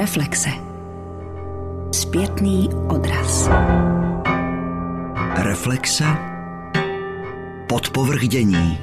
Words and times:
Reflexe. 0.00 0.50
Zpětný 1.92 2.68
odraz. 2.88 3.48
Reflexe. 5.42 6.04
Podpovrchdění. 7.68 8.78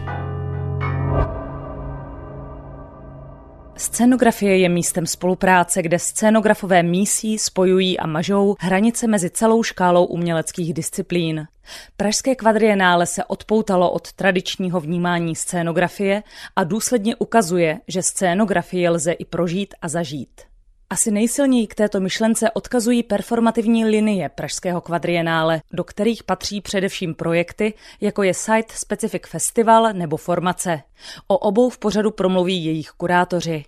Scénografie 3.77 4.57
je 4.57 4.69
místem 4.69 5.05
spolupráce, 5.05 5.81
kde 5.81 5.99
scénografové 5.99 6.83
mísí, 6.83 7.37
spojují 7.37 7.99
a 7.99 8.07
mažou 8.07 8.55
hranice 8.59 9.07
mezi 9.07 9.29
celou 9.29 9.63
škálou 9.63 10.05
uměleckých 10.05 10.73
disciplín. 10.73 11.47
Pražské 11.97 12.35
kvadrienále 12.35 13.05
se 13.05 13.25
odpoutalo 13.25 13.91
od 13.91 14.13
tradičního 14.13 14.79
vnímání 14.79 15.35
scénografie 15.35 16.23
a 16.55 16.63
důsledně 16.63 17.15
ukazuje, 17.15 17.79
že 17.87 18.03
scénografie 18.03 18.89
lze 18.89 19.11
i 19.11 19.25
prožít 19.25 19.73
a 19.81 19.87
zažít. 19.87 20.41
Asi 20.89 21.11
nejsilněji 21.11 21.67
k 21.67 21.75
této 21.75 21.99
myšlence 21.99 22.51
odkazují 22.51 23.03
performativní 23.03 23.85
linie 23.85 24.29
Pražského 24.29 24.81
kvadrienále, 24.81 25.61
do 25.73 25.83
kterých 25.83 26.23
patří 26.23 26.61
především 26.61 27.15
projekty, 27.15 27.73
jako 28.01 28.23
je 28.23 28.33
Site 28.33 28.73
Specific 28.73 29.21
Festival 29.27 29.93
nebo 29.93 30.17
Formace. 30.17 30.81
O 31.27 31.37
obou 31.37 31.69
v 31.69 31.77
pořadu 31.77 32.11
promluví 32.11 32.65
jejich 32.65 32.89
kurátoři. 32.89 33.65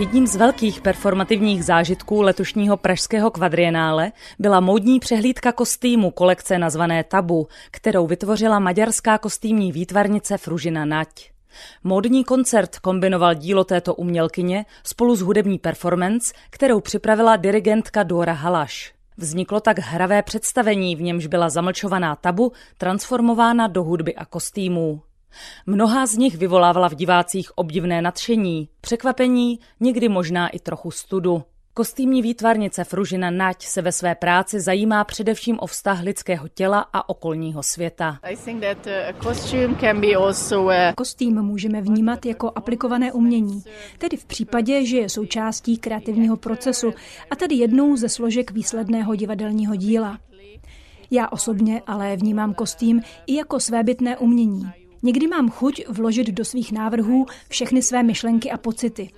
Jedním 0.00 0.26
z 0.26 0.36
velkých 0.36 0.80
performativních 0.80 1.64
zážitků 1.64 2.22
letošního 2.22 2.76
pražského 2.76 3.30
kvadrienále 3.30 4.12
byla 4.38 4.60
módní 4.60 5.00
přehlídka 5.00 5.52
kostýmu 5.52 6.10
kolekce 6.10 6.58
nazvané 6.58 7.04
Tabu, 7.04 7.48
kterou 7.70 8.06
vytvořila 8.06 8.58
maďarská 8.58 9.18
kostýmní 9.18 9.72
výtvarnice 9.72 10.38
Fružina 10.38 10.84
Nať. 10.84 11.30
Módní 11.84 12.24
koncert 12.24 12.78
kombinoval 12.78 13.34
dílo 13.34 13.64
této 13.64 13.94
umělkyně 13.94 14.66
spolu 14.84 15.16
s 15.16 15.20
hudební 15.20 15.58
performance, 15.58 16.34
kterou 16.50 16.80
připravila 16.80 17.36
dirigentka 17.36 18.02
Dora 18.02 18.32
Halaš. 18.32 18.94
Vzniklo 19.16 19.60
tak 19.60 19.78
hravé 19.78 20.22
představení, 20.22 20.96
v 20.96 21.02
němž 21.02 21.26
byla 21.26 21.48
zamlčovaná 21.48 22.16
tabu 22.16 22.52
transformována 22.78 23.66
do 23.66 23.82
hudby 23.82 24.14
a 24.14 24.24
kostýmů. 24.24 25.00
Mnohá 25.66 26.06
z 26.06 26.16
nich 26.16 26.36
vyvolávala 26.36 26.88
v 26.88 26.94
divácích 26.94 27.58
obdivné 27.58 28.02
nadšení, 28.02 28.68
překvapení, 28.80 29.58
někdy 29.80 30.08
možná 30.08 30.48
i 30.48 30.58
trochu 30.58 30.90
studu. 30.90 31.42
Kostýmní 31.74 32.22
výtvarnice 32.22 32.84
Fružina 32.84 33.30
Nať 33.30 33.66
se 33.66 33.82
ve 33.82 33.92
své 33.92 34.14
práci 34.14 34.60
zajímá 34.60 35.04
především 35.04 35.58
o 35.60 35.66
vztah 35.66 36.02
lidského 36.02 36.48
těla 36.48 36.86
a 36.92 37.08
okolního 37.08 37.62
světa. 37.62 38.18
Kostým 40.94 41.42
můžeme 41.42 41.80
vnímat 41.80 42.26
jako 42.26 42.52
aplikované 42.54 43.12
umění, 43.12 43.62
tedy 43.98 44.16
v 44.16 44.24
případě, 44.24 44.86
že 44.86 44.96
je 44.96 45.08
součástí 45.08 45.78
kreativního 45.78 46.36
procesu 46.36 46.92
a 47.30 47.36
tedy 47.36 47.54
jednou 47.54 47.96
ze 47.96 48.08
složek 48.08 48.50
výsledného 48.50 49.14
divadelního 49.14 49.76
díla. 49.76 50.18
Já 51.10 51.28
osobně 51.28 51.82
ale 51.86 52.16
vnímám 52.16 52.54
kostým 52.54 53.02
i 53.26 53.34
jako 53.34 53.60
svébytné 53.60 54.16
umění. 54.16 54.81
Někdy 55.02 55.26
mám 55.26 55.50
chuť 55.50 55.82
vložit 55.88 56.26
do 56.26 56.44
svých 56.44 56.72
návrhů 56.72 57.26
všechny 57.48 57.82
své 57.82 58.02
myšlenky 58.02 58.50
a 58.50 58.56
pocity. 58.56 59.10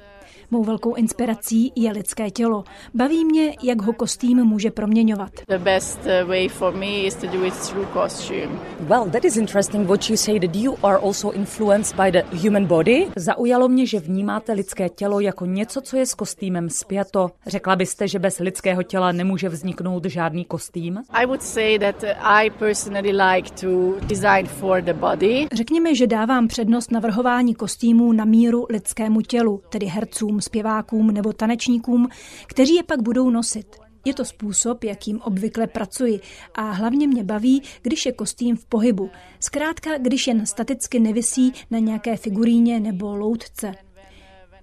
Mou 0.50 0.64
velkou 0.64 0.94
inspirací 0.94 1.72
je 1.76 1.92
lidské 1.92 2.30
tělo. 2.30 2.64
Baví 2.94 3.24
mě, 3.24 3.54
jak 3.62 3.82
ho 3.82 3.92
kostým 3.92 4.44
může 4.44 4.70
proměňovat. 4.70 5.30
The 5.48 5.58
best 5.58 5.98
uh, 5.98 6.28
way 6.28 6.48
for 6.48 6.74
me 6.74 6.86
is 6.86 7.14
to 7.14 7.26
do 7.26 7.44
it 7.44 7.54
through 7.54 7.88
costume. 7.92 8.48
Well, 8.80 9.10
that 9.10 9.24
is 9.24 9.36
interesting 9.36 9.86
what 9.86 10.10
you 10.10 10.16
say 10.16 10.40
that 10.40 10.56
you 10.56 10.76
are 10.82 10.98
also 10.98 11.30
influenced 11.30 11.96
by 11.96 12.12
the 12.12 12.36
human 12.36 12.66
body. 12.66 13.06
Zaujalo 13.16 13.68
mě, 13.68 13.86
že 13.86 14.00
vnímáte 14.00 14.52
lidské 14.52 14.88
tělo 14.88 15.20
jako 15.20 15.46
něco, 15.46 15.80
co 15.80 15.96
je 15.96 16.06
s 16.06 16.14
kostýmem 16.14 16.70
spjato. 16.70 17.30
Řekla 17.46 17.76
byste, 17.76 18.08
že 18.08 18.18
bez 18.18 18.38
lidského 18.38 18.82
těla 18.82 19.12
nemůže 19.12 19.48
vzniknout 19.48 20.04
žádný 20.04 20.44
kostým? 20.44 21.00
I 21.10 21.26
would 21.26 21.42
say 21.42 21.78
that 21.78 22.04
I 22.20 22.50
personally 22.50 23.12
like 23.12 23.50
to 23.60 23.94
design 24.06 24.46
for 24.46 24.80
the 24.82 24.92
body. 24.92 25.46
Řekněme, 25.52 25.94
že 25.94 26.06
dávám 26.06 26.48
přednost 26.48 26.90
navrhování 26.90 27.54
kostýmů 27.54 28.12
na 28.12 28.24
míru 28.24 28.66
lidskému 28.70 29.20
tělu, 29.20 29.60
tedy 29.68 29.86
hercům, 29.86 30.33
zpěvákům 30.40 31.10
nebo 31.10 31.32
tanečníkům, 31.32 32.08
kteří 32.46 32.74
je 32.74 32.82
pak 32.82 33.02
budou 33.02 33.30
nosit. 33.30 33.76
Je 34.04 34.14
to 34.14 34.24
způsob, 34.24 34.84
jakým 34.84 35.20
obvykle 35.20 35.66
pracuji 35.66 36.20
a 36.54 36.70
hlavně 36.70 37.06
mě 37.06 37.24
baví, 37.24 37.62
když 37.82 38.06
je 38.06 38.12
kostým 38.12 38.56
v 38.56 38.64
pohybu. 38.64 39.10
Zkrátka, 39.40 39.98
když 39.98 40.26
jen 40.26 40.46
staticky 40.46 41.00
nevisí 41.00 41.52
na 41.70 41.78
nějaké 41.78 42.16
figuríně 42.16 42.80
nebo 42.80 43.16
loutce. 43.16 43.74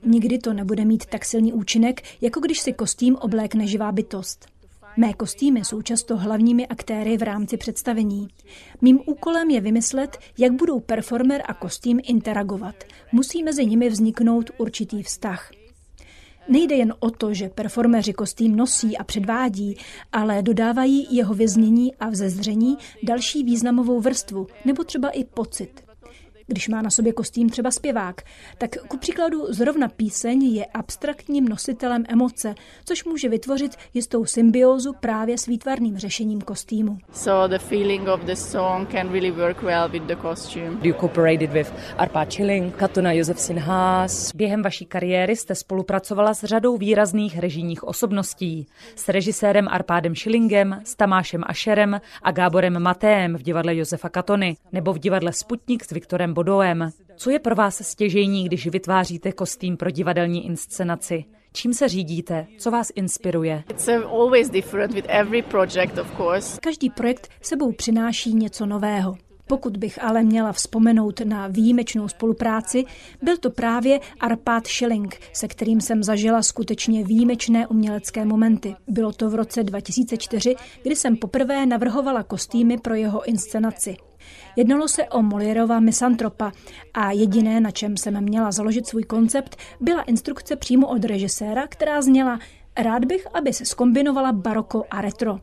Nikdy 0.05 0.37
to 0.37 0.53
nebude 0.53 0.85
mít 0.85 1.05
tak 1.05 1.25
silný 1.25 1.53
účinek, 1.53 2.01
jako 2.21 2.39
když 2.39 2.59
si 2.59 2.73
kostým 2.73 3.15
oblékne 3.15 3.67
živá 3.67 3.91
bytost. 3.91 4.45
Mé 4.97 5.13
kostýmy 5.13 5.65
jsou 5.65 5.81
často 5.81 6.17
hlavními 6.17 6.67
aktéry 6.67 7.17
v 7.17 7.23
rámci 7.23 7.57
představení. 7.57 8.27
Mým 8.81 8.99
úkolem 9.05 9.49
je 9.49 9.61
vymyslet, 9.61 10.17
jak 10.37 10.51
budou 10.51 10.79
performer 10.79 11.43
a 11.45 11.53
kostým 11.53 11.99
interagovat. 12.03 12.75
Musí 13.11 13.43
mezi 13.43 13.65
nimi 13.65 13.89
vzniknout 13.89 14.51
určitý 14.57 15.03
vztah. 15.03 15.51
Nejde 16.51 16.75
jen 16.75 16.94
o 17.00 17.12
to, 17.12 17.34
že 17.34 17.50
performeři 17.50 18.13
kostým 18.13 18.56
nosí 18.56 18.97
a 18.97 19.03
předvádí, 19.03 19.78
ale 20.12 20.41
dodávají 20.41 21.07
jeho 21.16 21.34
vyznění 21.34 21.95
a 21.95 22.09
vzezření 22.09 22.78
další 23.03 23.44
významovou 23.44 24.00
vrstvu 24.00 24.47
nebo 24.66 24.84
třeba 24.84 25.09
i 25.09 25.23
pocit 25.23 25.91
když 26.51 26.67
má 26.67 26.81
na 26.81 26.89
sobě 26.89 27.13
kostým 27.13 27.50
třeba 27.50 27.72
zpěvák, 27.72 28.22
tak 28.57 28.69
ku 28.88 28.97
příkladu 28.97 29.53
zrovna 29.53 29.88
píseň 29.88 30.44
je 30.44 30.66
abstraktním 30.66 31.47
nositelem 31.47 32.03
emoce, 32.09 32.56
což 32.85 33.03
může 33.06 33.29
vytvořit 33.29 33.75
jistou 33.94 34.25
symbiózu 34.25 34.94
právě 35.00 35.38
s 35.38 35.45
výtvarným 35.45 35.97
řešením 35.97 36.41
kostýmu. 36.41 36.97
So 37.13 37.57
the 37.57 37.59
feeling 37.59 38.07
of 38.07 38.22
the 38.22 38.34
song 38.34 38.91
can 38.91 39.09
really 39.09 39.31
work 39.31 39.61
well 39.61 39.90
with 39.90 40.03
the 40.03 40.16
costume. 40.22 40.78
You 40.81 40.94
cooperated 40.94 41.51
with 41.51 41.73
Arpa 41.97 42.25
Chilling, 42.25 42.75
Katuna 42.75 43.11
Josef 43.11 43.40
Sinhas. 43.40 44.35
Během 44.35 44.61
vaší 44.61 44.85
kariéry 44.85 45.35
jste 45.35 45.56
spolupracovala 45.56 46.34
s 46.34 46.44
řadou 46.44 46.78
výrazných 46.78 47.40
režijních 47.40 47.84
osobností. 47.84 48.67
S 48.95 49.09
režisérem 49.09 49.67
Arpádem 49.67 50.16
Schillingem, 50.16 50.81
s 50.84 50.95
Tamášem 50.95 51.44
Ašerem 51.45 52.01
a 52.22 52.31
Gáborem 52.31 52.79
Matéem 52.79 53.35
v 53.35 53.41
divadle 53.41 53.75
Josefa 53.75 54.09
Katony 54.09 54.57
nebo 54.72 54.94
v 54.94 55.00
divadle 55.00 55.34
Sputnik 55.34 55.84
s 55.85 55.91
Viktorem 55.91 56.34
Bodoem. 56.41 56.91
Co 57.16 57.29
je 57.29 57.40
pro 57.40 57.56
vás 57.56 57.81
stěžejní, 57.88 58.46
když 58.46 58.68
vytváříte 58.68 59.31
kostým 59.31 59.78
pro 59.78 59.90
divadelní 59.90 60.46
inscenaci? 60.46 61.25
Čím 61.53 61.74
se 61.74 61.88
řídíte? 61.88 62.47
Co 62.57 62.72
vás 62.72 62.91
inspiruje? 62.96 63.63
Každý 66.62 66.90
projekt 66.90 67.29
sebou 67.41 67.72
přináší 67.72 68.34
něco 68.34 68.66
nového. 68.66 69.18
Pokud 69.51 69.78
bych 69.78 70.03
ale 70.03 70.23
měla 70.23 70.51
vzpomenout 70.51 71.22
na 71.23 71.47
výjimečnou 71.47 72.07
spolupráci, 72.07 72.85
byl 73.22 73.38
to 73.38 73.50
právě 73.50 74.00
Arpad 74.19 74.67
Schilling, 74.67 75.19
se 75.34 75.47
kterým 75.47 75.81
jsem 75.81 76.03
zažila 76.03 76.44
skutečně 76.44 77.03
výjimečné 77.03 77.67
umělecké 77.67 78.25
momenty. 78.25 78.75
Bylo 78.88 79.11
to 79.11 79.29
v 79.29 79.35
roce 79.35 79.63
2004, 79.63 80.56
kdy 80.84 80.95
jsem 80.95 81.17
poprvé 81.17 81.66
navrhovala 81.66 82.23
kostýmy 82.23 82.78
pro 82.78 82.95
jeho 82.95 83.25
inscenaci. 83.25 83.97
Jednalo 84.56 84.88
se 84.88 85.03
o 85.03 85.22
Molierova 85.22 85.79
misantropa 85.79 86.51
a 86.94 87.11
jediné, 87.11 87.59
na 87.59 87.72
čem 87.72 87.97
jsem 87.97 88.23
měla 88.23 88.52
založit 88.52 88.87
svůj 88.87 89.03
koncept, 89.03 89.55
byla 89.79 90.02
instrukce 90.02 90.55
přímo 90.55 90.87
od 90.87 91.05
režiséra, 91.05 91.67
která 91.67 92.02
zněla 92.02 92.40
Rád 92.78 93.05
bych, 93.05 93.28
aby 93.34 93.53
se 93.53 93.66
skombinovala 93.66 94.31
baroko 94.31 94.84
a 94.91 95.02
retro. 95.02 95.40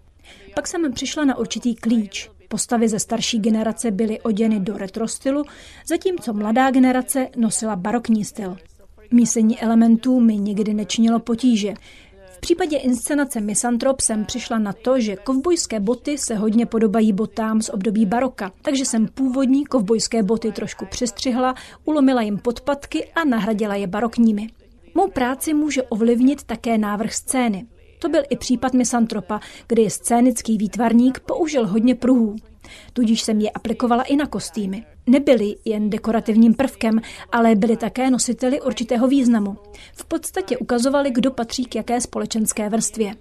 Pak 0.55 0.67
jsem 0.67 0.93
přišla 0.93 1.25
na 1.25 1.39
určitý 1.39 1.75
klíč. 1.75 2.31
Postavy 2.49 2.89
ze 2.89 2.99
starší 2.99 3.39
generace 3.39 3.91
byly 3.91 4.21
oděny 4.21 4.61
do 4.61 4.79
retro 4.79 5.09
stylu, 5.09 5.45
zatímco 5.89 6.33
mladá 6.33 6.71
generace 6.71 7.29
nosila 7.37 7.77
barokní 7.77 8.25
styl. 8.25 8.57
Mísení 9.11 9.61
elementů 9.61 10.21
mi 10.21 10.37
nikdy 10.37 10.75
nečinilo 10.75 11.19
potíže. 11.19 11.75
V 12.27 12.41
případě 12.41 12.77
inscenace 12.77 13.41
Misantrop 13.41 14.01
jsem 14.01 14.25
přišla 14.25 14.59
na 14.59 14.73
to, 14.73 15.01
že 15.01 15.17
kovbojské 15.17 15.81
boty 15.81 16.19
se 16.19 16.35
hodně 16.35 16.67
podobají 16.67 17.13
botám 17.13 17.63
z 17.63 17.69
období 17.69 18.07
baroka, 18.07 18.53
takže 18.63 18.85
jsem 18.85 19.07
původní 19.07 19.65
kovbojské 19.65 20.23
boty 20.23 20.53
trošku 20.53 20.87
přestřihla, 20.87 21.55
ulomila 21.85 22.23
jim 22.23 22.39
podpatky 22.39 23.05
a 23.05 23.25
nahradila 23.25 23.75
je 23.75 23.87
barokními. 23.87 24.49
Mou 24.95 25.09
práci 25.11 25.55
může 25.55 25.83
ovlivnit 25.83 26.43
také 26.43 26.79
návrh 26.79 27.15
scény. 27.15 27.67
To 27.99 28.09
byl 28.09 28.23
i 28.31 28.37
případ 28.37 28.75
Misantropa, 28.75 29.41
kdy 29.69 29.91
scénický 29.91 30.59
výtvarník 30.59 31.21
použil 31.21 31.67
hodně 31.67 31.95
pruhů. 31.95 32.37
Tudíž 32.93 33.23
jsem 33.23 33.41
je 33.41 33.51
aplikovala 33.51 34.03
i 34.03 34.17
na 34.17 34.27
kostýmy. 34.27 34.85
nebyly 35.07 35.57
jen 35.65 35.91
dekorativním 35.91 36.55
prvkem, 36.55 37.01
ale 37.33 37.55
byly 37.55 37.77
také 37.77 38.11
nositeli 38.11 38.61
určitého 38.61 39.09
významu. 39.09 39.57
V 39.93 40.05
podstatě 40.05 40.59
ukazovali, 40.59 41.11
kdo 41.11 41.31
patří 41.31 41.65
k 41.65 41.75
jaké 41.75 42.01
společenské 42.01 42.69
vrstvě. 42.69 43.15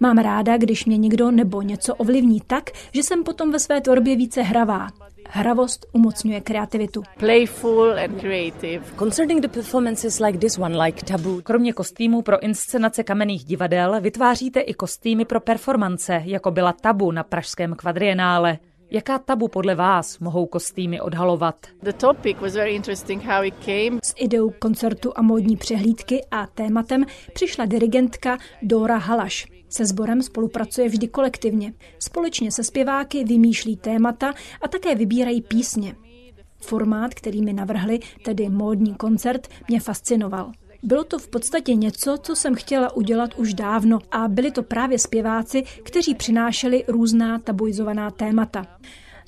Mám 0.00 0.18
ráda, 0.18 0.56
když 0.56 0.84
mě 0.84 0.96
někdo 0.96 1.30
nebo 1.30 1.62
něco 1.62 1.94
ovlivní 1.94 2.40
tak, 2.46 2.70
že 2.92 3.02
jsem 3.02 3.24
potom 3.24 3.52
ve 3.52 3.58
své 3.58 3.80
tvorbě 3.80 4.16
více 4.16 4.42
hravá. 4.42 4.88
Hravost 5.28 5.86
umocňuje 5.92 6.40
kreativitu. 6.40 7.02
Playful 7.18 7.98
and 7.98 8.20
creative. 8.20 8.84
Concerning 8.98 9.40
the 9.40 9.48
performances 9.48 10.20
like 10.20 10.38
this 10.38 10.58
one, 10.58 10.84
like 10.84 11.04
Tabu. 11.06 11.40
Kromě 11.42 11.72
kostýmů 11.72 12.22
pro 12.22 12.42
inscenace 12.42 13.02
kamenných 13.02 13.44
divadel 13.44 14.00
vytváříte 14.00 14.60
i 14.60 14.74
kostýmy 14.74 15.24
pro 15.24 15.40
performance, 15.40 16.22
jako 16.24 16.50
byla 16.50 16.72
Tabu 16.72 17.12
na 17.12 17.22
pražském 17.22 17.74
kvadrienále. 17.74 18.58
Jaká 18.90 19.18
tabu 19.18 19.48
podle 19.48 19.74
vás 19.74 20.18
mohou 20.18 20.46
kostýmy 20.46 21.00
odhalovat? 21.00 21.66
The 21.82 21.92
topic 21.92 22.36
was 22.40 22.54
very 22.54 22.74
interesting 22.74 23.24
how 23.24 23.44
it 23.44 23.54
came. 23.64 24.00
S 24.04 24.14
ideou 24.16 24.50
koncertu 24.50 25.12
a 25.16 25.22
módní 25.22 25.56
přehlídky 25.56 26.24
a 26.30 26.46
tématem 26.46 27.04
přišla 27.32 27.66
dirigentka 27.66 28.38
Dora 28.62 28.96
Halaš. 28.96 29.51
Se 29.72 29.86
sborem 29.86 30.22
spolupracuje 30.22 30.88
vždy 30.88 31.08
kolektivně. 31.08 31.74
Společně 31.98 32.52
se 32.52 32.64
zpěváky 32.64 33.24
vymýšlí 33.24 33.76
témata 33.76 34.34
a 34.62 34.68
také 34.68 34.94
vybírají 34.94 35.42
písně. 35.42 35.94
Formát, 36.60 37.14
který 37.14 37.42
mi 37.42 37.52
navrhli, 37.52 38.00
tedy 38.24 38.48
módní 38.48 38.94
koncert, 38.94 39.48
mě 39.68 39.80
fascinoval. 39.80 40.52
Bylo 40.82 41.04
to 41.04 41.18
v 41.18 41.28
podstatě 41.28 41.74
něco, 41.74 42.16
co 42.22 42.36
jsem 42.36 42.54
chtěla 42.54 42.96
udělat 42.96 43.34
už 43.34 43.54
dávno 43.54 43.98
a 44.10 44.28
byli 44.28 44.50
to 44.50 44.62
právě 44.62 44.98
zpěváci, 44.98 45.62
kteří 45.82 46.14
přinášeli 46.14 46.84
různá 46.88 47.38
tabuizovaná 47.38 48.10
témata. 48.10 48.66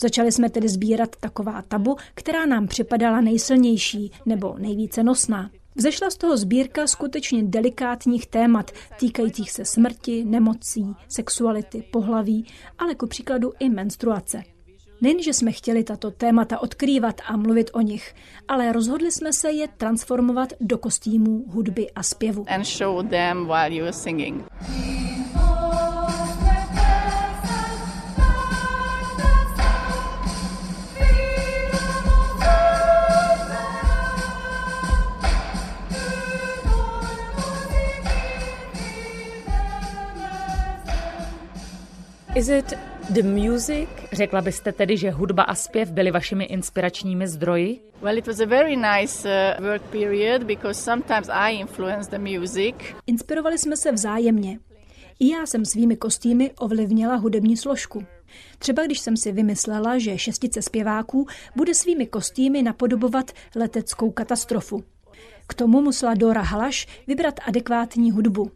Začali 0.00 0.32
jsme 0.32 0.50
tedy 0.50 0.68
sbírat 0.68 1.16
taková 1.20 1.62
tabu, 1.62 1.96
která 2.14 2.46
nám 2.46 2.66
připadala 2.66 3.20
nejsilnější 3.20 4.12
nebo 4.26 4.54
nejvíce 4.58 5.02
nosná. 5.02 5.50
Vzešla 5.76 6.10
z 6.10 6.16
toho 6.16 6.36
sbírka 6.36 6.86
skutečně 6.86 7.42
delikátních 7.42 8.26
témat 8.26 8.70
týkajících 8.98 9.50
se 9.50 9.64
smrti, 9.64 10.24
nemocí, 10.24 10.94
sexuality, 11.08 11.82
pohlaví, 11.92 12.46
ale 12.78 12.94
ku 12.94 13.06
příkladu 13.06 13.52
i 13.58 13.68
menstruace. 13.68 14.42
Nejenže 15.00 15.32
jsme 15.32 15.52
chtěli 15.52 15.84
tato 15.84 16.10
témata 16.10 16.58
odkrývat 16.58 17.20
a 17.26 17.36
mluvit 17.36 17.70
o 17.72 17.80
nich, 17.80 18.14
ale 18.48 18.72
rozhodli 18.72 19.12
jsme 19.12 19.32
se 19.32 19.50
je 19.50 19.68
transformovat 19.68 20.52
do 20.60 20.78
kostýmů, 20.78 21.44
hudby 21.48 21.90
a 21.90 22.02
zpěvu. 22.02 22.44
And 22.48 22.64
show 22.64 23.08
them 23.08 23.46
while 23.46 23.74
you 23.74 23.82
are 23.82 23.92
singing. 23.92 24.44
Is 42.34 42.48
it 42.48 42.72
the 43.10 43.22
music? 43.22 43.88
Řekla 44.12 44.42
byste 44.42 44.72
tedy, 44.72 44.96
že 44.96 45.10
hudba 45.10 45.42
a 45.42 45.54
zpěv 45.54 45.90
byly 45.90 46.10
vašimi 46.10 46.44
inspiračními 46.44 47.28
zdroji? 47.28 47.80
Well, 48.02 48.18
it 48.18 48.26
was 48.26 48.40
a 48.40 48.46
very 48.46 48.76
nice 48.76 49.28
uh, 49.58 49.64
work 49.64 49.82
period 49.82 50.42
because 50.42 50.82
sometimes 50.82 51.28
I 51.28 51.52
influenced 51.52 52.10
the 52.10 52.38
music. 52.38 52.74
Inspirovali 53.06 53.58
jsme 53.58 53.76
se 53.76 53.92
vzájemně. 53.92 54.58
I 55.20 55.28
já 55.28 55.46
jsem 55.46 55.64
svými 55.64 55.96
kostýmy 55.96 56.50
ovlivnila 56.58 57.16
hudební 57.16 57.56
složku. 57.56 58.04
Třeba 58.58 58.82
když 58.82 59.00
jsem 59.00 59.16
si 59.16 59.32
vymyslela, 59.32 59.98
že 59.98 60.18
šestice 60.18 60.62
zpěváků 60.62 61.26
bude 61.56 61.74
svými 61.74 62.06
kostýmy 62.06 62.62
napodobovat 62.62 63.30
leteckou 63.56 64.10
katastrofu. 64.10 64.84
K 65.46 65.54
tomu 65.54 65.80
musela 65.80 66.14
Dora 66.14 66.42
Halaš 66.42 66.86
vybrat 67.06 67.40
adekvátní 67.46 68.10
hudbu. 68.10 68.50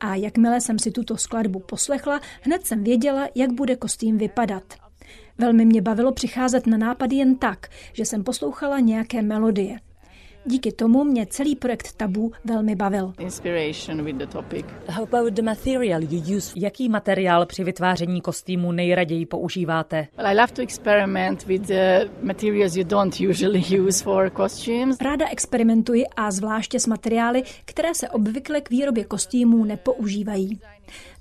A 0.00 0.14
jakmile 0.14 0.60
jsem 0.60 0.78
si 0.78 0.90
tuto 0.90 1.16
skladbu 1.16 1.58
poslechla, 1.58 2.20
hned 2.42 2.66
jsem 2.66 2.84
věděla, 2.84 3.28
jak 3.34 3.52
bude 3.52 3.76
kostým 3.76 4.18
vypadat. 4.18 4.62
Velmi 5.38 5.64
mě 5.64 5.82
bavilo 5.82 6.12
přicházet 6.12 6.66
na 6.66 6.78
nápady 6.78 7.16
jen 7.16 7.36
tak, 7.36 7.68
že 7.92 8.04
jsem 8.04 8.24
poslouchala 8.24 8.80
nějaké 8.80 9.22
melodie. 9.22 9.78
Díky 10.46 10.72
tomu 10.72 11.04
mě 11.04 11.26
celý 11.26 11.56
projekt 11.56 11.92
Tabu 11.96 12.32
velmi 12.44 12.76
bavil. 12.76 13.12
Jaký 16.56 16.88
materiál 16.88 17.46
při 17.46 17.64
vytváření 17.64 18.20
kostýmu 18.20 18.72
nejraději 18.72 19.26
používáte? 19.26 20.08
Ráda 25.00 25.28
experimentuji 25.28 26.04
a 26.16 26.30
zvláště 26.30 26.80
s 26.80 26.86
materiály, 26.86 27.42
které 27.64 27.94
se 27.94 28.08
obvykle 28.08 28.60
k 28.60 28.70
výrobě 28.70 29.04
kostýmů 29.04 29.64
nepoužívají. 29.64 30.60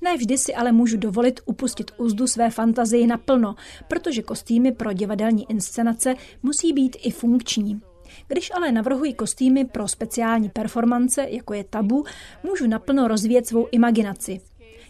Ne 0.01 0.17
vždy 0.17 0.37
si 0.37 0.55
ale 0.55 0.71
můžu 0.71 0.97
dovolit 0.97 1.39
upustit 1.45 1.91
úzdu 1.97 2.27
své 2.27 2.49
fantazii 2.49 3.07
naplno, 3.07 3.55
protože 3.87 4.21
kostýmy 4.21 4.71
pro 4.71 4.93
divadelní 4.93 5.51
inscenace 5.51 6.15
musí 6.43 6.73
být 6.73 6.97
i 7.03 7.11
funkční. 7.11 7.81
Když 8.27 8.51
ale 8.55 8.71
navrhuji 8.71 9.13
kostýmy 9.13 9.65
pro 9.65 9.87
speciální 9.87 10.49
performance, 10.49 11.27
jako 11.29 11.53
je 11.53 11.63
tabu, 11.63 12.03
můžu 12.43 12.67
naplno 12.67 13.07
rozvíjet 13.07 13.47
svou 13.47 13.67
imaginaci. 13.71 14.41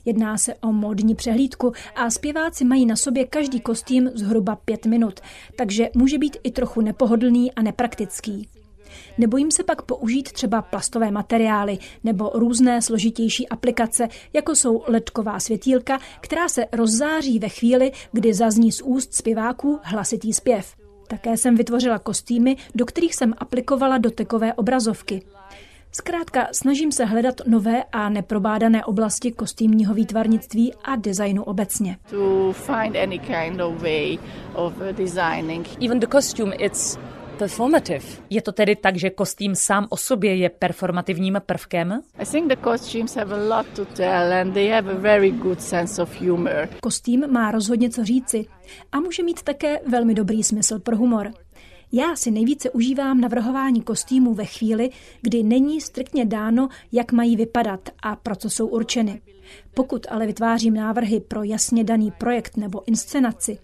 Jedná 0.06 0.38
se 0.38 0.56
o 0.56 0.71
módní 0.71 1.15
přehlídku 1.15 1.74
a 1.95 2.09
zpěváci 2.09 2.65
mají 2.65 2.85
na 2.85 2.95
sobě 2.95 3.25
každý 3.25 3.59
kostým 3.59 4.09
zhruba 4.13 4.56
pět 4.56 4.85
minut, 4.85 5.19
takže 5.56 5.89
může 5.95 6.18
být 6.18 6.38
i 6.44 6.51
trochu 6.51 6.81
nepohodlný 6.81 7.51
a 7.51 7.62
nepraktický. 7.62 8.50
Nebojím 9.18 9.51
se 9.51 9.63
pak 9.63 9.81
použít 9.81 10.31
třeba 10.31 10.62
plastové 10.62 11.12
materiály 11.12 11.77
nebo 12.03 12.31
různé 12.33 12.81
složitější 12.81 13.50
aplikace, 13.50 14.07
jako 14.33 14.56
jsou 14.56 14.83
ledková 14.88 15.39
světýlka, 15.39 16.00
která 16.21 16.50
se 16.50 16.65
rozzáří 16.71 17.39
ve 17.39 17.50
chvíli, 17.50 17.91
kdy 18.12 18.33
zazní 18.33 18.71
z 18.71 18.81
úst 18.81 19.13
zpěváků 19.13 19.79
hlasitý 19.83 20.33
zpěv. 20.33 20.82
Také 21.07 21.38
jsem 21.38 21.55
vytvořila 21.55 22.00
kostýmy, 22.00 22.55
do 22.75 22.85
kterých 22.85 23.15
jsem 23.15 23.33
aplikovala 23.38 23.97
dotekové 23.97 24.53
obrazovky. 24.53 25.21
Zkrátka 25.91 26.47
snažím 26.51 26.91
se 26.91 27.05
hledat 27.05 27.35
nové 27.47 27.83
a 27.83 28.09
neprobádané 28.09 28.85
oblasti 28.85 29.31
kostýmního 29.31 29.94
výtvarnictví 29.94 30.73
a 30.83 30.95
designu 30.95 31.44
obecně. 31.44 31.97
To 32.09 32.53
find 32.53 32.95
any 32.95 33.19
kind 33.19 33.61
of 33.61 33.81
way 33.81 34.17
of 34.53 34.73
designing. 34.91 35.67
Even 35.85 36.00
the 36.00 36.07
costume, 36.11 36.55
it's 36.55 36.97
performative. 37.33 38.06
Je 38.30 38.41
to 38.41 38.51
tedy 38.51 38.75
tak, 38.75 38.97
že 38.97 39.09
kostým 39.09 39.56
sám 39.56 39.88
o 39.89 39.97
sobě 39.97 40.35
je 40.35 40.50
performativním 40.50 41.41
prvkem? 41.46 42.01
I 42.17 42.25
think 42.25 42.48
the 42.48 42.58
costumes 42.63 43.15
have 43.15 43.36
a 43.36 43.58
lot 43.58 43.67
to 43.75 43.86
tell 43.86 44.34
and 44.34 44.53
they 44.53 44.69
have 44.69 44.91
a 44.91 44.96
very 44.96 45.31
good 45.31 45.62
sense 45.62 46.01
of 46.01 46.22
humor. 46.22 46.69
Kostým 46.81 47.31
má 47.31 47.51
rozhodně 47.51 47.89
co 47.89 48.05
říci 48.05 48.46
a 48.91 49.00
může 49.00 49.24
mít 49.24 49.43
také 49.43 49.79
velmi 49.88 50.13
dobrý 50.13 50.43
smysl 50.43 50.79
pro 50.79 50.98
humor. 50.98 51.31
Já 51.96 52.15
si 52.15 52.31
nejvíce 52.31 52.69
užívám 52.69 53.22
navrhování 53.22 53.81
kostýmů 53.81 54.34
ve 54.34 54.46
chvíli, 54.46 54.89
kdy 55.22 55.43
není 55.43 55.81
striktně 55.81 56.25
dáno, 56.25 56.69
jak 56.91 57.12
mají 57.12 57.36
vypadat 57.36 57.89
a 58.03 58.15
pro 58.15 58.36
co 58.36 58.50
jsou 58.50 58.67
určeny. 58.67 59.22
Pokud 59.74 60.05
ale 60.10 60.27
vytvářím 60.27 60.74
návrhy 60.74 61.19
pro 61.19 61.43
jasně 61.43 61.84
daný 61.84 62.12
projekt 62.12 62.58
nebo 62.58 62.88
inscenaci, 62.88 63.58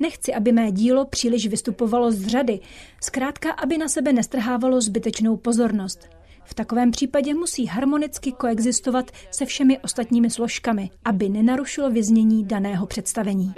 nechci, 0.00 0.34
aby 0.34 0.52
mé 0.52 0.72
dílo 0.72 1.04
příliš 1.04 1.46
vystupovalo 1.46 2.12
z 2.12 2.26
řady, 2.26 2.60
zkrátka, 3.02 3.50
aby 3.50 3.78
na 3.78 3.88
sebe 3.88 4.12
nestrhávalo 4.12 4.80
zbytečnou 4.80 5.36
pozornost. 5.36 6.08
V 6.44 6.54
takovém 6.54 6.90
případě 6.90 7.34
musí 7.34 7.66
harmonicky 7.66 8.32
koexistovat 8.32 9.10
se 9.30 9.46
všemi 9.46 9.78
ostatními 9.78 10.30
složkami, 10.30 10.90
aby 11.04 11.28
nenarušilo 11.28 11.90
vyznění 11.90 12.44
daného 12.44 12.86
představení. 12.86 13.54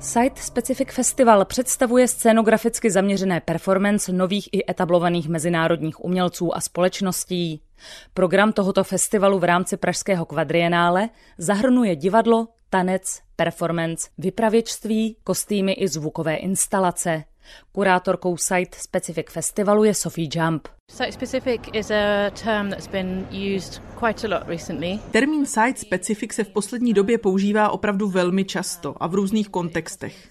Site 0.00 0.42
Specific 0.42 0.92
Festival 0.92 1.44
představuje 1.44 2.08
scénograficky 2.08 2.90
zaměřené 2.90 3.40
performance 3.40 4.12
nových 4.12 4.48
i 4.52 4.70
etablovaných 4.70 5.28
mezinárodních 5.28 6.04
umělců 6.04 6.56
a 6.56 6.60
společností. 6.60 7.62
Program 8.14 8.52
tohoto 8.52 8.84
festivalu 8.84 9.38
v 9.38 9.44
rámci 9.44 9.76
Pražského 9.76 10.24
kvadrienále 10.24 11.08
zahrnuje 11.38 11.96
divadlo, 11.96 12.48
tanec, 12.70 13.20
performance, 13.36 14.08
vypravěčství, 14.18 15.16
kostýmy 15.24 15.72
i 15.72 15.88
zvukové 15.88 16.36
instalace. 16.36 17.24
Kurátorkou 17.72 18.36
Site 18.36 18.78
Specific 18.78 19.26
Festivalu 19.30 19.84
je 19.84 19.94
Sophie 19.94 20.28
Jump. 20.34 20.68
Site 20.90 21.12
specific 21.12 21.60
is 21.72 21.90
a 21.90 22.30
term 22.44 22.70
that's 22.70 22.88
been 22.88 23.26
used 23.56 23.82
quite 23.98 24.28
a 24.28 24.38
lot 24.38 24.48
recently. 24.48 24.98
Termín 25.10 25.46
site 25.46 25.78
specific 25.78 26.32
se 26.32 26.44
v 26.44 26.48
poslední 26.48 26.92
době 26.92 27.18
používá 27.18 27.70
opravdu 27.70 28.08
velmi 28.08 28.44
často 28.44 28.94
a 29.00 29.06
v 29.06 29.14
různých 29.14 29.48
kontextech. 29.48 30.28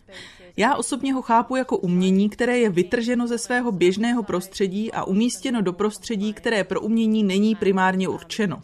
Já 0.57 0.75
osobně 0.75 1.13
ho 1.13 1.21
chápu 1.21 1.55
jako 1.55 1.77
umění, 1.77 2.29
které 2.29 2.57
je 2.57 2.69
vytrženo 2.69 3.27
ze 3.27 3.37
svého 3.37 3.71
běžného 3.71 4.23
prostředí 4.23 4.91
a 4.91 5.03
umístěno 5.03 5.61
do 5.61 5.73
prostředí, 5.73 6.33
které 6.33 6.63
pro 6.63 6.81
umění 6.81 7.23
není 7.23 7.55
primárně 7.55 8.07
určeno. 8.07 8.61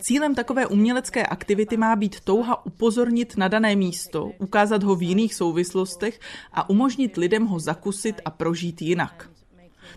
Cílem 0.00 0.34
takové 0.34 0.66
umělecké 0.66 1.26
aktivity 1.26 1.76
má 1.76 1.96
být 1.96 2.20
touha 2.20 2.66
upozornit 2.66 3.36
na 3.36 3.48
dané 3.48 3.76
místo, 3.76 4.30
ukázat 4.38 4.82
ho 4.82 4.96
v 4.96 5.02
jiných 5.02 5.34
souvislostech 5.34 6.20
a 6.52 6.70
umožnit 6.70 7.16
lidem 7.16 7.46
ho 7.46 7.58
zakusit 7.58 8.20
a 8.24 8.30
prožít 8.30 8.82
jinak. 8.82 9.30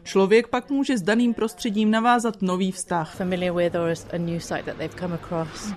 Člověk 0.03 0.47
pak 0.47 0.69
může 0.69 0.97
s 0.97 1.01
daným 1.01 1.33
prostředím 1.33 1.91
navázat 1.91 2.41
nový 2.41 2.71
vztah. 2.71 3.15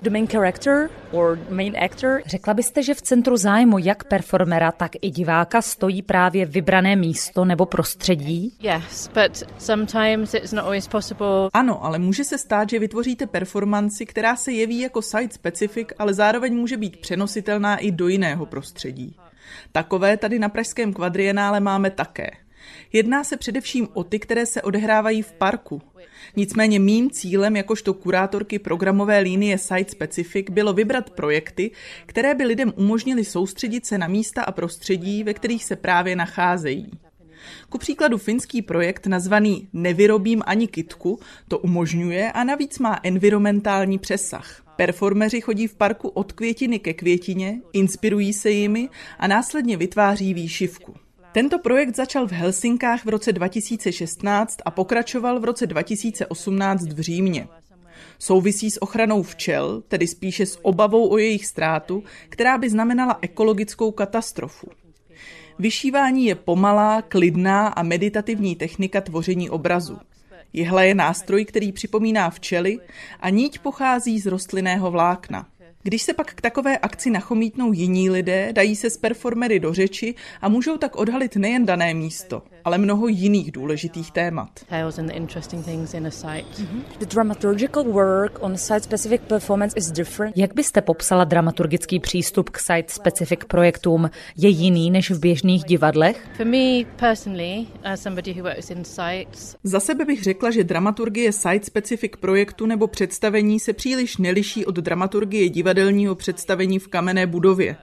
The 0.01 0.09
main 0.09 0.27
character 0.27 0.89
or 1.11 1.39
main 1.49 1.75
actor. 1.85 2.21
Řekla 2.25 2.53
byste, 2.53 2.83
že 2.83 2.93
v 2.93 3.01
centru 3.01 3.37
zájmu 3.37 3.77
jak 3.77 4.03
performera, 4.03 4.71
tak 4.71 4.91
i 5.01 5.09
diváka 5.09 5.61
stojí 5.61 6.01
právě 6.01 6.45
vybrané 6.45 6.95
místo 6.95 7.45
nebo 7.45 7.65
prostředí? 7.65 8.57
Yes, 8.59 9.09
but 9.13 9.43
sometimes 9.57 10.33
it's 10.33 10.51
not 10.51 10.65
always 10.65 10.87
possible. 10.87 11.49
Ano, 11.53 11.85
ale 11.85 11.99
může 11.99 12.23
se 12.23 12.37
stát, 12.37 12.69
že 12.69 12.79
vytvoříte 12.79 13.27
performanci, 13.27 14.05
která 14.05 14.35
se 14.35 14.51
jeví 14.51 14.79
jako 14.79 15.01
site 15.01 15.33
specific, 15.33 15.87
ale 15.99 16.13
zároveň 16.13 16.55
může 16.55 16.77
být 16.77 16.97
přenositelná 16.97 17.77
i 17.77 17.91
do 17.91 18.07
jiného 18.07 18.45
prostředí. 18.45 19.15
Takové 19.71 20.17
tady 20.17 20.39
na 20.39 20.49
Pražském 20.49 20.93
kvadrienále 20.93 21.59
máme 21.59 21.91
také. 21.91 22.29
Jedná 22.93 23.23
se 23.23 23.37
především 23.37 23.87
o 23.93 24.03
ty, 24.03 24.19
které 24.19 24.45
se 24.45 24.61
odehrávají 24.61 25.21
v 25.21 25.31
parku. 25.31 25.81
Nicméně 26.35 26.79
mým 26.79 27.11
cílem 27.11 27.55
jakožto 27.55 27.93
kurátorky 27.93 28.59
programové 28.59 29.19
linie 29.19 29.57
Site 29.57 29.91
Specific 29.91 30.49
bylo 30.49 30.73
vybrat 30.73 31.09
projekty, 31.09 31.71
které 32.05 32.35
by 32.35 32.43
lidem 32.43 32.73
umožnily 32.75 33.25
soustředit 33.25 33.85
se 33.85 33.97
na 33.97 34.07
místa 34.07 34.43
a 34.43 34.51
prostředí, 34.51 35.23
ve 35.23 35.33
kterých 35.33 35.65
se 35.65 35.75
právě 35.75 36.15
nacházejí. 36.15 36.91
Ku 37.69 37.77
příkladu 37.77 38.17
finský 38.17 38.61
projekt 38.61 39.07
nazvaný 39.07 39.69
Nevyrobím 39.73 40.43
ani 40.45 40.67
kitku 40.67 41.19
to 41.47 41.59
umožňuje 41.59 42.31
a 42.31 42.43
navíc 42.43 42.79
má 42.79 42.99
environmentální 43.03 43.99
přesah. 43.99 44.63
Performeři 44.75 45.41
chodí 45.41 45.67
v 45.67 45.75
parku 45.75 46.07
od 46.07 46.31
květiny 46.31 46.79
ke 46.79 46.93
květině, 46.93 47.61
inspirují 47.73 48.33
se 48.33 48.49
jimi 48.49 48.89
a 49.19 49.27
následně 49.27 49.77
vytváří 49.77 50.33
výšivku. 50.33 51.06
Tento 51.37 51.59
projekt 51.59 51.95
začal 51.95 52.27
v 52.27 52.31
Helsinkách 52.31 53.05
v 53.05 53.09
roce 53.09 53.33
2016 53.33 54.57
a 54.65 54.71
pokračoval 54.71 55.39
v 55.39 55.45
roce 55.45 55.67
2018 55.67 56.85
v 56.93 56.99
Římě. 56.99 57.47
Souvisí 58.19 58.71
s 58.71 58.81
ochranou 58.81 59.23
včel, 59.23 59.83
tedy 59.87 60.07
spíše 60.07 60.45
s 60.45 60.65
obavou 60.65 61.09
o 61.09 61.17
jejich 61.17 61.45
ztrátu, 61.45 62.03
která 62.29 62.57
by 62.57 62.69
znamenala 62.69 63.17
ekologickou 63.21 63.91
katastrofu. 63.91 64.67
Vyšívání 65.59 66.25
je 66.25 66.35
pomalá, 66.35 67.01
klidná 67.01 67.67
a 67.67 67.83
meditativní 67.83 68.55
technika 68.55 69.01
tvoření 69.01 69.49
obrazu. 69.49 69.97
Jehla 70.53 70.83
je 70.83 70.95
nástroj, 70.95 71.45
který 71.45 71.71
připomíná 71.71 72.29
včely 72.29 72.79
a 73.19 73.29
níť 73.29 73.59
pochází 73.59 74.19
z 74.19 74.25
rostlinného 74.25 74.91
vlákna. 74.91 75.47
Když 75.87 76.01
se 76.01 76.13
pak 76.13 76.33
k 76.33 76.41
takové 76.41 76.77
akci 76.77 77.09
nachomítnou 77.09 77.73
jiní 77.73 78.09
lidé, 78.09 78.53
dají 78.53 78.75
se 78.75 78.89
s 78.89 78.97
performery 78.97 79.59
do 79.59 79.73
řeči 79.73 80.15
a 80.41 80.49
můžou 80.49 80.77
tak 80.77 80.95
odhalit 80.95 81.35
nejen 81.35 81.65
dané 81.65 81.93
místo, 81.93 82.43
ale 82.67 82.77
mnoho 82.77 83.07
jiných 83.07 83.51
důležitých 83.51 84.11
témat. 84.11 84.49
Jak 90.35 90.53
byste 90.53 90.81
popsala 90.81 91.23
dramaturgický 91.23 91.99
přístup 91.99 92.49
k 92.49 92.59
site-specific 92.59 93.45
projektům? 93.47 94.09
Je 94.37 94.49
jiný 94.49 94.91
než 94.91 95.11
v 95.11 95.19
běžných 95.19 95.63
divadlech? 95.63 96.27
Za 99.63 99.79
sebe 99.79 100.05
bych 100.05 100.23
řekla, 100.23 100.51
že 100.51 100.63
dramaturgie 100.63 101.31
site-specific 101.31 102.11
projektu 102.19 102.65
nebo 102.65 102.87
představení 102.87 103.59
se 103.59 103.73
příliš 103.73 104.17
neliší 104.17 104.65
od 104.65 104.75
dramaturgie 104.75 105.49
divadelního 105.49 106.15
představení 106.15 106.79
v 106.79 106.87
kamenné 106.87 107.27
budově. 107.27 107.75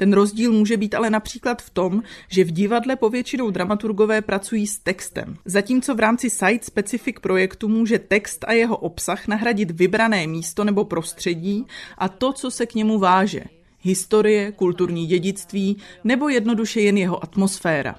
Ten 0.00 0.12
rozdíl 0.12 0.52
může 0.52 0.76
být 0.76 0.94
ale 0.94 1.10
například 1.10 1.62
v 1.62 1.70
tom, 1.70 2.02
že 2.28 2.44
v 2.44 2.50
divadle 2.50 2.96
povětšinou 2.96 3.50
dramaturgové 3.50 4.22
pracují 4.22 4.66
s 4.66 4.78
textem, 4.78 5.36
zatímco 5.44 5.94
v 5.94 6.00
rámci 6.00 6.30
site 6.30 6.64
specific 6.64 7.16
projektu 7.20 7.68
může 7.68 7.98
text 7.98 8.44
a 8.44 8.52
jeho 8.52 8.76
obsah 8.76 9.28
nahradit 9.28 9.70
vybrané 9.70 10.26
místo 10.26 10.64
nebo 10.64 10.84
prostředí 10.84 11.66
a 11.98 12.08
to, 12.08 12.32
co 12.32 12.50
se 12.50 12.66
k 12.66 12.74
němu 12.74 12.98
váže 12.98 13.44
historie, 13.80 14.52
kulturní 14.52 15.06
dědictví 15.06 15.76
nebo 16.04 16.28
jednoduše 16.28 16.80
jen 16.80 16.96
jeho 16.98 17.24
atmosféra. 17.24 17.94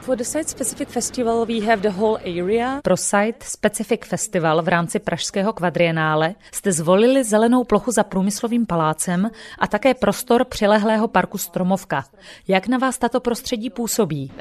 For 0.00 0.16
the 0.16 0.24
Site 0.24 0.48
Specific 0.48 0.88
Festival 0.88 1.46
we 1.46 1.60
have 1.60 1.76
the 1.76 1.88
whole 1.88 2.20
area. 2.20 2.80
Pro 2.82 2.96
Site 2.96 3.44
Specific 3.44 4.00
Festival 4.04 4.62
v 4.62 4.68
rámci 4.68 4.98
Pražského 4.98 5.52
kvadrienále 5.52 6.34
jste 6.52 6.72
zvolili 6.72 7.24
zelenou 7.24 7.64
plochu 7.64 7.92
za 7.92 8.04
průmyslovým 8.04 8.66
palácem 8.66 9.30
a 9.58 9.66
také 9.66 9.94
prostor 9.94 10.44
přilehlého 10.44 11.08
parku 11.08 11.38
Stromovka. 11.38 12.04
Jak 12.48 12.68
na 12.68 12.78
vás 12.78 12.98
tato 12.98 13.20
prostředí 13.20 13.70
působí? 13.70 14.32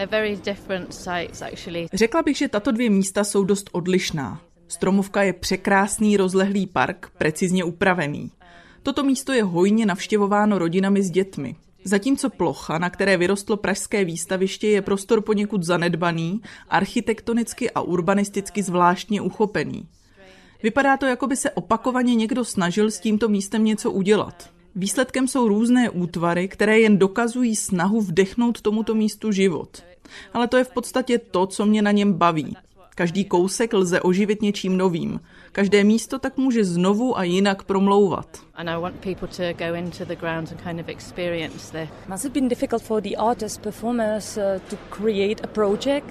Řekla 1.94 2.22
bych, 2.22 2.38
že 2.38 2.48
tato 2.48 2.72
dvě 2.72 2.89
místa 2.89 3.24
jsou 3.24 3.44
dost 3.44 3.70
odlišná. 3.72 4.41
Stromovka 4.68 5.24
je 5.24 5.34
překrásný 5.34 6.18
rozlehlý 6.18 6.68
park, 6.68 7.12
precizně 7.18 7.63
upravený. 7.63 8.32
Toto 8.83 9.03
místo 9.03 9.33
je 9.33 9.43
hojně 9.43 9.86
navštěvováno 9.86 10.59
rodinami 10.59 11.03
s 11.03 11.12
dětmi. 11.12 11.55
Zatímco 11.83 12.29
plocha, 12.29 12.77
na 12.77 12.89
které 12.89 13.17
vyrostlo 13.17 13.57
pražské 13.57 14.05
výstaviště, 14.05 14.67
je 14.67 14.81
prostor 14.81 15.21
poněkud 15.21 15.63
zanedbaný, 15.63 16.41
architektonicky 16.69 17.71
a 17.71 17.81
urbanisticky 17.81 18.63
zvláštně 18.63 19.21
uchopený. 19.21 19.88
Vypadá 20.63 20.98
to, 20.98 21.05
jako 21.05 21.27
by 21.27 21.36
se 21.36 21.51
opakovaně 21.51 22.15
někdo 22.15 22.45
snažil 22.45 22.91
s 22.91 23.00
tímto 23.00 23.29
místem 23.29 23.65
něco 23.65 23.91
udělat. 23.91 24.50
Výsledkem 24.75 25.27
jsou 25.27 25.48
různé 25.48 25.89
útvary, 25.89 26.48
které 26.48 26.79
jen 26.79 26.98
dokazují 26.98 27.55
snahu 27.55 28.01
vdechnout 28.01 28.62
tomuto 28.62 28.95
místu 28.95 29.31
život. 29.31 29.83
Ale 30.33 30.48
to 30.48 30.57
je 30.57 30.63
v 30.63 30.71
podstatě 30.71 31.17
to, 31.17 31.48
co 31.48 31.65
mě 31.65 31.81
na 31.81 31.91
něm 31.91 32.13
baví. 32.13 32.55
Každý 32.95 33.25
kousek 33.25 33.74
lze 33.74 34.01
oživit 34.01 34.41
něčím 34.41 34.77
novým. 34.77 35.19
Každé 35.51 35.84
místo 35.84 36.20
tak 36.20 36.38
může 36.38 36.63
znovu 36.63 37.18
a 37.18 37.24
jinak 37.24 37.63
promlouvat. 37.63 38.27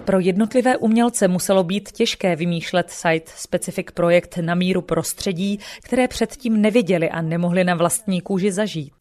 Pro 0.04 0.20
jednotlivé 0.20 0.76
umělce 0.76 1.28
muselo 1.28 1.64
být 1.64 1.92
těžké 1.92 2.36
vymýšlet 2.36 2.90
site-specific 2.90 3.86
projekt 3.94 4.38
na 4.40 4.54
míru 4.54 4.82
prostředí, 4.82 5.58
které 5.82 6.08
předtím 6.08 6.60
neviděli 6.60 7.10
a 7.10 7.22
nemohli 7.22 7.64
na 7.64 7.74
vlastní 7.74 8.20
kůži 8.20 8.52
zažít. 8.52 8.97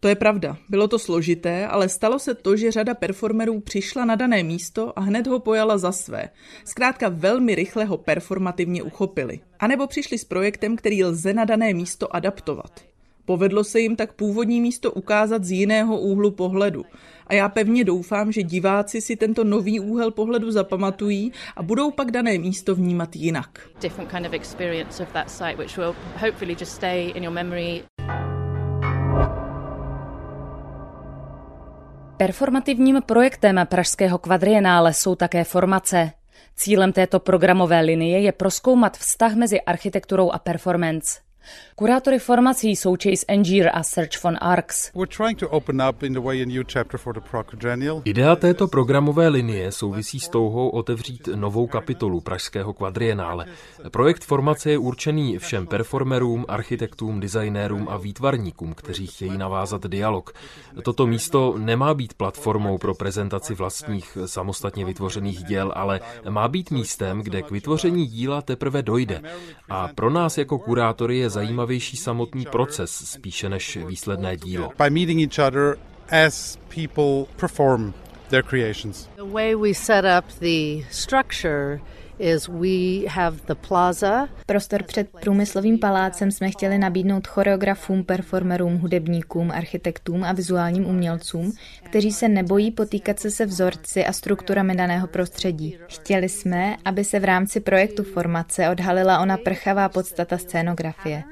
To 0.00 0.08
je 0.08 0.14
pravda. 0.14 0.56
Bylo 0.68 0.88
to 0.88 0.98
složité, 0.98 1.66
ale 1.66 1.88
stalo 1.88 2.18
se 2.18 2.34
to, 2.34 2.56
že 2.56 2.72
řada 2.72 2.94
performerů 2.94 3.60
přišla 3.60 4.04
na 4.04 4.14
dané 4.14 4.42
místo 4.42 4.98
a 4.98 5.02
hned 5.02 5.26
ho 5.26 5.40
pojala 5.40 5.78
za 5.78 5.92
své. 5.92 6.28
Zkrátka 6.64 7.08
velmi 7.08 7.54
rychle 7.54 7.84
ho 7.84 7.98
performativně 7.98 8.82
uchopili. 8.82 9.40
A 9.58 9.66
nebo 9.66 9.86
přišli 9.86 10.18
s 10.18 10.24
projektem, 10.24 10.76
který 10.76 11.04
lze 11.04 11.34
na 11.34 11.44
dané 11.44 11.74
místo 11.74 12.16
adaptovat. 12.16 12.92
Povedlo 13.24 13.64
se 13.64 13.80
jim 13.80 13.96
tak 13.96 14.12
původní 14.12 14.60
místo 14.60 14.92
ukázat 14.92 15.44
z 15.44 15.50
jiného 15.50 16.00
úhlu 16.00 16.30
pohledu. 16.30 16.84
A 17.26 17.34
já 17.34 17.48
pevně 17.48 17.84
doufám, 17.84 18.32
že 18.32 18.42
diváci 18.42 19.00
si 19.00 19.16
tento 19.16 19.44
nový 19.44 19.80
úhel 19.80 20.10
pohledu 20.10 20.50
zapamatují 20.50 21.32
a 21.56 21.62
budou 21.62 21.90
pak 21.90 22.10
dané 22.10 22.38
místo 22.38 22.74
vnímat 22.74 23.16
jinak. 23.16 23.60
Performativním 32.22 33.02
projektem 33.06 33.60
Pražského 33.64 34.18
kvadrienále 34.18 34.94
jsou 34.94 35.14
také 35.14 35.44
formace. 35.44 36.10
Cílem 36.56 36.92
této 36.92 37.20
programové 37.20 37.80
linie 37.80 38.20
je 38.20 38.32
proskoumat 38.32 38.96
vztah 38.96 39.34
mezi 39.34 39.60
architekturou 39.60 40.30
a 40.30 40.38
performance. 40.38 41.20
Kurátory 41.76 42.18
formací 42.18 42.76
jsou 42.76 42.96
Chase 43.02 43.26
Angier 43.28 43.70
a 43.74 43.82
Search 43.82 44.22
von 44.24 44.36
Arcs. 44.40 44.90
Idea 48.04 48.36
této 48.36 48.68
programové 48.68 49.28
linie 49.28 49.72
souvisí 49.72 50.20
s 50.20 50.28
touhou 50.28 50.68
otevřít 50.68 51.28
novou 51.34 51.66
kapitolu 51.66 52.20
Pražského 52.20 52.72
kvadrienále. 52.72 53.46
Projekt 53.90 54.24
formace 54.24 54.70
je 54.70 54.78
určený 54.78 55.38
všem 55.38 55.66
performerům, 55.66 56.44
architektům, 56.48 57.20
designérům 57.20 57.88
a 57.90 57.96
výtvarníkům, 57.96 58.74
kteří 58.74 59.06
chtějí 59.06 59.38
navázat 59.38 59.86
dialog. 59.86 60.32
Toto 60.82 61.06
místo 61.06 61.54
nemá 61.58 61.94
být 61.94 62.14
platformou 62.14 62.78
pro 62.78 62.94
prezentaci 62.94 63.54
vlastních 63.54 64.18
samostatně 64.26 64.84
vytvořených 64.84 65.44
děl, 65.44 65.72
ale 65.74 66.00
má 66.28 66.48
být 66.48 66.70
místem, 66.70 67.22
kde 67.22 67.42
k 67.42 67.50
vytvoření 67.50 68.06
díla 68.06 68.42
teprve 68.42 68.82
dojde. 68.82 69.22
A 69.68 69.88
pro 69.88 70.10
nás 70.10 70.38
jako 70.38 70.58
kurátory 70.58 71.18
je 71.18 71.30
zajímavější 71.32 71.96
samotný 71.96 72.46
proces 72.46 73.10
spíše 73.10 73.48
než 73.48 73.76
výsledné 73.76 74.36
dílo. 74.36 74.72
By 74.78 74.90
meeting 74.90 75.20
each 75.20 75.48
other 75.48 75.78
as 76.26 76.58
people 76.68 77.34
perform 77.36 77.94
their 78.28 78.42
creations. 78.42 79.08
The 79.16 79.22
way 79.22 79.54
we 79.54 79.74
set 79.74 80.04
up 80.04 80.24
the 80.40 80.84
structure 80.90 81.80
Prostor 84.46 84.82
před 84.82 85.08
průmyslovým 85.20 85.78
palácem 85.78 86.30
jsme 86.30 86.50
chtěli 86.50 86.78
nabídnout 86.78 87.26
choreografům, 87.26 88.04
performerům, 88.04 88.78
hudebníkům, 88.78 89.50
architektům 89.50 90.24
a 90.24 90.32
vizuálním 90.32 90.86
umělcům, 90.86 91.52
kteří 91.82 92.12
se 92.12 92.28
nebojí 92.28 92.70
potýkat 92.70 93.20
se 93.20 93.30
se 93.30 93.46
vzorci 93.46 94.06
a 94.06 94.12
strukturami 94.12 94.76
daného 94.76 95.06
prostředí. 95.06 95.78
Chtěli 95.88 96.28
jsme, 96.28 96.76
aby 96.84 97.04
se 97.04 97.20
v 97.20 97.24
rámci 97.24 97.60
projektu 97.60 98.02
formace 98.02 98.68
odhalila 98.68 99.20
ona 99.20 99.36
prchavá 99.36 99.88
podstata 99.88 100.38
scénografie. 100.38 101.22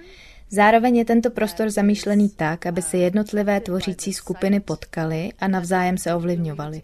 Zároveň 0.51 0.97
je 0.97 1.05
tento 1.05 1.31
prostor 1.31 1.71
zamýšlený 1.71 2.29
tak, 2.29 2.67
aby 2.67 2.83
se 2.83 2.97
jednotlivé 2.97 3.61
tvořící 3.61 4.13
skupiny 4.13 4.61
potkaly 4.61 5.33
a 5.39 5.49
navzájem 5.49 5.99
se 5.99 6.15
ovlivňovaly. 6.15 6.83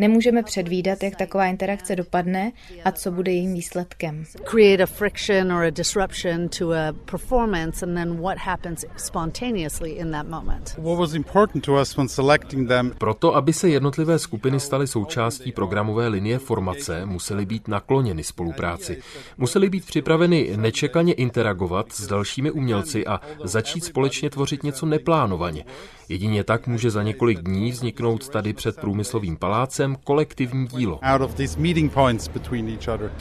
Nemůžeme 0.00 0.42
předvídat, 0.42 1.02
jak 1.02 1.16
taková 1.16 1.46
interakce 1.46 1.96
dopadne 1.96 2.52
a 2.84 2.92
co 2.92 3.10
bude 3.10 3.32
jejím 3.32 3.54
výsledkem. 3.54 4.24
Create 4.44 4.82
a 4.82 4.86
friction 4.86 5.52
or 5.52 5.64
a 5.64 5.70
disruption 5.70 6.48
to 6.58 6.72
a 6.72 6.92
performance 7.10 7.86
and 7.86 7.94
then 7.94 8.16
what 8.20 8.38
happens 8.38 8.84
spontaneously 8.96 9.90
in 9.90 10.10
that 10.10 10.28
moment. 10.28 10.74
What 10.78 10.98
was 10.98 11.14
important 11.14 11.64
to 11.64 11.80
us 11.80 11.96
when 11.96 12.08
selecting 12.08 12.68
them. 12.68 12.92
Proto, 12.98 13.36
aby 13.36 13.52
se 13.52 13.68
jednotlivé 13.68 14.18
skupiny 14.18 14.60
staly 14.60 14.86
součástí 14.86 15.52
programové 15.52 16.08
linie 16.08 16.38
formace, 16.38 17.06
musely 17.06 17.46
být 17.46 17.68
nakloněny 17.68 18.24
spolupráci. 18.24 19.02
Musely 19.38 19.70
být 19.70 19.86
připraveny 19.86 20.56
nečekaně 20.56 21.12
interagovat 21.12 21.92
s 21.92 22.06
dalšími 22.06 22.50
umělci 22.50 23.06
a 23.06 23.20
začít 23.44 23.84
společně 23.84 24.30
tvořit 24.30 24.62
něco 24.62 24.86
neplánovaně. 24.86 25.64
Jedině 26.08 26.44
tak 26.44 26.66
může 26.66 26.90
za 26.90 27.02
několik 27.02 27.38
dní 27.38 27.70
vzniknout 27.70 28.28
tady 28.28 28.52
před 28.52 28.80
průmyslovým 28.80 29.36
palácem 29.36 29.87
kolektivní 30.04 30.66
dílo. 30.66 31.00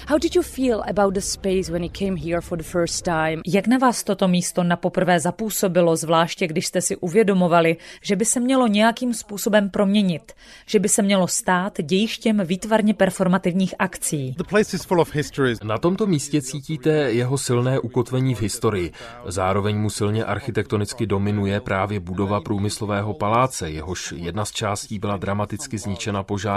How 0.08 0.18
did 0.22 0.36
you 0.36 0.42
feel 0.42 0.84
about 0.90 1.14
the 1.14 1.20
space 1.20 1.72
when 1.72 1.84
you 1.84 1.90
came 2.00 2.20
here 2.20 2.42
for 2.42 2.58
the 2.58 2.64
first 2.64 3.06
time? 3.06 3.42
Jak 3.48 3.68
na 3.68 3.78
vás 3.78 4.04
toto 4.04 4.28
místo 4.28 4.64
na 4.64 4.76
poprvé 4.76 5.20
zapůsobilo, 5.20 5.96
zvláště 5.96 6.48
když 6.48 6.68
jste 6.68 6.82
si 6.82 6.96
uvědomovali, 6.96 7.78
že 8.02 8.16
by 8.16 8.26
se 8.26 8.40
mělo 8.40 8.68
nějakým 8.68 9.14
způsobem 9.14 9.70
proměnit, 9.70 10.32
že 10.66 10.80
by 10.80 10.90
se 10.90 11.02
mělo 11.02 11.28
stát 11.28 11.74
dějištěm 11.82 12.42
výtvarně 12.46 12.94
performativních 12.94 13.76
akcí? 13.80 14.36
Na 15.64 15.78
tomto 15.78 16.06
místě 16.06 16.42
cítíte 16.42 16.90
jeho 16.92 17.38
silné 17.38 17.80
ukotvení 17.80 18.36
v 18.36 18.42
historii. 18.42 18.92
Zároveň 19.26 19.78
mu 19.78 19.90
silně 19.90 20.26
architektonicky 20.26 21.06
dominuje 21.06 21.60
právě 21.60 22.00
budova 22.00 22.42
průmyslového 22.42 23.14
paláce, 23.14 23.70
jehož 23.70 24.14
jedna 24.18 24.46
z 24.46 24.52
částí 24.52 25.00
byla 25.00 25.18
dramaticky 25.18 25.78
zničena 25.78 26.24
požárem. 26.24 26.57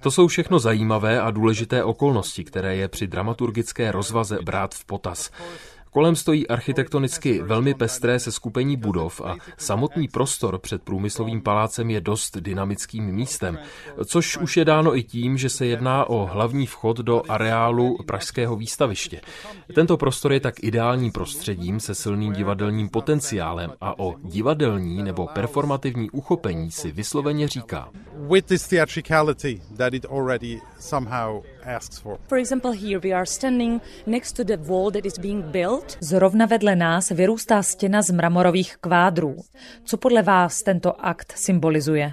To 0.00 0.10
jsou 0.10 0.26
všechno 0.26 0.58
zajímavé 0.58 1.20
a 1.20 1.30
důležité 1.30 1.84
okolnosti, 1.84 2.44
které 2.44 2.76
je 2.76 2.88
při 2.88 3.06
dramaturgické 3.06 3.92
rozvaze 3.92 4.38
brát 4.42 4.74
v 4.74 4.84
potaz. 4.84 5.30
Kolem 5.96 6.16
stojí 6.16 6.48
architektonicky 6.48 7.42
velmi 7.42 7.74
pestré 7.74 8.18
se 8.18 8.32
skupení 8.32 8.76
budov 8.76 9.20
a 9.20 9.36
samotný 9.56 10.08
prostor 10.08 10.58
před 10.58 10.82
průmyslovým 10.82 11.42
palácem 11.42 11.90
je 11.90 12.00
dost 12.00 12.36
dynamickým 12.36 13.04
místem, 13.04 13.58
což 14.04 14.36
už 14.36 14.56
je 14.56 14.64
dáno 14.64 14.96
i 14.96 15.02
tím, 15.02 15.38
že 15.38 15.48
se 15.48 15.66
jedná 15.66 16.04
o 16.04 16.26
hlavní 16.26 16.66
vchod 16.66 16.96
do 16.96 17.22
areálu 17.28 17.96
Pražského 18.06 18.56
výstaviště. 18.56 19.20
Tento 19.74 19.96
prostor 19.96 20.32
je 20.32 20.40
tak 20.40 20.64
ideálním 20.64 21.12
prostředím 21.12 21.80
se 21.80 21.94
silným 21.94 22.32
divadelním 22.32 22.88
potenciálem 22.88 23.72
a 23.80 23.98
o 23.98 24.14
divadelní 24.22 25.02
nebo 25.02 25.26
performativní 25.26 26.10
uchopení 26.10 26.70
si 26.70 26.92
vysloveně 26.92 27.48
říká. 27.48 27.88
With 28.32 28.46
this 28.46 28.68
theatricality 28.68 29.60
that 29.76 29.94
it 29.94 30.06
already 30.10 30.60
somehow 30.78 31.42
asks 31.66 31.98
for. 31.98 32.18
For 32.28 32.38
example, 32.38 32.70
here 32.72 33.00
we 33.04 33.12
are 33.12 33.26
standing 33.26 33.80
next 34.06 34.32
to 34.32 34.44
the 34.44 34.56
wall 34.56 34.90
that 34.90 35.06
is 35.06 35.18
being 35.18 35.44
built. 35.44 35.96
Zrovna 36.00 36.46
vedle 36.46 36.76
nás 36.76 37.10
vyrůstá 37.10 37.62
stěna 37.62 38.02
z 38.02 38.10
mramorových 38.10 38.76
kvádrů. 38.76 39.36
Co 39.84 39.96
podle 39.96 40.22
vás 40.22 40.62
tento 40.62 41.06
akt 41.06 41.32
symbolizuje? 41.36 42.12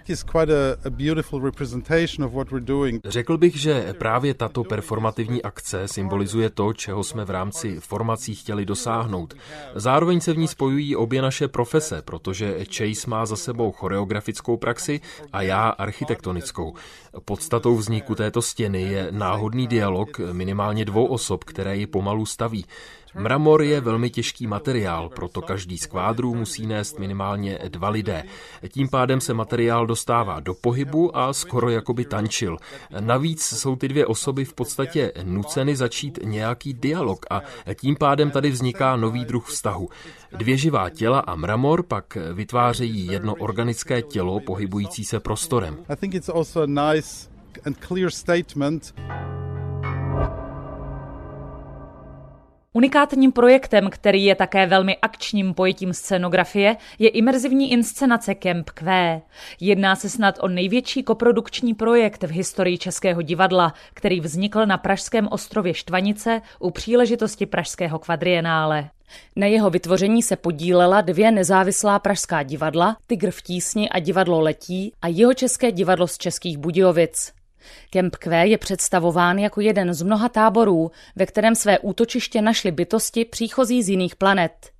Řekl 3.05 3.37
bych, 3.37 3.55
že 3.55 3.93
právě 3.97 4.33
tato 4.33 4.63
performativní 4.63 5.43
akce 5.43 5.87
symbolizuje 5.87 6.49
to, 6.49 6.73
čeho 6.73 7.03
jsme 7.03 7.25
v 7.25 7.29
rámci 7.29 7.79
formací 7.79 8.35
chtěli 8.35 8.65
dosáhnout. 8.65 9.33
Zároveň 9.75 10.21
se 10.21 10.33
v 10.33 10.37
ní 10.37 10.47
spojují 10.47 10.95
obě 10.95 11.21
naše 11.21 11.47
profese, 11.47 12.01
protože 12.01 12.57
Chase 12.65 13.09
má 13.09 13.25
za 13.25 13.35
sebou 13.35 13.71
choreografickou 13.71 14.57
praxi 14.57 15.01
a 15.33 15.41
já 15.41 15.69
architektonickou. 15.69 16.73
Podstatou 17.25 17.75
vzniku 17.75 18.15
této 18.15 18.41
stěny 18.41 18.81
je 18.81 19.07
náhodný 19.11 19.42
dialog 19.49 20.19
minimálně 20.31 20.85
dvou 20.85 21.05
osob, 21.05 21.43
které 21.43 21.77
ji 21.77 21.87
pomalu 21.87 22.25
staví. 22.25 22.65
Mramor 23.15 23.61
je 23.61 23.81
velmi 23.81 24.09
těžký 24.09 24.47
materiál, 24.47 25.09
proto 25.09 25.41
každý 25.41 25.77
z 25.77 25.85
kvádrů 25.85 26.35
musí 26.35 26.67
nést 26.67 26.99
minimálně 26.99 27.59
dva 27.67 27.89
lidé. 27.89 28.23
Tím 28.69 28.89
pádem 28.89 29.21
se 29.21 29.33
materiál 29.33 29.87
dostává 29.87 30.39
do 30.39 30.53
pohybu 30.53 31.17
a 31.17 31.33
skoro 31.33 31.69
jako 31.69 31.93
by 31.93 32.05
tančil. 32.05 32.57
Navíc 32.99 33.43
jsou 33.43 33.75
ty 33.75 33.87
dvě 33.87 34.05
osoby 34.05 34.45
v 34.45 34.53
podstatě 34.53 35.11
nuceny 35.23 35.75
začít 35.75 36.19
nějaký 36.23 36.73
dialog 36.73 37.25
a 37.29 37.41
tím 37.75 37.95
pádem 37.95 38.31
tady 38.31 38.49
vzniká 38.49 38.95
nový 38.95 39.25
druh 39.25 39.47
vztahu. 39.47 39.89
Dvě 40.37 40.57
živá 40.57 40.89
těla 40.89 41.19
a 41.19 41.35
mramor 41.35 41.83
pak 41.83 42.17
vytvářejí 42.33 43.07
jedno 43.07 43.35
organické 43.35 44.01
tělo 44.01 44.39
pohybující 44.39 45.05
se 45.05 45.19
prostorem. 45.19 45.77
And 47.65 47.77
clear 47.87 48.11
statement 48.11 48.93
Unikátním 52.75 53.31
projektem, 53.31 53.89
který 53.89 54.25
je 54.25 54.35
také 54.35 54.67
velmi 54.67 54.97
akčním 54.97 55.53
pojetím 55.53 55.93
scénografie, 55.93 56.77
je 56.99 57.09
imerzivní 57.09 57.71
inscenace 57.71 58.35
Camp 58.35 58.69
Q. 58.69 59.21
Jedná 59.59 59.95
se 59.95 60.09
snad 60.09 60.35
o 60.41 60.47
největší 60.47 61.03
koprodukční 61.03 61.73
projekt 61.73 62.23
v 62.23 62.31
historii 62.31 62.77
Českého 62.77 63.21
divadla, 63.21 63.73
který 63.93 64.19
vznikl 64.19 64.65
na 64.65 64.77
Pražském 64.77 65.27
ostrově 65.31 65.73
Štvanice 65.73 66.41
u 66.59 66.71
příležitosti 66.71 67.45
Pražského 67.45 67.99
kvadrienále. 67.99 68.89
Na 69.35 69.47
jeho 69.47 69.69
vytvoření 69.69 70.23
se 70.23 70.35
podílela 70.35 71.01
dvě 71.01 71.31
nezávislá 71.31 71.99
pražská 71.99 72.43
divadla, 72.43 72.97
Tygr 73.07 73.31
v 73.31 73.41
tísni 73.41 73.89
a 73.89 73.99
divadlo 73.99 74.41
Letí 74.41 74.93
a 75.01 75.07
jeho 75.07 75.33
české 75.33 75.71
divadlo 75.71 76.07
z 76.07 76.17
Českých 76.17 76.57
Budějovic. 76.57 77.42
Kemp 77.89 78.15
Q 78.15 78.45
je 78.45 78.57
představován 78.57 79.39
jako 79.39 79.61
jeden 79.61 79.93
z 79.93 80.01
mnoha 80.01 80.29
táborů, 80.29 80.91
ve 81.15 81.25
kterém 81.25 81.55
své 81.55 81.79
útočiště 81.79 82.41
našly 82.41 82.71
bytosti 82.71 83.25
příchozí 83.25 83.83
z 83.83 83.89
jiných 83.89 84.15
planet. 84.15 84.71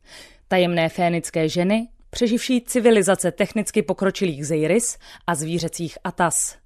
Tajemné 0.48 0.90
fénické 0.90 1.50
ženy, 1.50 1.88
přeživší 2.10 2.62
civilizace 2.62 3.32
technicky 3.32 3.82
pokročilých 3.82 4.48
Zeiris 4.48 4.98
a 5.28 5.36
zvířecích 5.36 5.98
Atas. 6.04 6.58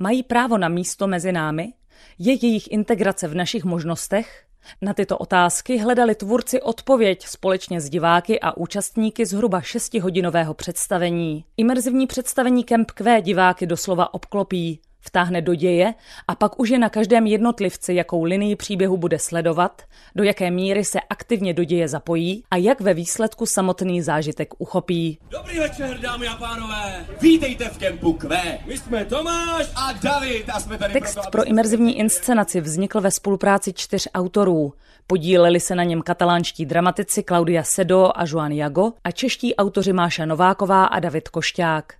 Mají 0.00 0.22
právo 0.22 0.58
na 0.58 0.68
místo 0.68 1.06
mezi 1.06 1.32
námi? 1.32 1.72
Je 2.18 2.32
jejich 2.32 2.72
integrace 2.72 3.28
v 3.28 3.34
našich 3.34 3.64
možnostech? 3.64 4.44
Na 4.82 4.94
tyto 4.94 5.18
otázky 5.18 5.78
hledali 5.78 6.14
tvůrci 6.14 6.62
odpověď 6.62 7.26
společně 7.26 7.80
s 7.80 7.90
diváky 7.90 8.40
a 8.40 8.56
účastníky 8.56 9.26
zhruba 9.26 9.60
šestihodinového 9.60 10.54
představení. 10.54 11.44
Imerzivní 11.56 12.06
představení 12.06 12.64
Camp 12.64 12.90
Q 12.90 13.20
diváky 13.20 13.66
doslova 13.66 14.14
obklopí 14.14 14.80
vtáhne 15.00 15.42
do 15.42 15.54
děje 15.54 15.94
a 16.28 16.34
pak 16.34 16.60
už 16.60 16.68
je 16.68 16.78
na 16.78 16.88
každém 16.88 17.26
jednotlivci, 17.26 17.94
jakou 17.94 18.24
linii 18.24 18.56
příběhu 18.56 18.96
bude 18.96 19.18
sledovat, 19.18 19.82
do 20.14 20.24
jaké 20.24 20.50
míry 20.50 20.84
se 20.84 21.00
aktivně 21.00 21.54
do 21.54 21.64
děje 21.64 21.88
zapojí 21.88 22.44
a 22.50 22.56
jak 22.56 22.80
ve 22.80 22.94
výsledku 22.94 23.46
samotný 23.46 24.02
zážitek 24.02 24.48
uchopí. 24.58 25.18
Dobrý 25.30 25.58
večer, 25.58 25.98
dámy 25.98 26.28
a 26.28 26.36
pánové! 26.36 27.06
Vítejte 27.20 27.68
v 27.68 27.78
kempu 27.78 28.12
Q. 28.12 28.28
My 28.66 28.78
jsme 28.78 29.04
Tomáš 29.04 29.66
a 29.76 29.92
David 29.92 30.50
a 30.50 30.60
jsme 30.60 30.78
tady 30.78 30.92
Text 30.92 31.14
proto, 31.14 31.30
pro 31.30 31.44
imerzivní 31.44 31.98
inscenaci 31.98 32.60
vznikl 32.60 33.00
ve 33.00 33.10
spolupráci 33.10 33.72
čtyř 33.72 34.08
autorů. 34.14 34.72
Podíleli 35.06 35.60
se 35.60 35.74
na 35.74 35.84
něm 35.84 36.02
katalánští 36.02 36.66
dramatici 36.66 37.22
Claudia 37.22 37.62
Sedo 37.62 38.10
a 38.14 38.24
Joan 38.26 38.52
Jago 38.52 38.92
a 39.04 39.10
čeští 39.10 39.56
autoři 39.56 39.92
Máša 39.92 40.24
Nováková 40.26 40.84
a 40.84 41.00
David 41.00 41.28
Košťák. 41.28 41.99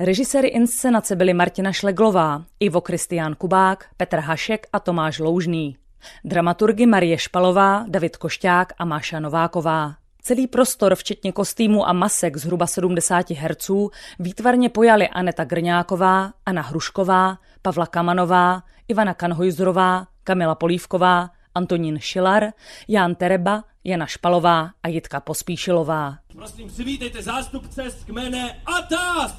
Režiséry 0.00 0.48
inscenace 0.48 1.16
byli 1.16 1.34
Martina 1.34 1.72
Šleglová, 1.72 2.44
Ivo 2.60 2.80
Kristián 2.80 3.34
Kubák, 3.34 3.86
Petr 3.96 4.18
Hašek 4.18 4.66
a 4.72 4.80
Tomáš 4.80 5.18
Loužný. 5.18 5.76
Dramaturgy 6.24 6.86
Marie 6.86 7.18
Špalová, 7.18 7.84
David 7.88 8.16
Košťák 8.16 8.72
a 8.78 8.84
Máša 8.84 9.20
Nováková. 9.20 9.94
Celý 10.22 10.46
prostor, 10.46 10.94
včetně 10.94 11.32
kostýmu 11.32 11.88
a 11.88 11.92
masek 11.92 12.36
zhruba 12.36 12.66
70 12.66 13.30
herců, 13.30 13.90
výtvarně 14.18 14.68
pojali 14.68 15.08
Aneta 15.08 15.44
Grňáková, 15.44 16.32
Anna 16.46 16.62
Hrušková, 16.62 17.38
Pavla 17.62 17.86
Kamanová, 17.86 18.62
Ivana 18.88 19.14
Kanhojzrová, 19.14 20.06
Kamila 20.24 20.54
Polívková, 20.54 21.30
Antonín 21.54 21.98
Šilar, 21.98 22.52
Jan 22.88 23.14
Tereba, 23.14 23.64
Jana 23.88 24.06
Špalová 24.06 24.70
a 24.82 24.88
Jitka 24.88 25.20
Pospíšilová. 25.20 26.18
Prosím, 26.32 26.68
přivítejte 26.68 27.22
zástupce 27.22 27.90
z 27.90 28.04
kmene 28.04 28.56
Atas! 28.66 29.36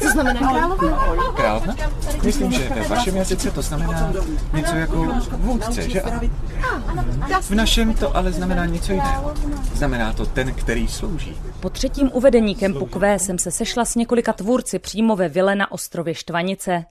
To 0.00 0.10
znamená 0.10 0.40
královna? 0.40 1.32
Královna? 1.36 1.76
Myslím, 2.24 2.52
že 2.52 2.68
ve 2.68 2.88
vašem 2.88 3.16
jazyce 3.16 3.50
to 3.50 3.62
znamená 3.62 4.12
něco 4.54 4.74
jako 4.74 4.96
vůdce, 5.36 5.90
že 5.90 6.02
V 7.40 7.50
našem 7.50 7.94
to 7.94 8.16
ale 8.16 8.32
znamená 8.32 8.66
něco 8.66 8.92
jiného. 8.92 9.34
Znamená 9.74 10.12
to 10.12 10.26
ten, 10.26 10.54
který 10.54 10.88
slouží. 10.88 11.36
Po 11.60 11.70
třetím 11.70 12.10
uvedení 12.12 12.54
kempu 12.54 12.86
Q 12.86 13.18
jsem 13.18 13.38
se 13.38 13.50
sešla 13.50 13.84
s 13.84 13.94
několika 13.94 14.32
tvůrci 14.32 14.78
přímo 14.78 15.16
ve 15.16 15.28
vile 15.28 15.54
na 15.54 15.72
ostrově 15.72 16.14
Štvanice. 16.14 16.84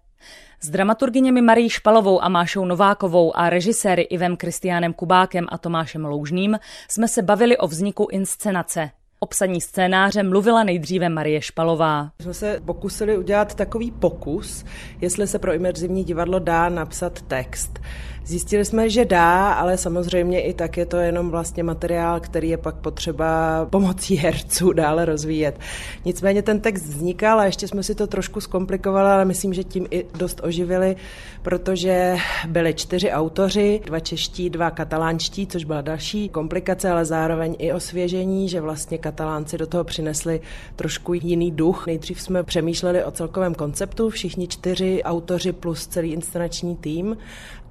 S 0.61 0.69
dramaturgyněmi 0.69 1.41
Marí 1.41 1.69
Špalovou 1.69 2.23
a 2.23 2.29
Mášou 2.29 2.65
Novákovou 2.65 3.37
a 3.37 3.49
režiséry 3.49 4.01
Ivem 4.01 4.37
Kristiánem 4.37 4.93
Kubákem 4.93 5.45
a 5.49 5.57
Tomášem 5.57 6.05
Loužným 6.05 6.59
jsme 6.89 7.07
se 7.07 7.21
bavili 7.21 7.57
o 7.57 7.67
vzniku 7.67 8.07
inscenace. 8.11 8.89
Obsaní 9.19 9.61
scénáře 9.61 10.23
mluvila 10.23 10.63
nejdříve 10.63 11.09
Marie 11.09 11.41
Špalová. 11.41 12.11
Jsme 12.21 12.33
se 12.33 12.61
pokusili 12.65 13.17
udělat 13.17 13.55
takový 13.55 13.91
pokus, 13.91 14.65
jestli 15.01 15.27
se 15.27 15.39
pro 15.39 15.53
imerzivní 15.53 16.03
divadlo 16.03 16.39
dá 16.39 16.69
napsat 16.69 17.21
text. 17.21 17.79
Zjistili 18.27 18.65
jsme, 18.65 18.89
že 18.89 19.05
dá, 19.05 19.53
ale 19.53 19.77
samozřejmě 19.77 20.41
i 20.41 20.53
tak 20.53 20.77
je 20.77 20.85
to 20.85 20.97
jenom 20.97 21.29
vlastně 21.29 21.63
materiál, 21.63 22.19
který 22.19 22.49
je 22.49 22.57
pak 22.57 22.75
potřeba 22.75 23.65
pomocí 23.69 24.15
herců 24.15 24.73
dále 24.73 25.05
rozvíjet. 25.05 25.59
Nicméně 26.05 26.41
ten 26.41 26.59
text 26.59 26.83
vznikal 26.83 27.39
a 27.39 27.45
ještě 27.45 27.67
jsme 27.67 27.83
si 27.83 27.95
to 27.95 28.07
trošku 28.07 28.41
zkomplikovali, 28.41 29.09
ale 29.09 29.25
myslím, 29.25 29.53
že 29.53 29.63
tím 29.63 29.87
i 29.91 30.05
dost 30.17 30.41
oživili, 30.43 30.95
protože 31.41 32.17
byli 32.47 32.73
čtyři 32.73 33.11
autoři, 33.11 33.81
dva 33.85 33.99
čeští, 33.99 34.49
dva 34.49 34.71
katalánští, 34.71 35.47
což 35.47 35.63
byla 35.63 35.81
další 35.81 36.29
komplikace, 36.29 36.89
ale 36.89 37.05
zároveň 37.05 37.55
i 37.59 37.73
osvěžení, 37.73 38.49
že 38.49 38.61
vlastně 38.61 38.97
katalánci 38.97 39.57
do 39.57 39.67
toho 39.67 39.83
přinesli 39.83 40.41
trošku 40.75 41.13
jiný 41.13 41.51
duch. 41.51 41.87
Nejdřív 41.87 42.21
jsme 42.21 42.43
přemýšleli 42.43 43.03
o 43.03 43.11
celkovém 43.11 43.55
konceptu, 43.55 44.09
všichni 44.09 44.47
čtyři 44.47 45.03
autoři 45.03 45.51
plus 45.51 45.87
celý 45.87 46.13
inscenační 46.13 46.75
tým 46.75 47.17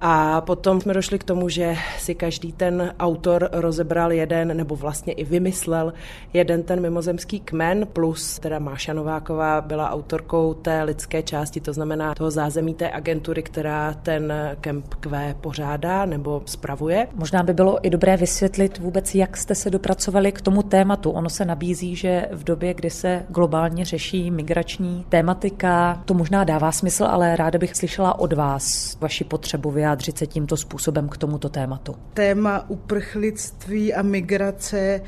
a 0.00 0.40
potom 0.40 0.80
jsme 0.80 0.94
došli 0.94 1.18
k 1.18 1.24
tomu, 1.24 1.48
že 1.48 1.76
si 1.98 2.14
každý 2.14 2.52
ten 2.52 2.94
autor 3.00 3.48
rozebral 3.52 4.12
jeden, 4.12 4.56
nebo 4.56 4.76
vlastně 4.76 5.12
i 5.12 5.24
vymyslel 5.24 5.92
jeden 6.32 6.62
ten 6.62 6.80
mimozemský 6.80 7.40
kmen, 7.40 7.86
plus 7.92 8.38
teda 8.38 8.58
Máša 8.58 8.92
Nováková 8.92 9.60
byla 9.60 9.90
autorkou 9.90 10.54
té 10.54 10.82
lidské 10.82 11.22
části, 11.22 11.60
to 11.60 11.72
znamená 11.72 12.14
toho 12.14 12.30
zázemí 12.30 12.74
té 12.74 12.90
agentury, 12.90 13.42
která 13.42 13.94
ten 14.02 14.32
Camp 14.60 14.94
Q 14.94 15.34
pořádá 15.40 16.06
nebo 16.06 16.42
spravuje. 16.46 17.08
Možná 17.14 17.42
by 17.42 17.54
bylo 17.54 17.86
i 17.86 17.90
dobré 17.90 18.16
vysvětlit 18.16 18.78
vůbec, 18.78 19.14
jak 19.14 19.36
jste 19.36 19.54
se 19.54 19.70
dopracovali 19.70 20.32
k 20.32 20.40
tomu 20.40 20.62
tématu. 20.62 21.10
Ono 21.10 21.30
se 21.30 21.44
nabízí, 21.44 21.96
že 21.96 22.28
v 22.32 22.44
době, 22.44 22.74
kdy 22.74 22.90
se 22.90 23.22
globálně 23.28 23.84
řeší 23.84 24.30
migrační 24.30 25.04
tématika, 25.08 26.02
to 26.04 26.14
možná 26.14 26.44
dává 26.44 26.72
smysl, 26.72 27.04
ale 27.04 27.36
ráda 27.36 27.58
bych 27.58 27.76
slyšela 27.76 28.18
od 28.18 28.32
vás 28.32 28.96
vaši 29.00 29.24
potřebu 29.24 29.70
vyjádřit 29.86 30.18
se 30.18 30.26
tímto 30.26 30.56
způsobem 30.56 31.08
k 31.08 31.16
tomuto 31.16 31.48
tématu? 31.48 31.96
Téma 32.14 32.70
uprchlictví 32.70 33.94
a 33.94 34.02
migrace 34.02 35.00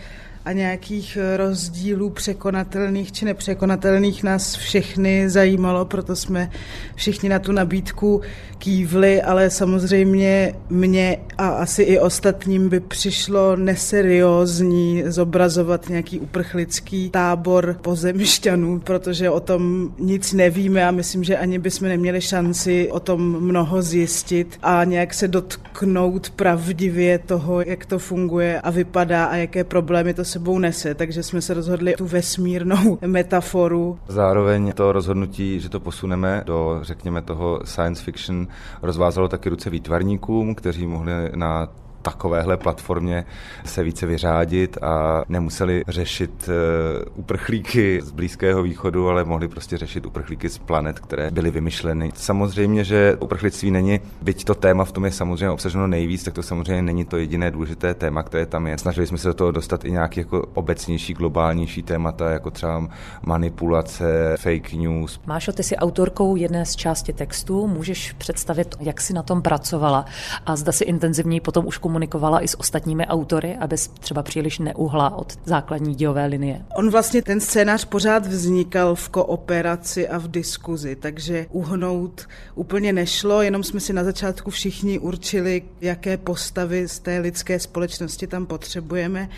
a 0.48 0.52
nějakých 0.52 1.18
rozdílů 1.36 2.10
překonatelných 2.10 3.12
či 3.12 3.24
nepřekonatelných 3.24 4.22
nás 4.22 4.54
všechny 4.54 5.30
zajímalo, 5.30 5.84
proto 5.84 6.16
jsme 6.16 6.50
všichni 6.94 7.28
na 7.28 7.38
tu 7.38 7.52
nabídku 7.52 8.20
kývli, 8.58 9.22
ale 9.22 9.50
samozřejmě 9.50 10.54
mě 10.70 11.18
a 11.38 11.48
asi 11.48 11.82
i 11.82 11.98
ostatním 11.98 12.68
by 12.68 12.80
přišlo 12.80 13.56
neseriózní 13.56 15.02
zobrazovat 15.06 15.88
nějaký 15.88 16.20
uprchlický 16.20 17.10
tábor 17.10 17.78
pozemšťanů, 17.82 18.80
protože 18.80 19.30
o 19.30 19.40
tom 19.40 19.92
nic 19.98 20.32
nevíme 20.32 20.88
a 20.88 20.90
myslím, 20.90 21.24
že 21.24 21.38
ani 21.38 21.58
bychom 21.58 21.88
neměli 21.88 22.20
šanci 22.20 22.88
o 22.90 23.00
tom 23.00 23.40
mnoho 23.40 23.82
zjistit 23.82 24.58
a 24.62 24.84
nějak 24.84 25.14
se 25.14 25.28
dotknout 25.28 26.30
pravdivě 26.30 27.18
toho, 27.18 27.60
jak 27.60 27.86
to 27.86 27.98
funguje 27.98 28.60
a 28.60 28.70
vypadá 28.70 29.24
a 29.24 29.36
jaké 29.36 29.64
problémy 29.64 30.14
to 30.14 30.24
sebou 30.38 30.58
nese, 30.58 30.94
takže 30.94 31.22
jsme 31.22 31.42
se 31.42 31.54
rozhodli 31.54 31.94
tu 31.94 32.06
vesmírnou 32.06 32.98
metaforu. 33.06 33.98
Zároveň 34.08 34.72
to 34.72 34.92
rozhodnutí, 34.92 35.60
že 35.60 35.68
to 35.68 35.80
posuneme 35.80 36.42
do, 36.46 36.78
řekněme, 36.82 37.22
toho 37.22 37.60
science 37.64 38.02
fiction, 38.02 38.46
rozvázalo 38.82 39.28
taky 39.28 39.48
ruce 39.48 39.70
výtvarníkům, 39.70 40.54
kteří 40.54 40.86
mohli 40.86 41.12
na 41.34 41.68
takovéhle 42.02 42.56
platformě 42.56 43.24
se 43.64 43.82
více 43.82 44.06
vyřádit 44.06 44.78
a 44.82 45.24
nemuseli 45.28 45.84
řešit 45.88 46.48
eh, 46.48 47.04
uprchlíky 47.14 48.00
z 48.02 48.10
Blízkého 48.10 48.62
východu, 48.62 49.08
ale 49.08 49.24
mohli 49.24 49.48
prostě 49.48 49.76
řešit 49.76 50.06
uprchlíky 50.06 50.48
z 50.48 50.58
planet, 50.58 51.00
které 51.00 51.30
byly 51.30 51.50
vymyšleny. 51.50 52.10
Samozřejmě, 52.14 52.84
že 52.84 53.16
uprchlictví 53.20 53.70
není, 53.70 54.00
byť 54.22 54.44
to 54.44 54.54
téma 54.54 54.84
v 54.84 54.92
tom 54.92 55.04
je 55.04 55.10
samozřejmě 55.10 55.50
obsaženo 55.50 55.86
nejvíc, 55.86 56.24
tak 56.24 56.34
to 56.34 56.42
samozřejmě 56.42 56.82
není 56.82 57.04
to 57.04 57.16
jediné 57.16 57.50
důležité 57.50 57.94
téma, 57.94 58.22
které 58.22 58.46
tam 58.46 58.66
je. 58.66 58.78
Snažili 58.78 59.06
jsme 59.06 59.18
se 59.18 59.28
do 59.28 59.34
toho 59.34 59.50
dostat 59.50 59.84
i 59.84 59.90
nějaký 59.90 60.20
jako 60.20 60.46
obecnější, 60.54 61.14
globálnější 61.14 61.82
témata, 61.82 62.30
jako 62.30 62.50
třeba 62.50 62.88
manipulace, 63.22 64.36
fake 64.38 64.72
news. 64.72 65.20
Mášo, 65.26 65.52
ty 65.52 65.62
jsi 65.62 65.76
autorkou 65.76 66.36
jedné 66.36 66.66
z 66.66 66.76
části 66.76 67.12
textu, 67.12 67.66
můžeš 67.66 68.12
představit, 68.12 68.76
jak 68.80 69.00
jsi 69.00 69.12
na 69.12 69.22
tom 69.22 69.42
pracovala 69.42 70.04
a 70.46 70.56
zda 70.56 70.72
si 70.72 70.84
intenzivněji 70.84 71.40
potom 71.40 71.66
už 71.66 71.78
komunikovala 71.88 72.44
i 72.44 72.48
s 72.48 72.60
ostatními 72.60 73.06
autory, 73.06 73.56
aby 73.56 73.76
třeba 74.00 74.22
příliš 74.22 74.58
neuhla 74.58 75.16
od 75.16 75.38
základní 75.44 75.94
dějové 75.94 76.26
linie? 76.26 76.64
On 76.76 76.90
vlastně 76.90 77.22
ten 77.22 77.40
scénář 77.40 77.84
pořád 77.84 78.26
vznikal 78.26 78.94
v 78.94 79.08
kooperaci 79.08 80.08
a 80.08 80.18
v 80.18 80.28
diskuzi, 80.28 80.96
takže 80.96 81.46
uhnout 81.50 82.28
úplně 82.54 82.92
nešlo, 82.92 83.42
jenom 83.42 83.64
jsme 83.64 83.80
si 83.80 83.92
na 83.92 84.04
začátku 84.04 84.50
všichni 84.50 84.98
určili, 84.98 85.62
jaké 85.80 86.16
postavy 86.16 86.88
z 86.88 86.98
té 86.98 87.18
lidské 87.18 87.60
společnosti 87.60 88.26
tam 88.26 88.46
potřebujeme 88.46 89.28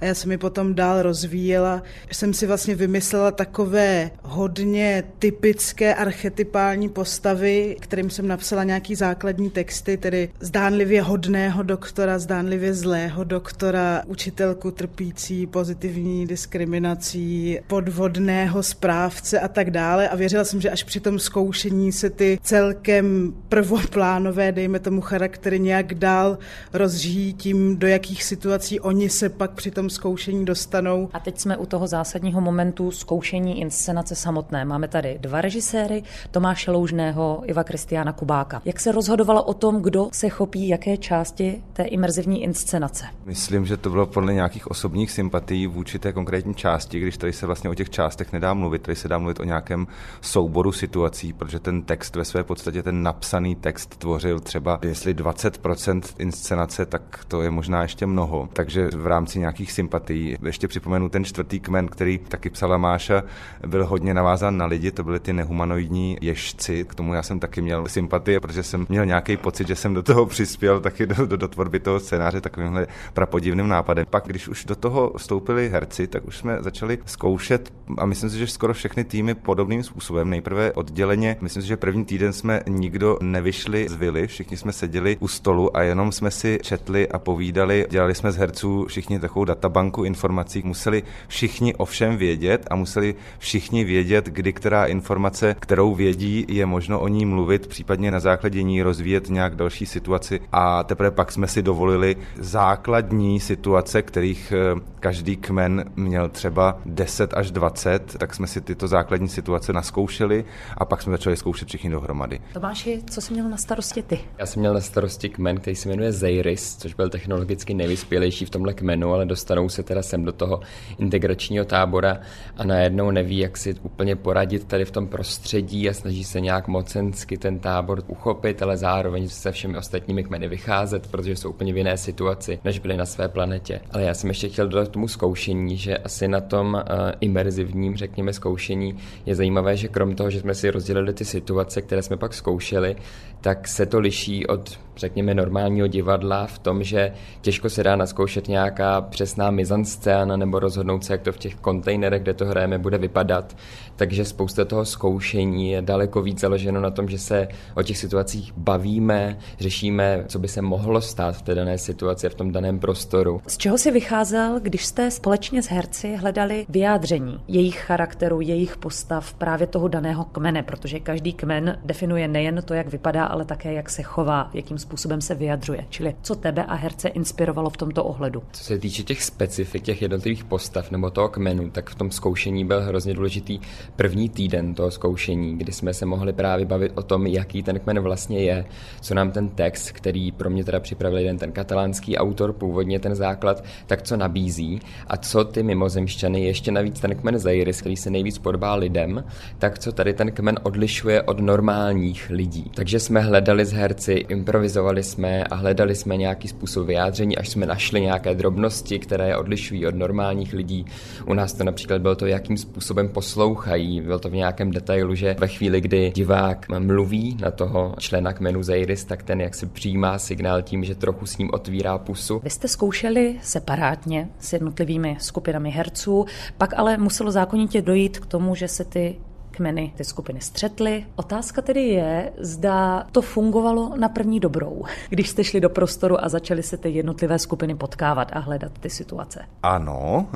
a 0.00 0.04
já 0.04 0.14
jsem 0.14 0.28
mi 0.28 0.38
potom 0.38 0.74
dál 0.74 1.02
rozvíjela. 1.02 1.82
Jsem 2.12 2.34
si 2.34 2.46
vlastně 2.46 2.74
vymyslela 2.74 3.30
takové 3.30 4.10
hodně 4.22 5.04
typické 5.18 5.94
archetypální 5.94 6.88
postavy, 6.88 7.76
kterým 7.80 8.10
jsem 8.10 8.28
napsala 8.28 8.64
nějaký 8.64 8.94
základní 8.94 9.50
texty, 9.50 9.96
tedy 9.96 10.28
zdánlivě 10.40 11.02
hodného 11.02 11.62
doktora, 11.62 12.18
zdánlivě 12.18 12.74
zlého 12.74 13.24
doktora, 13.24 14.02
učitelku 14.06 14.70
trpící 14.70 15.46
pozitivní 15.46 16.26
diskriminací, 16.26 17.58
podvodného 17.66 18.62
správce 18.62 19.40
a 19.40 19.48
tak 19.48 19.70
dále. 19.70 20.08
A 20.08 20.16
věřila 20.16 20.44
jsem, 20.44 20.60
že 20.60 20.70
až 20.70 20.82
při 20.82 21.00
tom 21.00 21.18
zkoušení 21.18 21.92
se 21.92 22.10
ty 22.10 22.38
celkem 22.42 23.34
prvoplánové, 23.48 24.52
dejme 24.52 24.78
tomu 24.78 25.00
charaktery, 25.00 25.60
nějak 25.60 25.94
dál 25.94 26.38
rozžijí 26.72 27.32
tím, 27.32 27.76
do 27.76 27.86
jakých 27.86 28.24
situací 28.24 28.80
oni 28.80 29.10
se 29.10 29.28
pak 29.28 29.50
při 29.50 29.70
tom 29.70 29.87
zkoušení 29.88 30.44
dostanou. 30.44 31.08
A 31.12 31.20
teď 31.20 31.38
jsme 31.38 31.56
u 31.56 31.66
toho 31.66 31.86
zásadního 31.86 32.40
momentu 32.40 32.90
zkoušení 32.90 33.60
inscenace 33.60 34.14
samotné. 34.14 34.64
Máme 34.64 34.88
tady 34.88 35.18
dva 35.20 35.40
režiséry, 35.40 36.02
Tomáše 36.30 36.70
Loužného, 36.70 37.42
Iva 37.44 37.64
Kristiána 37.64 38.12
Kubáka. 38.12 38.62
Jak 38.64 38.80
se 38.80 38.92
rozhodovalo 38.92 39.42
o 39.42 39.54
tom, 39.54 39.82
kdo 39.82 40.08
se 40.12 40.28
chopí 40.28 40.68
jaké 40.68 40.96
části 40.96 41.62
té 41.72 41.82
imerzivní 41.82 42.42
inscenace? 42.42 43.04
Myslím, 43.24 43.66
že 43.66 43.76
to 43.76 43.90
bylo 43.90 44.06
podle 44.06 44.34
nějakých 44.34 44.70
osobních 44.70 45.10
sympatií 45.10 45.66
vůči 45.66 45.98
té 45.98 46.12
konkrétní 46.12 46.54
části, 46.54 47.00
když 47.00 47.16
tady 47.16 47.32
se 47.32 47.46
vlastně 47.46 47.70
o 47.70 47.74
těch 47.74 47.90
částech 47.90 48.32
nedá 48.32 48.54
mluvit, 48.54 48.82
tady 48.82 48.96
se 48.96 49.08
dá 49.08 49.18
mluvit 49.18 49.40
o 49.40 49.44
nějakém 49.44 49.86
souboru 50.20 50.72
situací, 50.72 51.32
protože 51.32 51.58
ten 51.58 51.82
text 51.82 52.16
ve 52.16 52.24
své 52.24 52.44
podstatě, 52.44 52.82
ten 52.82 53.02
napsaný 53.02 53.56
text 53.56 53.96
tvořil 53.96 54.40
třeba, 54.40 54.78
jestli 54.82 55.14
20% 55.14 56.02
inscenace, 56.18 56.86
tak 56.86 57.24
to 57.28 57.42
je 57.42 57.50
možná 57.50 57.82
ještě 57.82 58.06
mnoho. 58.06 58.48
Takže 58.52 58.88
v 58.94 59.06
rámci 59.06 59.38
nějakých 59.38 59.72
sympatií. 59.78 60.36
Ještě 60.42 60.68
připomenu 60.68 61.08
ten 61.08 61.24
čtvrtý 61.24 61.60
kmen, 61.60 61.88
který 61.88 62.18
taky 62.18 62.50
psala 62.50 62.78
Máša, 62.78 63.22
byl 63.66 63.86
hodně 63.86 64.14
navázán 64.14 64.56
na 64.56 64.66
lidi, 64.66 64.90
to 64.90 65.04
byly 65.04 65.20
ty 65.20 65.32
nehumanoidní 65.32 66.18
ježci. 66.20 66.84
K 66.84 66.94
tomu 66.94 67.14
já 67.14 67.22
jsem 67.22 67.38
taky 67.38 67.62
měl 67.62 67.86
sympatie, 67.86 68.40
protože 68.40 68.62
jsem 68.62 68.86
měl 68.88 69.06
nějaký 69.06 69.36
pocit, 69.36 69.68
že 69.68 69.76
jsem 69.76 69.94
do 69.94 70.02
toho 70.02 70.26
přispěl 70.26 70.80
taky 70.80 71.06
do, 71.06 71.26
do, 71.26 71.36
do 71.36 71.48
tvorby 71.48 71.80
toho 71.80 72.00
scénáře 72.00 72.40
takovýmhle 72.40 72.86
prapodivným 73.14 73.68
nápadem. 73.68 74.06
Pak, 74.10 74.26
když 74.26 74.48
už 74.48 74.64
do 74.64 74.76
toho 74.76 75.12
vstoupili 75.16 75.68
herci, 75.68 76.06
tak 76.06 76.26
už 76.26 76.36
jsme 76.36 76.58
začali 76.60 76.98
zkoušet 77.06 77.72
a 77.98 78.06
myslím 78.06 78.30
si, 78.30 78.38
že 78.38 78.46
skoro 78.46 78.74
všechny 78.74 79.04
týmy 79.04 79.34
podobným 79.34 79.82
způsobem. 79.82 80.30
Nejprve 80.30 80.72
odděleně, 80.72 81.36
myslím 81.40 81.62
si, 81.62 81.68
že 81.68 81.76
první 81.76 82.04
týden 82.04 82.32
jsme 82.32 82.60
nikdo 82.68 83.18
nevyšli 83.22 83.88
z 83.88 83.94
vily, 83.94 84.26
všichni 84.26 84.56
jsme 84.56 84.72
seděli 84.72 85.16
u 85.20 85.28
stolu 85.28 85.76
a 85.76 85.82
jenom 85.82 86.12
jsme 86.12 86.30
si 86.30 86.58
četli 86.62 87.08
a 87.08 87.18
povídali. 87.18 87.86
Dělali 87.90 88.14
jsme 88.14 88.32
z 88.32 88.36
herců 88.36 88.86
všichni 88.88 89.18
takovou 89.18 89.44
databanku 89.68 90.04
informací. 90.04 90.62
Museli 90.64 91.02
všichni 91.28 91.74
o 91.74 91.84
všem 91.84 92.16
vědět 92.16 92.66
a 92.70 92.76
museli 92.76 93.14
všichni 93.38 93.84
vědět, 93.84 94.26
kdy 94.26 94.52
která 94.52 94.86
informace, 94.86 95.56
kterou 95.60 95.94
vědí, 95.94 96.44
je 96.48 96.66
možno 96.66 97.00
o 97.00 97.08
ní 97.08 97.26
mluvit, 97.26 97.66
případně 97.66 98.10
na 98.10 98.20
základě 98.20 98.62
ní 98.62 98.82
rozvíjet 98.82 99.30
nějak 99.30 99.56
další 99.56 99.86
situaci. 99.86 100.40
A 100.52 100.82
teprve 100.82 101.10
pak 101.10 101.32
jsme 101.32 101.46
si 101.46 101.62
dovolili 101.62 102.16
základní 102.38 103.40
situace, 103.40 104.02
kterých 104.02 104.52
eh, 104.52 104.80
každý 105.00 105.36
kmen 105.36 105.84
měl 105.96 106.28
třeba 106.28 106.78
10 106.86 107.34
až 107.34 107.50
20, 107.50 108.16
tak 108.18 108.34
jsme 108.34 108.46
si 108.46 108.60
tyto 108.60 108.88
základní 108.88 109.28
situace 109.28 109.72
naskoušeli 109.72 110.44
a 110.76 110.84
pak 110.84 111.02
jsme 111.02 111.12
začali 111.12 111.36
zkoušet 111.36 111.68
všichni 111.68 111.90
dohromady. 111.90 112.40
Tomáši, 112.52 113.02
co 113.10 113.20
jsi 113.20 113.32
měl 113.32 113.48
na 113.48 113.56
starosti 113.56 114.02
ty? 114.02 114.20
Já 114.38 114.46
jsem 114.46 114.60
měl 114.60 114.74
na 114.74 114.80
starosti 114.80 115.28
kmen, 115.28 115.56
který 115.56 115.76
se 115.76 115.88
jmenuje 115.88 116.12
Zeiris, 116.12 116.76
což 116.76 116.94
byl 116.94 117.10
technologicky 117.10 117.74
nejvyspělejší 117.74 118.44
v 118.44 118.50
tomhle 118.50 118.74
kmenu, 118.74 119.12
ale 119.12 119.26
dostanou 119.58 119.68
se 119.68 119.82
teda 119.82 120.02
sem 120.02 120.24
do 120.24 120.32
toho 120.32 120.60
integračního 120.98 121.64
tábora 121.64 122.20
a 122.56 122.64
najednou 122.64 123.10
neví, 123.10 123.38
jak 123.38 123.56
si 123.56 123.74
úplně 123.82 124.16
poradit 124.16 124.64
tady 124.64 124.84
v 124.84 124.90
tom 124.90 125.06
prostředí 125.06 125.88
a 125.88 125.92
snaží 125.92 126.24
se 126.24 126.40
nějak 126.40 126.68
mocensky 126.68 127.38
ten 127.38 127.58
tábor 127.58 128.02
uchopit, 128.06 128.62
ale 128.62 128.76
zároveň 128.76 129.28
se 129.28 129.52
všemi 129.52 129.78
ostatními 129.78 130.24
kmeny 130.24 130.48
vycházet, 130.48 131.06
protože 131.06 131.36
jsou 131.36 131.50
úplně 131.50 131.72
v 131.72 131.76
jiné 131.76 131.96
situaci, 131.96 132.58
než 132.64 132.78
byli 132.78 132.96
na 132.96 133.06
své 133.06 133.28
planetě. 133.28 133.80
Ale 133.90 134.02
já 134.02 134.14
jsem 134.14 134.30
ještě 134.30 134.48
chtěl 134.48 134.68
dodat 134.68 134.88
tomu 134.88 135.08
zkoušení, 135.08 135.76
že 135.76 135.98
asi 135.98 136.28
na 136.28 136.40
tom 136.40 136.74
uh, 136.74 136.82
imerzivním, 137.20 137.96
řekněme, 137.96 138.32
zkoušení 138.32 138.96
je 139.26 139.34
zajímavé, 139.34 139.76
že 139.76 139.88
krom 139.88 140.14
toho, 140.14 140.30
že 140.30 140.40
jsme 140.40 140.54
si 140.54 140.70
rozdělili 140.70 141.12
ty 141.12 141.24
situace, 141.24 141.82
které 141.82 142.02
jsme 142.02 142.16
pak 142.16 142.34
zkoušeli, 142.34 142.96
tak 143.40 143.68
se 143.68 143.86
to 143.86 143.98
liší 143.98 144.46
od, 144.46 144.78
řekněme, 144.98 145.34
normálního 145.34 145.86
divadla 145.86 146.46
v 146.46 146.58
tom, 146.58 146.82
že 146.82 147.12
těžko 147.40 147.70
se 147.70 147.82
dá 147.82 147.96
naskoušet 147.96 148.48
nějaká 148.48 149.00
přesná 149.00 149.50
mizanscéna 149.50 150.36
nebo 150.36 150.58
rozhodnout 150.58 151.04
se, 151.04 151.12
jak 151.12 151.22
to 151.22 151.32
v 151.32 151.38
těch 151.38 151.54
kontejnerech, 151.54 152.22
kde 152.22 152.34
to 152.34 152.44
hrajeme, 152.44 152.78
bude 152.78 152.98
vypadat. 152.98 153.56
Takže 153.98 154.24
spousta 154.24 154.64
toho 154.64 154.84
zkoušení 154.84 155.70
je 155.70 155.82
daleko 155.82 156.22
víc 156.22 156.40
založeno 156.40 156.80
na 156.80 156.90
tom, 156.90 157.08
že 157.08 157.18
se 157.18 157.48
o 157.74 157.82
těch 157.82 157.98
situacích 157.98 158.52
bavíme, 158.56 159.38
řešíme, 159.60 160.24
co 160.28 160.38
by 160.38 160.48
se 160.48 160.62
mohlo 160.62 161.00
stát 161.00 161.36
v 161.36 161.42
té 161.42 161.54
dané 161.54 161.78
situaci 161.78 162.26
a 162.26 162.30
v 162.30 162.34
tom 162.34 162.52
daném 162.52 162.78
prostoru. 162.78 163.40
Z 163.46 163.56
čeho 163.56 163.78
si 163.78 163.90
vycházel, 163.90 164.60
když 164.60 164.86
jste 164.86 165.10
společně 165.10 165.62
s 165.62 165.66
herci 165.66 166.16
hledali 166.16 166.66
vyjádření 166.68 167.40
jejich 167.48 167.78
charakteru, 167.78 168.40
jejich 168.40 168.76
postav, 168.76 169.34
právě 169.34 169.66
toho 169.66 169.88
daného 169.88 170.24
kmene, 170.24 170.62
protože 170.62 171.00
každý 171.00 171.32
kmen 171.32 171.78
definuje 171.84 172.28
nejen 172.28 172.62
to, 172.64 172.74
jak 172.74 172.88
vypadá, 172.88 173.24
ale 173.24 173.44
také 173.44 173.72
jak 173.72 173.90
se 173.90 174.02
chová, 174.02 174.50
jakým 174.54 174.78
způsobem 174.78 175.20
se 175.20 175.34
vyjadřuje. 175.34 175.84
Čili 175.88 176.16
co 176.22 176.34
tebe 176.34 176.64
a 176.64 176.74
herce 176.74 177.08
inspirovalo 177.08 177.70
v 177.70 177.76
tomto 177.76 178.04
ohledu? 178.04 178.42
Co 178.52 178.64
se 178.64 178.78
týče 178.78 179.02
těch 179.02 179.22
specifik, 179.22 179.82
těch 179.82 180.02
jednotlivých 180.02 180.44
postav 180.44 180.90
nebo 180.90 181.10
toho 181.10 181.28
kmenu, 181.28 181.70
tak 181.70 181.90
v 181.90 181.94
tom 181.94 182.10
zkoušení 182.10 182.64
byl 182.64 182.80
hrozně 182.82 183.14
důležitý 183.14 183.60
první 183.96 184.28
týden 184.28 184.74
toho 184.74 184.90
zkoušení, 184.90 185.58
kdy 185.58 185.72
jsme 185.72 185.94
se 185.94 186.06
mohli 186.06 186.32
právě 186.32 186.66
bavit 186.66 186.92
o 186.94 187.02
tom, 187.02 187.26
jaký 187.26 187.62
ten 187.62 187.78
kmen 187.78 188.00
vlastně 188.00 188.44
je, 188.44 188.64
co 189.00 189.14
nám 189.14 189.30
ten 189.30 189.48
text, 189.48 189.90
který 189.90 190.32
pro 190.32 190.50
mě 190.50 190.64
teda 190.64 190.80
připravil 190.80 191.18
jeden 191.18 191.38
ten 191.38 191.52
katalánský 191.52 192.16
autor, 192.16 192.52
původně 192.52 193.00
ten 193.00 193.14
základ, 193.14 193.64
tak 193.86 194.02
co 194.02 194.16
nabízí 194.16 194.80
a 195.06 195.16
co 195.16 195.44
ty 195.44 195.62
mimozemšťany, 195.62 196.44
ještě 196.44 196.72
navíc 196.72 197.00
ten 197.00 197.14
kmen 197.14 197.38
Zairis, 197.38 197.80
který 197.80 197.96
se 197.96 198.10
nejvíc 198.10 198.38
podobá 198.38 198.74
lidem, 198.74 199.24
tak 199.58 199.78
co 199.78 199.92
tady 199.92 200.14
ten 200.14 200.32
kmen 200.32 200.58
odlišuje 200.62 201.22
od 201.22 201.40
normálních 201.40 202.30
lidí. 202.30 202.70
Takže 202.74 203.00
jsme 203.00 203.20
hledali 203.20 203.64
s 203.64 203.72
herci, 203.72 204.12
improvizovali 204.12 205.02
jsme 205.02 205.44
a 205.44 205.54
hledali 205.54 205.94
jsme 205.94 206.16
nějaký 206.16 206.48
způsob 206.48 206.86
vyjádření, 206.86 207.38
až 207.38 207.48
jsme 207.48 207.66
našli 207.66 208.00
nějaké 208.00 208.34
drobnosti, 208.34 208.98
které 208.98 209.28
je 209.28 209.36
odlišují 209.36 209.86
od 209.86 209.94
normálních 209.94 210.52
lidí. 210.52 210.84
U 211.26 211.34
nás 211.34 211.52
to 211.52 211.64
například 211.64 212.02
bylo 212.02 212.14
to, 212.14 212.26
jakým 212.26 212.56
způsobem 212.56 213.08
poslouchají. 213.08 213.77
Bylo 213.78 214.18
to 214.18 214.28
v 214.28 214.34
nějakém 214.34 214.70
detailu, 214.70 215.14
že 215.14 215.36
ve 215.38 215.48
chvíli, 215.48 215.80
kdy 215.80 216.12
divák 216.14 216.66
mluví 216.78 217.36
na 217.40 217.50
toho 217.50 217.94
člena 217.98 218.32
kmenu 218.32 218.62
Zeiris, 218.62 219.04
tak 219.04 219.22
ten 219.22 219.40
jak 219.40 219.54
si 219.54 219.66
přijímá 219.66 220.18
signál 220.18 220.62
tím, 220.62 220.84
že 220.84 220.94
trochu 220.94 221.26
s 221.26 221.38
ním 221.38 221.50
otvírá 221.52 221.98
pusu. 221.98 222.40
Vy 222.44 222.50
jste 222.50 222.68
zkoušeli 222.68 223.36
separátně 223.42 224.28
s 224.38 224.52
jednotlivými 224.52 225.16
skupinami 225.20 225.70
herců, 225.70 226.26
pak 226.58 226.74
ale 226.76 226.96
muselo 226.96 227.30
zákonitě 227.30 227.82
dojít 227.82 228.18
k 228.18 228.26
tomu, 228.26 228.54
že 228.54 228.68
se 228.68 228.84
ty 228.84 229.16
kmeny 229.58 229.92
ty 229.96 230.04
skupiny 230.04 230.40
střetly. 230.40 231.06
Otázka 231.16 231.62
tedy 231.62 231.82
je, 231.82 232.32
zda 232.38 233.06
to 233.12 233.22
fungovalo 233.22 233.92
na 233.96 234.08
první 234.08 234.40
dobrou, 234.40 234.84
když 235.08 235.28
jste 235.28 235.44
šli 235.44 235.60
do 235.60 235.70
prostoru 235.70 236.24
a 236.24 236.28
začaly 236.28 236.62
se 236.62 236.76
ty 236.76 236.90
jednotlivé 236.90 237.38
skupiny 237.38 237.74
potkávat 237.74 238.28
a 238.32 238.38
hledat 238.38 238.72
ty 238.80 238.90
situace. 238.90 239.40
Ano, 239.62 240.26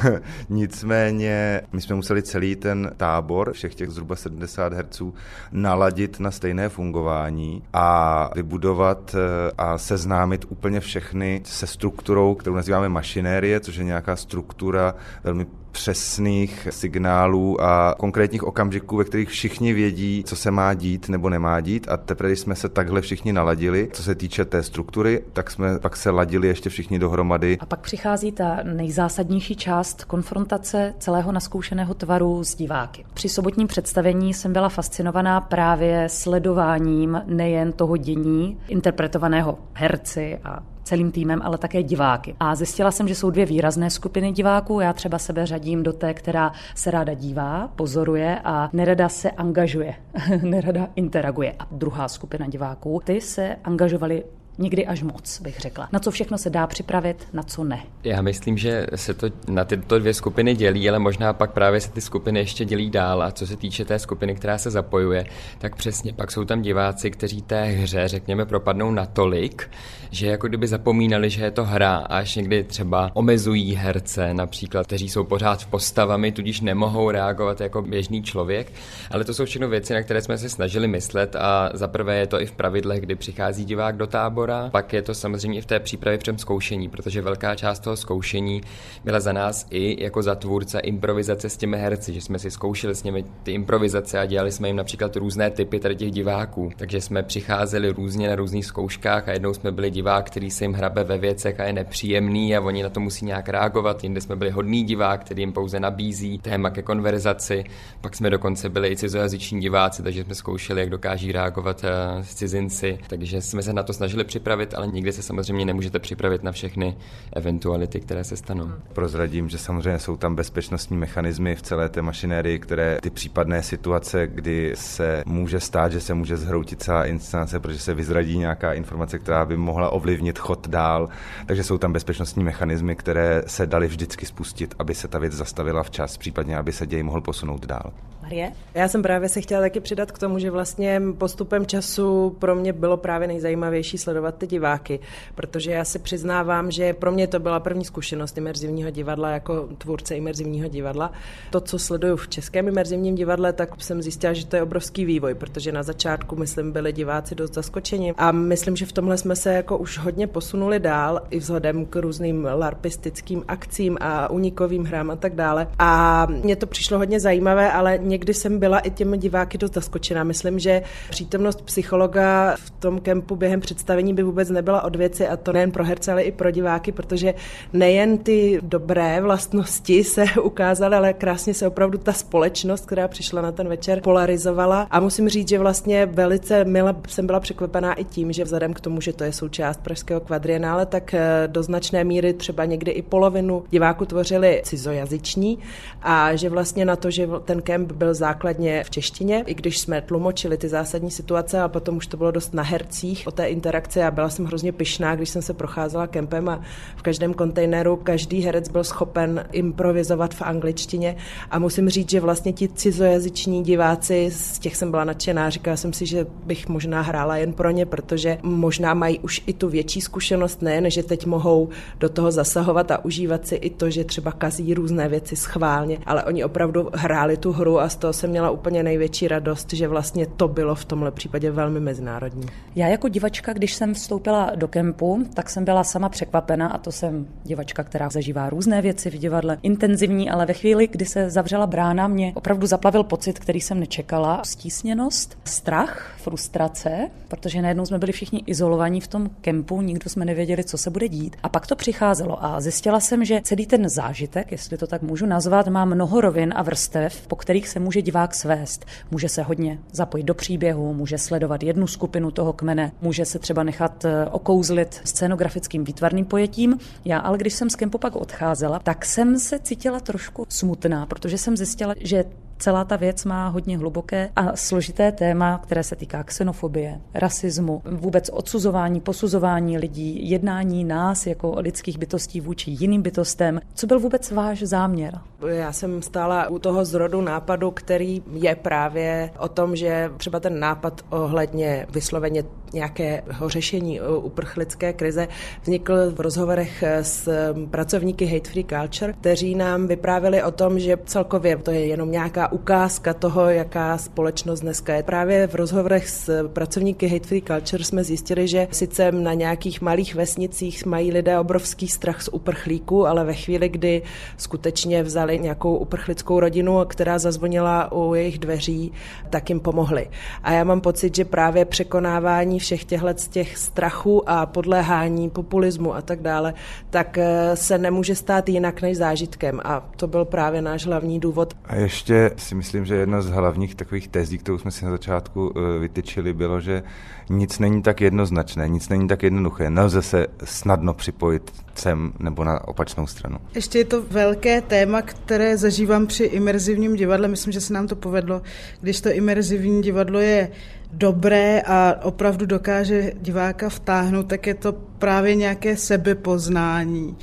nicméně 0.48 1.60
my 1.72 1.80
jsme 1.80 1.96
museli 1.96 2.22
celý 2.22 2.56
ten 2.56 2.90
tábor, 2.96 3.52
všech 3.52 3.74
těch 3.74 3.90
zhruba 3.90 4.16
70 4.16 4.72
herců, 4.72 5.14
naladit 5.52 6.20
na 6.20 6.30
stejné 6.30 6.68
fungování 6.68 7.62
a 7.72 8.30
vybudovat 8.34 9.14
eh, 9.14 9.52
a 9.58 9.78
seznámit 9.78 10.44
úplně 10.48 10.80
všechny 10.80 11.40
se 11.44 11.66
strukturou, 11.66 12.34
kterou 12.34 12.56
nazýváme 12.56 12.88
mašinérie, 12.88 13.60
což 13.60 13.76
je 13.76 13.84
nějaká 13.84 14.16
struktura 14.16 14.94
velmi 15.24 15.46
přesných 15.72 16.68
signálů 16.70 17.60
a 17.60 17.94
konkrétních 17.98 18.44
okamžiků, 18.44 18.96
ve 18.96 19.04
kterých 19.04 19.28
všichni 19.28 19.72
vědí, 19.72 20.24
co 20.26 20.36
se 20.36 20.50
má 20.50 20.74
dít 20.74 21.08
nebo 21.08 21.30
nemá 21.30 21.60
dít 21.60 21.86
a 21.88 21.96
teprve, 21.96 22.28
když 22.28 22.40
jsme 22.40 22.54
se 22.54 22.68
takhle 22.68 23.00
všichni 23.00 23.32
naladili, 23.32 23.88
co 23.92 24.02
se 24.02 24.14
týče 24.14 24.44
té 24.44 24.62
struktury, 24.62 25.24
tak 25.32 25.50
jsme 25.50 25.78
pak 25.78 25.96
se 25.96 26.10
ladili 26.10 26.48
ještě 26.48 26.70
všichni 26.70 26.98
dohromady. 26.98 27.58
A 27.60 27.66
pak 27.66 27.80
přichází 27.80 28.32
ta 28.32 28.58
nejzásadnější 28.62 29.56
část 29.56 30.04
konfrontace 30.04 30.94
celého 30.98 31.32
naskoušeného 31.32 31.94
tvaru 31.94 32.44
s 32.44 32.54
diváky. 32.54 33.04
Při 33.14 33.28
sobotním 33.28 33.66
představení 33.66 34.34
jsem 34.34 34.52
byla 34.52 34.68
fascinovaná 34.68 35.40
právě 35.40 36.08
sledováním 36.08 37.22
nejen 37.26 37.72
toho 37.72 37.96
dění 37.96 38.58
interpretovaného 38.68 39.58
herci 39.72 40.38
a 40.44 40.71
celým 40.84 41.12
týmem, 41.12 41.40
ale 41.44 41.58
také 41.58 41.82
diváky. 41.82 42.36
A 42.40 42.54
zjistila 42.54 42.90
jsem, 42.90 43.08
že 43.08 43.14
jsou 43.14 43.30
dvě 43.30 43.46
výrazné 43.46 43.90
skupiny 43.90 44.32
diváků. 44.32 44.80
Já 44.80 44.92
třeba 44.92 45.18
sebe 45.18 45.46
řadím 45.46 45.82
do 45.82 45.92
té, 45.92 46.14
která 46.14 46.52
se 46.74 46.90
ráda 46.90 47.14
dívá, 47.14 47.68
pozoruje 47.76 48.38
a 48.44 48.70
nerada 48.72 49.08
se 49.08 49.30
angažuje, 49.30 49.94
nerada 50.42 50.88
interaguje. 50.96 51.54
A 51.58 51.66
druhá 51.70 52.08
skupina 52.08 52.46
diváků, 52.46 53.00
ty 53.04 53.20
se 53.20 53.56
angažovali 53.64 54.24
někdy 54.58 54.86
až 54.86 55.02
moc, 55.02 55.40
bych 55.40 55.60
řekla. 55.60 55.88
Na 55.92 55.98
co 55.98 56.10
všechno 56.10 56.38
se 56.38 56.50
dá 56.50 56.66
připravit, 56.66 57.28
na 57.32 57.42
co 57.42 57.64
ne. 57.64 57.82
Já 58.04 58.22
myslím, 58.22 58.58
že 58.58 58.86
se 58.94 59.14
to 59.14 59.26
na 59.48 59.64
tyto 59.64 59.98
dvě 59.98 60.14
skupiny 60.14 60.54
dělí, 60.54 60.88
ale 60.88 60.98
možná 60.98 61.32
pak 61.32 61.52
právě 61.52 61.80
se 61.80 61.90
ty 61.90 62.00
skupiny 62.00 62.40
ještě 62.40 62.64
dělí 62.64 62.90
dál. 62.90 63.22
A 63.22 63.30
co 63.30 63.46
se 63.46 63.56
týče 63.56 63.84
té 63.84 63.98
skupiny, 63.98 64.34
která 64.34 64.58
se 64.58 64.70
zapojuje, 64.70 65.26
tak 65.58 65.76
přesně 65.76 66.12
pak 66.12 66.30
jsou 66.30 66.44
tam 66.44 66.62
diváci, 66.62 67.10
kteří 67.10 67.42
té 67.42 67.64
hře, 67.64 68.08
řekněme, 68.08 68.46
propadnou 68.46 68.90
natolik, 68.90 69.70
že 70.10 70.26
jako 70.26 70.48
kdyby 70.48 70.68
zapomínali, 70.68 71.30
že 71.30 71.44
je 71.44 71.50
to 71.50 71.64
hra, 71.64 71.96
až 71.96 72.36
někdy 72.36 72.64
třeba 72.64 73.10
omezují 73.14 73.74
herce, 73.74 74.34
například, 74.34 74.86
kteří 74.86 75.08
jsou 75.08 75.24
pořád 75.24 75.62
v 75.62 75.66
postavami, 75.66 76.32
tudíž 76.32 76.60
nemohou 76.60 77.10
reagovat 77.10 77.60
jako 77.60 77.82
běžný 77.82 78.22
člověk. 78.22 78.72
Ale 79.10 79.24
to 79.24 79.34
jsou 79.34 79.44
všechno 79.44 79.68
věci, 79.68 79.94
na 79.94 80.02
které 80.02 80.22
jsme 80.22 80.38
se 80.38 80.48
snažili 80.48 80.88
myslet 80.88 81.36
a 81.36 81.70
zaprvé 81.74 82.16
je 82.16 82.26
to 82.26 82.40
i 82.40 82.46
v 82.46 82.52
pravidlech, 82.52 83.00
kdy 83.00 83.14
přichází 83.14 83.64
divák 83.64 83.96
do 83.96 84.06
táboru 84.06 84.42
tábora. 84.52 84.70
Pak 84.70 84.92
je 84.92 85.02
to 85.02 85.14
samozřejmě 85.14 85.58
i 85.58 85.62
v 85.62 85.66
té 85.66 85.80
přípravě 85.80 86.18
přem 86.18 86.38
zkoušení, 86.38 86.88
protože 86.88 87.22
velká 87.22 87.54
část 87.54 87.78
toho 87.78 87.96
zkoušení 87.96 88.60
byla 89.04 89.20
za 89.20 89.32
nás 89.32 89.66
i 89.70 90.04
jako 90.04 90.22
za 90.22 90.34
tvůrce 90.34 90.80
improvizace 90.80 91.48
s 91.48 91.56
těmi 91.56 91.78
herci, 91.78 92.14
že 92.14 92.20
jsme 92.20 92.38
si 92.38 92.50
zkoušeli 92.50 92.94
s 92.94 93.02
nimi 93.02 93.24
ty 93.42 93.52
improvizace 93.52 94.18
a 94.18 94.26
dělali 94.26 94.52
jsme 94.52 94.68
jim 94.68 94.76
například 94.76 95.16
různé 95.16 95.50
typy 95.50 95.80
tady 95.80 95.96
těch 95.96 96.10
diváků. 96.10 96.70
Takže 96.76 97.00
jsme 97.00 97.22
přicházeli 97.22 97.90
různě 97.90 98.28
na 98.28 98.36
různých 98.36 98.66
zkouškách 98.66 99.28
a 99.28 99.32
jednou 99.32 99.54
jsme 99.54 99.72
byli 99.72 99.90
divák, 99.90 100.26
který 100.26 100.50
se 100.50 100.64
jim 100.64 100.72
hrabe 100.72 101.04
ve 101.04 101.18
věcech 101.18 101.60
a 101.60 101.64
je 101.64 101.72
nepříjemný 101.72 102.56
a 102.56 102.60
oni 102.60 102.82
na 102.82 102.88
to 102.88 103.00
musí 103.00 103.24
nějak 103.24 103.48
reagovat. 103.48 104.02
Jinde 104.02 104.20
jsme 104.20 104.36
byli 104.36 104.50
hodný 104.50 104.84
divák, 104.84 105.24
který 105.24 105.42
jim 105.42 105.52
pouze 105.52 105.80
nabízí 105.80 106.38
téma 106.38 106.70
ke 106.70 106.82
konverzaci. 106.82 107.64
Pak 108.00 108.16
jsme 108.16 108.30
dokonce 108.30 108.68
byli 108.68 108.88
i 108.88 108.96
cizojazyční 108.96 109.60
diváci, 109.60 110.02
takže 110.02 110.24
jsme 110.24 110.34
zkoušeli, 110.34 110.80
jak 110.80 110.90
dokáží 110.90 111.32
reagovat 111.32 111.84
eh, 111.84 112.24
s 112.24 112.34
cizinci. 112.34 112.98
Takže 113.06 113.40
jsme 113.40 113.62
se 113.62 113.72
na 113.72 113.82
to 113.82 113.92
snažili 113.92 114.24
připravit, 114.32 114.74
ale 114.74 114.86
nikdy 114.86 115.12
se 115.12 115.22
samozřejmě 115.22 115.64
nemůžete 115.64 115.98
připravit 115.98 116.42
na 116.42 116.52
všechny 116.52 116.96
eventuality, 117.32 118.00
které 118.00 118.24
se 118.24 118.36
stanou. 118.36 118.70
Prozradím, 118.92 119.48
že 119.48 119.58
samozřejmě 119.58 119.98
jsou 119.98 120.16
tam 120.16 120.34
bezpečnostní 120.34 120.96
mechanismy 120.96 121.56
v 121.56 121.62
celé 121.62 121.88
té 121.88 122.02
mašinérii, 122.02 122.58
které 122.58 122.98
ty 123.02 123.10
případné 123.10 123.62
situace, 123.62 124.26
kdy 124.26 124.72
se 124.74 125.22
může 125.26 125.60
stát, 125.60 125.92
že 125.92 126.00
se 126.00 126.14
může 126.14 126.36
zhroutit 126.36 126.82
celá 126.82 127.04
inscenace, 127.06 127.60
protože 127.60 127.78
se 127.78 127.94
vyzradí 127.94 128.38
nějaká 128.38 128.72
informace, 128.72 129.18
která 129.18 129.44
by 129.44 129.56
mohla 129.56 129.90
ovlivnit 129.90 130.38
chod 130.38 130.68
dál. 130.68 131.08
Takže 131.46 131.64
jsou 131.64 131.78
tam 131.78 131.92
bezpečnostní 131.92 132.44
mechanismy, 132.44 132.96
které 132.96 133.42
se 133.46 133.66
daly 133.66 133.86
vždycky 133.86 134.26
spustit, 134.26 134.74
aby 134.78 134.94
se 134.94 135.08
ta 135.08 135.18
věc 135.18 135.32
zastavila 135.32 135.82
včas, 135.82 136.16
případně 136.16 136.56
aby 136.56 136.72
se 136.72 136.86
děj 136.86 137.02
mohl 137.02 137.20
posunout 137.20 137.66
dál. 137.66 137.92
Marie? 138.22 138.52
Já 138.74 138.88
jsem 138.88 139.02
právě 139.02 139.28
se 139.28 139.40
chtěla 139.40 139.60
taky 139.60 139.80
přidat 139.80 140.12
k 140.12 140.18
tomu, 140.18 140.38
že 140.38 140.50
vlastně 140.50 141.02
postupem 141.18 141.66
času 141.66 142.36
pro 142.38 142.54
mě 142.54 142.72
bylo 142.72 142.96
právě 142.96 143.28
nejzajímavější 143.28 143.98
sledovat 143.98 144.21
sledovat 144.22 144.38
ty 144.38 144.46
diváky, 144.46 145.00
protože 145.34 145.70
já 145.70 145.84
si 145.84 145.98
přiznávám, 145.98 146.70
že 146.70 146.92
pro 146.92 147.12
mě 147.12 147.26
to 147.26 147.40
byla 147.40 147.60
první 147.60 147.84
zkušenost 147.84 148.38
imerzivního 148.38 148.90
divadla 148.90 149.30
jako 149.30 149.68
tvůrce 149.78 150.16
imerzivního 150.16 150.68
divadla. 150.68 151.12
To, 151.50 151.60
co 151.60 151.78
sleduju 151.78 152.16
v 152.16 152.28
českém 152.28 152.68
imerzivním 152.68 153.14
divadle, 153.14 153.52
tak 153.52 153.82
jsem 153.82 154.02
zjistila, 154.02 154.32
že 154.32 154.46
to 154.46 154.56
je 154.56 154.62
obrovský 154.62 155.04
vývoj, 155.04 155.34
protože 155.34 155.72
na 155.72 155.82
začátku, 155.82 156.36
myslím, 156.36 156.72
byli 156.72 156.92
diváci 156.92 157.34
dost 157.34 157.54
zaskočeni 157.54 158.14
a 158.16 158.32
myslím, 158.32 158.76
že 158.76 158.86
v 158.86 158.92
tomhle 158.92 159.18
jsme 159.18 159.36
se 159.36 159.54
jako 159.54 159.78
už 159.78 159.98
hodně 159.98 160.26
posunuli 160.26 160.80
dál 160.80 161.20
i 161.30 161.38
vzhledem 161.38 161.86
k 161.86 161.96
různým 161.96 162.48
larpistickým 162.54 163.44
akcím 163.48 163.98
a 164.00 164.30
unikovým 164.30 164.84
hrám 164.84 165.10
a 165.10 165.16
tak 165.16 165.34
dále. 165.34 165.68
A 165.78 166.26
mně 166.26 166.56
to 166.56 166.66
přišlo 166.66 166.98
hodně 166.98 167.20
zajímavé, 167.20 167.72
ale 167.72 167.98
někdy 167.98 168.34
jsem 168.34 168.58
byla 168.58 168.78
i 168.78 168.90
těmi 168.90 169.18
diváky 169.18 169.58
dost 169.58 169.74
zaskočena. 169.74 170.24
Myslím, 170.24 170.58
že 170.58 170.82
přítomnost 171.10 171.62
psychologa 171.62 172.56
v 172.56 172.70
tom 172.70 173.00
kempu 173.00 173.36
během 173.36 173.60
představení 173.60 174.11
by 174.14 174.22
vůbec 174.22 174.50
nebyla 174.50 174.84
od 174.84 174.96
věci 174.96 175.28
a 175.28 175.36
to 175.36 175.52
nejen 175.52 175.70
pro 175.70 175.84
herce, 175.84 176.12
ale 176.12 176.22
i 176.22 176.32
pro 176.32 176.50
diváky, 176.50 176.92
protože 176.92 177.34
nejen 177.72 178.18
ty 178.18 178.60
dobré 178.62 179.20
vlastnosti 179.20 180.04
se 180.04 180.24
ukázaly, 180.42 180.96
ale 180.96 181.12
krásně 181.12 181.54
se 181.54 181.66
opravdu 181.66 181.98
ta 181.98 182.12
společnost, 182.12 182.86
která 182.86 183.08
přišla 183.08 183.42
na 183.42 183.52
ten 183.52 183.68
večer, 183.68 184.00
polarizovala. 184.00 184.86
A 184.90 185.00
musím 185.00 185.28
říct, 185.28 185.48
že 185.48 185.58
vlastně 185.58 186.06
velice 186.06 186.64
mile 186.64 186.94
jsem 187.08 187.26
byla 187.26 187.40
překvapená 187.40 187.94
i 187.94 188.04
tím, 188.04 188.32
že 188.32 188.44
vzhledem 188.44 188.74
k 188.74 188.80
tomu, 188.80 189.00
že 189.00 189.12
to 189.12 189.24
je 189.24 189.32
součást 189.32 189.80
pražského 189.80 190.20
kvadrienále, 190.20 190.86
tak 190.86 191.14
eh, 191.14 191.42
do 191.46 191.62
značné 191.62 192.04
míry 192.04 192.32
třeba 192.32 192.64
někdy 192.64 192.90
i 192.90 193.02
polovinu 193.02 193.64
diváků 193.70 194.04
tvořili 194.04 194.62
cizojazyční 194.64 195.58
a 196.02 196.36
že 196.36 196.48
vlastně 196.48 196.84
na 196.84 196.96
to, 196.96 197.10
že 197.10 197.28
ten 197.44 197.62
kemp 197.62 197.92
byl 197.92 198.14
základně 198.14 198.84
v 198.84 198.90
češtině, 198.90 199.44
i 199.46 199.54
když 199.54 199.78
jsme 199.78 200.00
tlumočili 200.00 200.56
ty 200.56 200.68
zásadní 200.68 201.10
situace 201.10 201.60
a 201.60 201.68
potom 201.68 201.96
už 201.96 202.06
to 202.06 202.16
bylo 202.16 202.30
dost 202.30 202.54
na 202.54 202.62
hercích 202.62 203.26
o 203.26 203.30
té 203.30 203.46
interakci 203.46 204.01
a 204.04 204.10
byla 204.10 204.28
jsem 204.28 204.44
hrozně 204.44 204.72
pyšná, 204.72 205.14
když 205.14 205.28
jsem 205.28 205.42
se 205.42 205.54
procházela 205.54 206.06
kempem 206.06 206.48
a 206.48 206.60
v 206.96 207.02
každém 207.02 207.34
kontejneru 207.34 207.96
každý 207.96 208.40
herec 208.40 208.68
byl 208.68 208.84
schopen 208.84 209.44
improvizovat 209.52 210.34
v 210.34 210.42
angličtině 210.42 211.16
a 211.50 211.58
musím 211.58 211.88
říct, 211.88 212.10
že 212.10 212.20
vlastně 212.20 212.52
ti 212.52 212.68
cizojazyční 212.68 213.62
diváci, 213.62 214.30
z 214.30 214.58
těch 214.58 214.76
jsem 214.76 214.90
byla 214.90 215.04
nadšená, 215.04 215.50
říkala 215.50 215.76
jsem 215.76 215.92
si, 215.92 216.06
že 216.06 216.26
bych 216.46 216.68
možná 216.68 217.00
hrála 217.00 217.36
jen 217.36 217.52
pro 217.52 217.70
ně, 217.70 217.86
protože 217.86 218.38
možná 218.42 218.94
mají 218.94 219.18
už 219.18 219.42
i 219.46 219.52
tu 219.52 219.68
větší 219.68 220.00
zkušenost, 220.00 220.62
nejen, 220.62 220.90
že 220.90 221.02
teď 221.02 221.26
mohou 221.26 221.68
do 222.00 222.08
toho 222.08 222.30
zasahovat 222.30 222.90
a 222.90 223.04
užívat 223.04 223.46
si 223.46 223.54
i 223.54 223.70
to, 223.70 223.90
že 223.90 224.04
třeba 224.04 224.32
kazí 224.32 224.74
různé 224.74 225.08
věci 225.08 225.36
schválně, 225.36 225.98
ale 226.06 226.24
oni 226.24 226.44
opravdu 226.44 226.90
hráli 226.94 227.36
tu 227.36 227.52
hru 227.52 227.80
a 227.80 227.88
z 227.88 227.96
toho 227.96 228.12
jsem 228.12 228.30
měla 228.30 228.50
úplně 228.50 228.82
největší 228.82 229.28
radost, 229.28 229.72
že 229.72 229.88
vlastně 229.88 230.26
to 230.26 230.48
bylo 230.48 230.74
v 230.74 230.84
tomhle 230.84 231.10
případě 231.10 231.50
velmi 231.50 231.80
mezinárodní. 231.80 232.46
Já 232.74 232.88
jako 232.88 233.08
divačka, 233.08 233.52
když 233.52 233.74
jsem 233.74 233.91
vstoupila 233.94 234.52
do 234.54 234.68
kempu, 234.68 235.24
tak 235.34 235.50
jsem 235.50 235.64
byla 235.64 235.84
sama 235.84 236.08
překvapena 236.08 236.68
a 236.68 236.78
to 236.78 236.92
jsem 236.92 237.26
divačka, 237.44 237.84
která 237.84 238.08
zažívá 238.08 238.50
různé 238.50 238.82
věci 238.82 239.10
v 239.10 239.18
divadle, 239.18 239.58
intenzivní, 239.62 240.30
ale 240.30 240.46
ve 240.46 240.52
chvíli, 240.52 240.86
kdy 240.86 241.04
se 241.04 241.30
zavřela 241.30 241.66
brána, 241.66 242.08
mě 242.08 242.32
opravdu 242.34 242.66
zaplavil 242.66 243.04
pocit, 243.04 243.38
který 243.38 243.60
jsem 243.60 243.80
nečekala. 243.80 244.42
Stísněnost, 244.44 245.38
strach, 245.44 246.14
frustrace, 246.18 247.10
protože 247.28 247.62
najednou 247.62 247.86
jsme 247.86 247.98
byli 247.98 248.12
všichni 248.12 248.42
izolovaní 248.46 249.00
v 249.00 249.08
tom 249.08 249.30
kempu, 249.40 249.82
nikdo 249.82 250.10
jsme 250.10 250.24
nevěděli, 250.24 250.64
co 250.64 250.78
se 250.78 250.90
bude 250.90 251.08
dít. 251.08 251.36
A 251.42 251.48
pak 251.48 251.66
to 251.66 251.76
přicházelo 251.76 252.44
a 252.44 252.60
zjistila 252.60 253.00
jsem, 253.00 253.24
že 253.24 253.40
celý 253.44 253.66
ten 253.66 253.88
zážitek, 253.88 254.52
jestli 254.52 254.78
to 254.78 254.86
tak 254.86 255.02
můžu 255.02 255.26
nazvat, 255.26 255.68
má 255.68 255.84
mnoho 255.84 256.20
rovin 256.20 256.52
a 256.56 256.62
vrstev, 256.62 257.26
po 257.26 257.36
kterých 257.36 257.68
se 257.68 257.80
může 257.80 258.02
divák 258.02 258.34
svést. 258.34 258.84
Může 259.10 259.28
se 259.28 259.42
hodně 259.42 259.78
zapojit 259.92 260.24
do 260.24 260.34
příběhu, 260.34 260.94
může 260.94 261.18
sledovat 261.18 261.62
jednu 261.62 261.86
skupinu 261.86 262.30
toho 262.30 262.52
kmene, 262.52 262.92
může 263.00 263.24
se 263.24 263.38
třeba 263.38 263.62
nechat 263.62 263.81
eh, 264.04 264.26
okouzlit 264.30 265.00
scenografickým 265.04 265.84
výtvarným 265.84 266.24
pojetím. 266.24 266.78
Já 267.04 267.18
ale 267.18 267.38
když 267.38 267.54
jsem 267.54 267.70
z 267.70 267.76
kempu 267.76 267.98
pak 267.98 268.16
odcházela, 268.16 268.78
tak 268.78 269.04
jsem 269.04 269.38
se 269.38 269.58
cítila 269.58 270.00
trošku 270.00 270.46
smutná, 270.48 271.06
protože 271.06 271.38
jsem 271.38 271.56
zjistila, 271.56 271.94
že 272.00 272.24
celá 272.62 272.84
ta 272.84 272.96
věc 272.96 273.24
má 273.24 273.48
hodně 273.48 273.78
hluboké 273.78 274.30
a 274.36 274.56
složité 274.56 275.12
téma, 275.12 275.60
které 275.62 275.82
se 275.82 275.96
týká 275.96 276.22
xenofobie, 276.22 277.00
rasismu, 277.14 277.82
vůbec 277.84 278.30
odsuzování, 278.32 279.00
posuzování 279.00 279.78
lidí, 279.78 280.30
jednání 280.30 280.84
nás 280.84 281.26
jako 281.26 281.54
lidských 281.58 281.98
bytostí 281.98 282.40
vůči 282.40 282.70
jiným 282.70 283.02
bytostem. 283.02 283.60
Co 283.74 283.86
byl 283.86 284.00
vůbec 284.00 284.30
váš 284.30 284.62
záměr? 284.62 285.18
Já 285.46 285.72
jsem 285.72 286.02
stála 286.02 286.48
u 286.48 286.58
toho 286.58 286.84
zrodu 286.84 287.20
nápadu, 287.20 287.70
který 287.70 288.22
je 288.32 288.54
právě 288.54 289.30
o 289.38 289.48
tom, 289.48 289.76
že 289.76 290.10
třeba 290.16 290.40
ten 290.40 290.60
nápad 290.60 291.00
ohledně 291.10 291.86
vysloveně 291.90 292.44
nějakého 292.72 293.48
řešení 293.48 294.00
uprchlické 294.00 294.92
krize 294.92 295.28
vznikl 295.62 296.10
v 296.10 296.20
rozhovorech 296.20 296.82
s 297.02 297.28
pracovníky 297.70 298.26
Hate 298.26 298.50
Free 298.50 298.64
Culture, 298.64 299.12
kteří 299.12 299.54
nám 299.54 299.86
vyprávěli 299.86 300.42
o 300.42 300.50
tom, 300.50 300.78
že 300.78 300.98
celkově 301.04 301.56
to 301.56 301.70
je 301.70 301.86
jenom 301.86 302.10
nějaká 302.10 302.51
ukázka 302.52 303.14
toho, 303.14 303.50
jaká 303.50 303.98
společnost 303.98 304.60
dneska 304.60 304.94
je. 304.94 305.02
Právě 305.02 305.46
v 305.46 305.54
rozhovorech 305.54 306.08
s 306.08 306.48
pracovníky 306.48 307.08
Hate 307.08 307.28
Free 307.28 307.42
Culture 307.42 307.84
jsme 307.84 308.04
zjistili, 308.04 308.48
že 308.48 308.68
sice 308.70 309.12
na 309.12 309.34
nějakých 309.34 309.80
malých 309.80 310.14
vesnicích 310.14 310.86
mají 310.86 311.12
lidé 311.12 311.38
obrovský 311.38 311.88
strach 311.88 312.22
z 312.22 312.28
uprchlíků, 312.32 313.06
ale 313.06 313.24
ve 313.24 313.34
chvíli, 313.34 313.68
kdy 313.68 314.02
skutečně 314.36 315.02
vzali 315.02 315.38
nějakou 315.38 315.76
uprchlickou 315.76 316.40
rodinu, 316.40 316.84
která 316.86 317.18
zazvonila 317.18 317.92
u 317.92 318.14
jejich 318.14 318.38
dveří, 318.38 318.92
tak 319.30 319.48
jim 319.48 319.60
pomohli. 319.60 320.08
A 320.42 320.52
já 320.52 320.64
mám 320.64 320.80
pocit, 320.80 321.16
že 321.16 321.24
právě 321.24 321.64
překonávání 321.64 322.58
všech 322.58 322.84
těchto 322.84 323.08
těch 323.30 323.56
strachů 323.56 324.28
a 324.28 324.46
podléhání 324.46 325.30
populismu 325.30 325.94
a 325.94 326.02
tak 326.02 326.22
dále, 326.22 326.54
tak 326.90 327.18
eh, 327.18 327.56
se 327.56 327.78
nemůže 327.78 328.14
stát 328.14 328.48
jinak 328.48 328.82
než 328.82 328.96
zážitkem. 328.96 329.60
A 329.64 329.88
to 329.96 330.06
byl 330.06 330.24
právě 330.24 330.62
náš 330.62 330.86
hlavní 330.86 331.20
důvod. 331.20 331.54
A 331.64 331.74
ještě 331.74 332.30
si 332.42 332.54
myslím, 332.54 332.84
že 332.84 332.94
jedna 332.94 333.22
z 333.22 333.30
hlavních 333.30 333.74
takových 333.74 334.08
tezí, 334.08 334.38
kterou 334.38 334.58
jsme 334.58 334.70
si 334.70 334.84
na 334.84 334.90
začátku 334.90 335.52
eh, 335.56 335.78
vytyčili, 335.78 336.32
bylo, 336.32 336.60
že 336.60 336.82
nic 337.30 337.58
není 337.58 337.82
tak 337.82 338.00
jednoznačné, 338.00 338.68
nic 338.68 338.88
není 338.88 339.08
tak 339.08 339.22
jednoduché. 339.22 339.70
Nelze 339.70 340.02
se 340.02 340.26
snadno 340.44 340.94
připojit 340.94 341.52
sem 341.74 342.12
nebo 342.18 342.44
na 342.44 342.68
opačnou 342.68 343.06
stranu. 343.06 343.38
Ještě 343.54 343.78
je 343.78 343.84
to 343.84 344.02
velké 344.02 344.60
téma, 344.60 345.02
které 345.02 345.56
zažívám 345.56 346.06
při 346.06 346.24
imerzivním 346.24 346.96
divadle. 346.96 347.28
Myslím, 347.28 347.52
že 347.52 347.60
se 347.60 347.72
nám 347.72 347.86
to 347.86 347.96
povedlo, 347.96 348.42
když 348.80 349.00
to 349.00 349.10
imerzivní 349.10 349.82
divadlo 349.82 350.20
je 350.20 350.48
dobré 350.92 351.62
a 351.66 351.94
opravdu 352.02 352.46
dokáže 352.46 353.12
diváka 353.20 353.68
vtáhnout, 353.68 354.26
tak 354.26 354.46
je 354.46 354.54
to 354.54 354.72
právě 354.72 355.34
nějaké 355.34 355.76
sebepoznání 355.76 357.16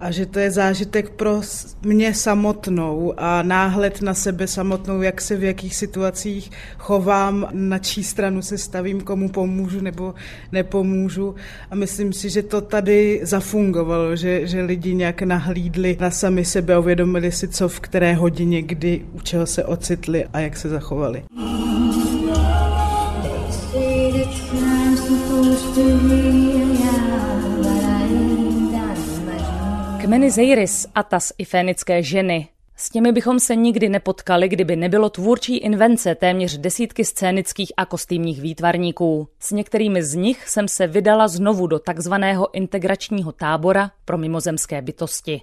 a 0.00 0.10
že 0.10 0.26
to 0.26 0.38
je 0.38 0.50
zážitek 0.50 1.10
pro 1.10 1.40
mě 1.82 2.14
samotnou 2.14 3.14
a 3.16 3.42
náhled 3.42 4.02
na 4.02 4.14
sebe 4.14 4.46
samotnou, 4.46 5.02
jak 5.02 5.20
se 5.20 5.36
v 5.36 5.44
jakých 5.44 5.76
situacích 5.76 6.50
chovám, 6.78 7.48
na 7.52 7.78
čí 7.78 8.04
stranu 8.04 8.42
se 8.42 8.58
stavím, 8.58 9.00
komu 9.00 9.28
pomůžu 9.28 9.80
nebo 9.80 10.14
nepomůžu. 10.52 11.34
A 11.70 11.74
myslím 11.74 12.12
si, 12.12 12.30
že 12.30 12.42
to 12.42 12.60
tady 12.60 13.20
zafungovalo, 13.22 14.16
že, 14.16 14.46
že 14.46 14.62
lidi 14.62 14.94
nějak 14.94 15.22
nahlídli 15.22 15.96
na 16.00 16.10
sami 16.10 16.44
sebe 16.44 16.78
uvědomili 16.78 17.32
si, 17.32 17.48
co 17.48 17.68
v 17.68 17.80
které 17.80 18.14
hodině, 18.14 18.62
kdy, 18.62 19.04
u 19.12 19.20
čeho 19.20 19.46
se 19.46 19.64
ocitli 19.64 20.24
a 20.32 20.40
jak 20.40 20.56
se 20.56 20.68
zachovali. 20.68 21.22
Kmeny 30.08 30.30
Zeiris, 30.30 30.86
Atas 30.94 31.32
i 31.38 31.44
fénické 31.44 32.02
ženy. 32.02 32.48
S 32.76 32.90
těmi 32.90 33.12
bychom 33.12 33.40
se 33.40 33.56
nikdy 33.56 33.88
nepotkali, 33.88 34.48
kdyby 34.48 34.76
nebylo 34.76 35.10
tvůrčí 35.10 35.56
invence 35.56 36.14
téměř 36.14 36.58
desítky 36.58 37.04
scénických 37.04 37.72
a 37.76 37.84
kostýmních 37.84 38.40
výtvarníků. 38.40 39.28
S 39.38 39.50
některými 39.50 40.02
z 40.02 40.14
nich 40.14 40.48
jsem 40.48 40.68
se 40.68 40.86
vydala 40.86 41.28
znovu 41.28 41.66
do 41.66 41.78
takzvaného 41.78 42.54
integračního 42.54 43.32
tábora 43.32 43.90
pro 44.04 44.18
mimozemské 44.18 44.82
bytosti. 44.82 45.40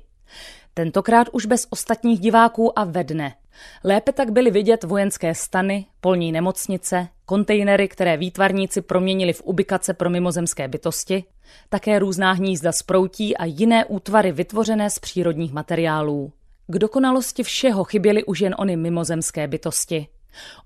Tentokrát 0.77 1.27
už 1.31 1.45
bez 1.45 1.67
ostatních 1.69 2.19
diváků 2.19 2.79
a 2.79 2.83
vedne. 2.83 3.35
Lépe 3.83 4.11
tak 4.11 4.31
byly 4.31 4.51
vidět 4.51 4.83
vojenské 4.83 5.35
stany, 5.35 5.85
polní 6.01 6.31
nemocnice, 6.31 7.07
kontejnery, 7.25 7.87
které 7.87 8.17
výtvarníci 8.17 8.81
proměnili 8.81 9.33
v 9.33 9.41
ubikace 9.45 9.93
pro 9.93 10.09
mimozemské 10.09 10.67
bytosti, 10.67 11.23
také 11.69 11.99
různá 11.99 12.31
hnízda 12.31 12.71
z 12.71 12.83
proutí 12.83 13.37
a 13.37 13.45
jiné 13.45 13.85
útvary 13.85 14.31
vytvořené 14.31 14.89
z 14.89 14.99
přírodních 14.99 15.53
materiálů. 15.53 16.31
K 16.67 16.79
dokonalosti 16.79 17.43
všeho 17.43 17.83
chyběly 17.83 18.23
už 18.23 18.39
jen 18.39 18.55
ony 18.57 18.75
mimozemské 18.77 19.47
bytosti. 19.47 20.07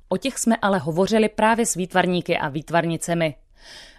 O 0.07 0.17
těch 0.17 0.37
jsme 0.37 0.55
ale 0.61 0.79
hovořili 0.79 1.29
právě 1.29 1.65
s 1.65 1.75
výtvarníky 1.75 2.37
a 2.37 2.49
výtvarnicemi. 2.49 3.35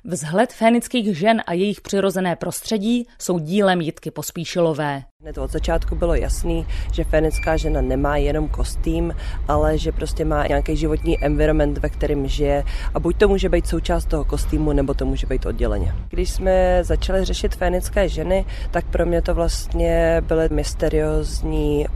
Vzhled 0.05 0.53
fénických 0.53 1.19
žen 1.19 1.43
a 1.47 1.53
jejich 1.53 1.81
přirozené 1.81 2.37
prostředí 2.37 3.07
jsou 3.19 3.39
dílem 3.39 3.81
Jitky 3.81 4.11
Pospíšilové. 4.11 5.03
Hned 5.23 5.39
od 5.39 5.51
začátku 5.51 5.95
bylo 5.95 6.15
jasný, 6.15 6.67
že 6.93 7.05
fénická 7.05 7.57
žena 7.57 7.81
nemá 7.81 8.17
jenom 8.17 8.49
kostým, 8.49 9.15
ale 9.49 9.79
že 9.79 9.93
prostě 9.93 10.25
má 10.25 10.47
nějaký 10.47 10.77
životní 10.77 11.25
environment, 11.25 11.79
ve 11.79 11.89
kterém 11.89 12.27
žije 12.27 12.65
a 12.95 13.01
buď 13.01 13.17
to 13.17 13.29
může 13.29 13.49
být 13.49 13.67
součást 13.67 14.05
toho 14.05 14.25
kostýmu, 14.25 14.73
nebo 14.73 14.95
to 14.95 15.07
může 15.07 15.27
být 15.27 15.47
odděleně. 15.47 15.95
Když 16.11 16.31
jsme 16.31 16.79
začali 16.85 17.25
řešit 17.25 17.55
fénické 17.55 18.09
ženy, 18.09 18.45
tak 18.71 18.85
pro 18.85 19.07
mě 19.07 19.23
to 19.23 19.35
vlastně 19.35 20.23
byly 20.27 20.49
mysteriózní 20.49 21.87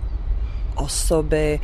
osoby, 0.75 1.61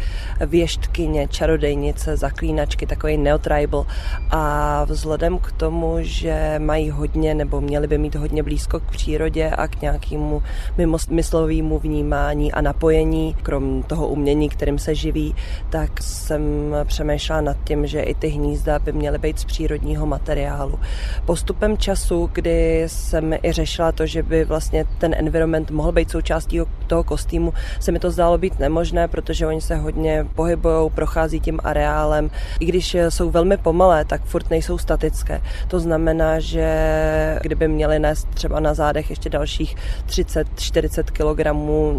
věštkyně, 0.46 1.28
čarodejnice, 1.28 2.16
zaklínačky, 2.16 2.86
takový 2.86 3.16
neotribal 3.16 3.86
a 4.30 4.84
vzhledem 4.84 5.38
k 5.38 5.52
tomu, 5.52 5.96
že 6.00 6.54
mají 6.58 6.90
hodně 6.90 7.34
nebo 7.34 7.60
měli 7.60 7.86
by 7.86 7.98
mít 7.98 8.14
hodně 8.14 8.42
blízko 8.42 8.80
k 8.80 8.90
přírodě 8.90 9.50
a 9.50 9.68
k 9.68 9.82
nějakému 9.82 10.42
mimomyslovému 10.78 11.78
vnímání 11.78 12.52
a 12.52 12.60
napojení, 12.60 13.36
krom 13.42 13.82
toho 13.82 14.08
umění, 14.08 14.48
kterým 14.48 14.78
se 14.78 14.94
živí, 14.94 15.34
tak 15.70 16.02
jsem 16.02 16.74
přemýšlela 16.84 17.40
nad 17.40 17.56
tím, 17.64 17.86
že 17.86 18.00
i 18.00 18.14
ty 18.14 18.28
hnízda 18.28 18.78
by 18.78 18.92
měly 18.92 19.18
být 19.18 19.38
z 19.38 19.44
přírodního 19.44 20.06
materiálu. 20.06 20.78
Postupem 21.26 21.78
času, 21.78 22.30
kdy 22.32 22.84
jsem 22.86 23.32
i 23.42 23.52
řešila 23.52 23.92
to, 23.92 24.06
že 24.06 24.22
by 24.22 24.44
vlastně 24.44 24.84
ten 24.98 25.14
environment 25.14 25.70
mohl 25.70 25.92
být 25.92 26.10
součástí 26.10 26.60
toho 26.86 27.04
kostýmu, 27.04 27.52
se 27.80 27.92
mi 27.92 27.98
to 27.98 28.10
zdálo 28.10 28.38
být 28.38 28.58
nemožné, 28.58 28.99
možné, 29.00 29.08
protože 29.08 29.46
oni 29.46 29.60
se 29.60 29.76
hodně 29.76 30.26
pohybují, 30.34 30.90
prochází 30.90 31.40
tím 31.40 31.60
areálem. 31.64 32.30
I 32.60 32.66
když 32.66 32.96
jsou 33.08 33.30
velmi 33.30 33.56
pomalé, 33.56 34.04
tak 34.04 34.24
furt 34.24 34.50
nejsou 34.50 34.78
statické. 34.78 35.40
To 35.68 35.80
znamená, 35.80 36.40
že 36.40 37.38
kdyby 37.42 37.68
měli 37.68 37.98
nést 37.98 38.28
třeba 38.34 38.60
na 38.60 38.74
zádech 38.74 39.10
ještě 39.10 39.30
dalších 39.30 39.76
30-40 40.06 41.04
kg 41.12 41.40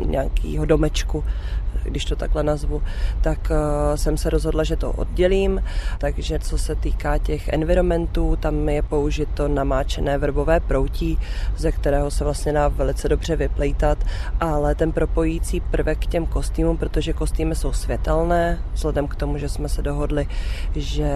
nějakého 0.09 0.65
domečku, 0.65 1.23
když 1.83 2.05
to 2.05 2.15
takhle 2.15 2.43
nazvu, 2.43 2.83
tak 3.21 3.51
uh, 3.51 3.95
jsem 3.95 4.17
se 4.17 4.29
rozhodla, 4.29 4.63
že 4.63 4.75
to 4.75 4.91
oddělím. 4.91 5.63
Takže 5.97 6.39
co 6.39 6.57
se 6.57 6.75
týká 6.75 7.17
těch 7.17 7.47
environmentů, 7.47 8.37
tam 8.39 8.69
je 8.69 8.81
použito 8.81 9.47
namáčené 9.47 10.17
vrbové 10.17 10.59
proutí, 10.59 11.19
ze 11.57 11.71
kterého 11.71 12.11
se 12.11 12.23
vlastně 12.23 12.53
dá 12.53 12.67
velice 12.67 13.09
dobře 13.09 13.35
vyplejtat, 13.35 13.97
ale 14.39 14.75
ten 14.75 14.91
propojící 14.91 15.59
prvek 15.59 15.99
k 15.99 16.05
těm 16.05 16.25
kostýmům, 16.25 16.77
protože 16.77 17.13
kostýmy 17.13 17.55
jsou 17.55 17.73
světelné, 17.73 18.59
vzhledem 18.73 19.07
k 19.07 19.15
tomu, 19.15 19.37
že 19.37 19.49
jsme 19.49 19.69
se 19.69 19.81
dohodli, 19.81 20.27
že 20.75 21.11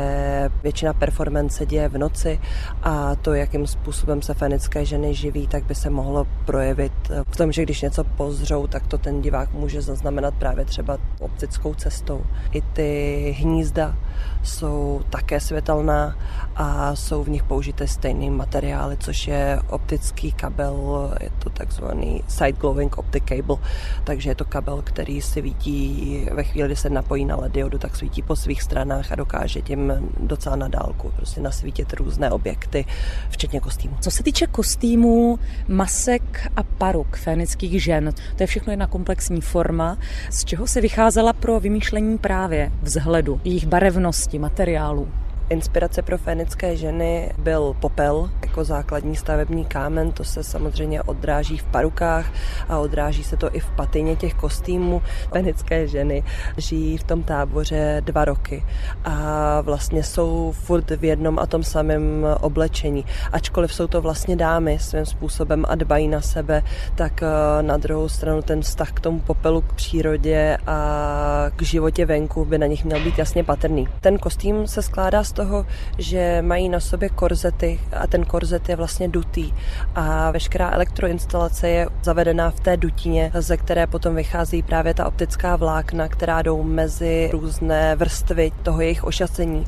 většina 0.64 0.94
performance 0.94 1.66
děje 1.66 1.90
v 1.90 1.98
noci 1.98 2.40
a 2.84 3.16
to, 3.16 3.34
jakým 3.34 3.68
způsobem 3.68 4.22
se 4.22 4.34
fenické 4.34 4.86
ženy 4.86 5.14
živí, 5.14 5.48
tak 5.48 5.64
by 5.64 5.76
se 5.76 5.90
mohlo 5.90 6.28
projevit 6.46 6.94
v 7.30 7.38
tom, 7.38 7.52
že 7.52 7.64
když 7.64 7.82
něco 7.82 8.04
pozřou, 8.04 8.68
tak 8.68 8.88
to 8.88 8.98
ten 8.98 9.22
divák 9.22 9.54
může 9.54 9.82
zaznamenat 9.82 10.34
právě 10.34 10.55
třeba 10.64 10.98
optickou 11.20 11.74
cestou. 11.74 12.22
I 12.52 12.62
ty 12.62 13.36
hnízda 13.40 13.96
jsou 14.44 15.02
také 15.10 15.40
světelná 15.40 16.18
a 16.56 16.96
jsou 16.96 17.24
v 17.24 17.30
nich 17.30 17.44
použité 17.44 17.88
stejné 17.88 18.32
materiály, 18.32 18.98
což 18.98 19.28
je 19.28 19.60
optický 19.70 20.32
kabel, 20.32 21.14
je 21.22 21.30
to 21.40 21.50
takzvaný 21.50 22.24
side 22.28 22.60
glowing 22.60 22.98
optic 22.98 23.24
cable, 23.24 23.58
takže 24.04 24.30
je 24.30 24.36
to 24.36 24.46
kabel, 24.46 24.82
který 24.82 25.22
si 25.22 25.42
vidí 25.42 26.28
ve 26.32 26.44
chvíli, 26.44 26.68
kdy 26.68 26.76
se 26.76 26.90
napojí 26.90 27.26
na 27.26 27.36
LED 27.36 27.52
diodu, 27.52 27.78
tak 27.78 27.96
svítí 27.96 28.22
po 28.22 28.36
svých 28.36 28.62
stranách 28.62 29.12
a 29.12 29.16
dokáže 29.16 29.62
tím 29.62 29.94
docela 30.20 30.56
na 30.56 30.68
dálku 30.68 31.12
prostě 31.16 31.42
nasvítit 31.42 31.94
různé 31.94 32.32
objekty, 32.32 32.86
včetně 33.30 33.60
kostýmů. 33.60 33.98
Co 34.02 34.12
se 34.12 34.24
týče 34.24 34.48
kostýmů, 34.48 35.40
masek 35.68 36.52
a 36.56 36.64
paruk 36.64 37.18
fénických 37.18 37.84
žen, 37.84 38.14
to 38.36 38.44
je 38.44 38.48
všechno 38.48 38.72
jedna 38.72 38.88
komplexní 38.88 39.42
forma, 39.42 39.98
čeho 40.46 40.68
se 40.68 40.82
vycházela 40.82 41.34
pro 41.34 41.60
vymýšlení 41.60 42.18
právě 42.18 42.72
vzhledu, 42.82 43.42
jejich 43.44 43.68
barevnosti, 43.68 44.40
materiálu. 44.40 45.08
Inspirace 45.50 46.02
pro 46.02 46.18
fénické 46.18 46.76
ženy 46.76 47.32
byl 47.38 47.76
popel 47.80 48.30
jako 48.42 48.64
základní 48.64 49.16
stavební 49.16 49.66
kámen, 49.66 50.12
to 50.12 50.24
se 50.24 50.44
samozřejmě 50.44 51.02
odráží 51.02 51.58
v 51.58 51.64
parukách 51.64 52.26
a 52.70 52.78
odráží 52.78 53.24
se 53.24 53.38
to 53.38 53.56
i 53.56 53.60
v 53.60 53.70
patině 53.70 54.16
těch 54.16 54.34
kostýmů. 54.34 55.02
Fénické 55.34 55.88
ženy 55.88 56.24
žijí 56.58 56.98
v 56.98 57.04
tom 57.04 57.24
táboře 57.24 58.02
dva 58.06 58.26
roky 58.26 58.66
a 59.06 59.62
vlastně 59.62 60.04
jsou 60.04 60.54
furt 60.56 60.92
v 60.92 61.04
jednom 61.04 61.40
a 61.40 61.46
tom 61.46 61.64
samém 61.64 62.28
oblečení. 62.42 63.06
Ačkoliv 63.32 63.74
jsou 63.74 63.88
to 63.88 64.02
vlastně 64.02 64.36
dámy 64.36 64.80
svým 64.80 65.06
způsobem 65.06 65.66
a 65.68 65.76
dbají 65.76 66.08
na 66.08 66.22
sebe, 66.22 66.64
tak 66.96 67.24
eh, 67.24 67.64
na 67.64 67.78
druhou 67.78 68.10
stranu 68.10 68.42
ten 68.42 68.62
vztah 68.62 68.92
k 68.92 69.00
tomu 69.00 69.20
popelu, 69.20 69.62
k 69.62 69.74
přírodě 69.74 70.58
a 70.68 71.46
k 71.56 71.62
životě 71.62 72.06
venku 72.06 72.46
by 72.46 72.58
na 72.58 72.68
nich 72.68 72.86
měl 72.86 73.04
být 73.04 73.18
jasně 73.18 73.44
patrný. 73.44 73.88
Ten 74.02 74.18
kostým 74.18 74.68
se 74.68 74.82
skládá 74.82 75.24
z 75.24 75.35
toho, 75.36 75.66
že 75.98 76.42
mají 76.42 76.70
na 76.70 76.80
sobě 76.80 77.10
korzety 77.10 77.80
a 77.92 78.08
ten 78.08 78.26
korzet 78.26 78.70
je 78.70 78.76
vlastně 78.76 79.08
dutý 79.08 79.54
a 79.96 80.32
veškerá 80.32 80.72
elektroinstalace 80.72 81.70
je 81.70 81.88
zavedená 82.04 82.52
v 82.52 82.60
té 82.60 82.78
dutině, 82.78 83.32
ze 83.34 83.58
které 83.58 83.88
potom 83.88 84.16
vychází 84.16 84.64
právě 84.64 84.94
ta 84.94 85.08
optická 85.08 85.56
vlákna, 85.56 86.08
která 86.08 86.42
jdou 86.42 86.64
mezi 86.64 87.30
různé 87.34 87.96
vrstvy 87.96 88.52
toho 88.64 88.82
jejich 88.82 89.04
ošacení. 89.04 89.66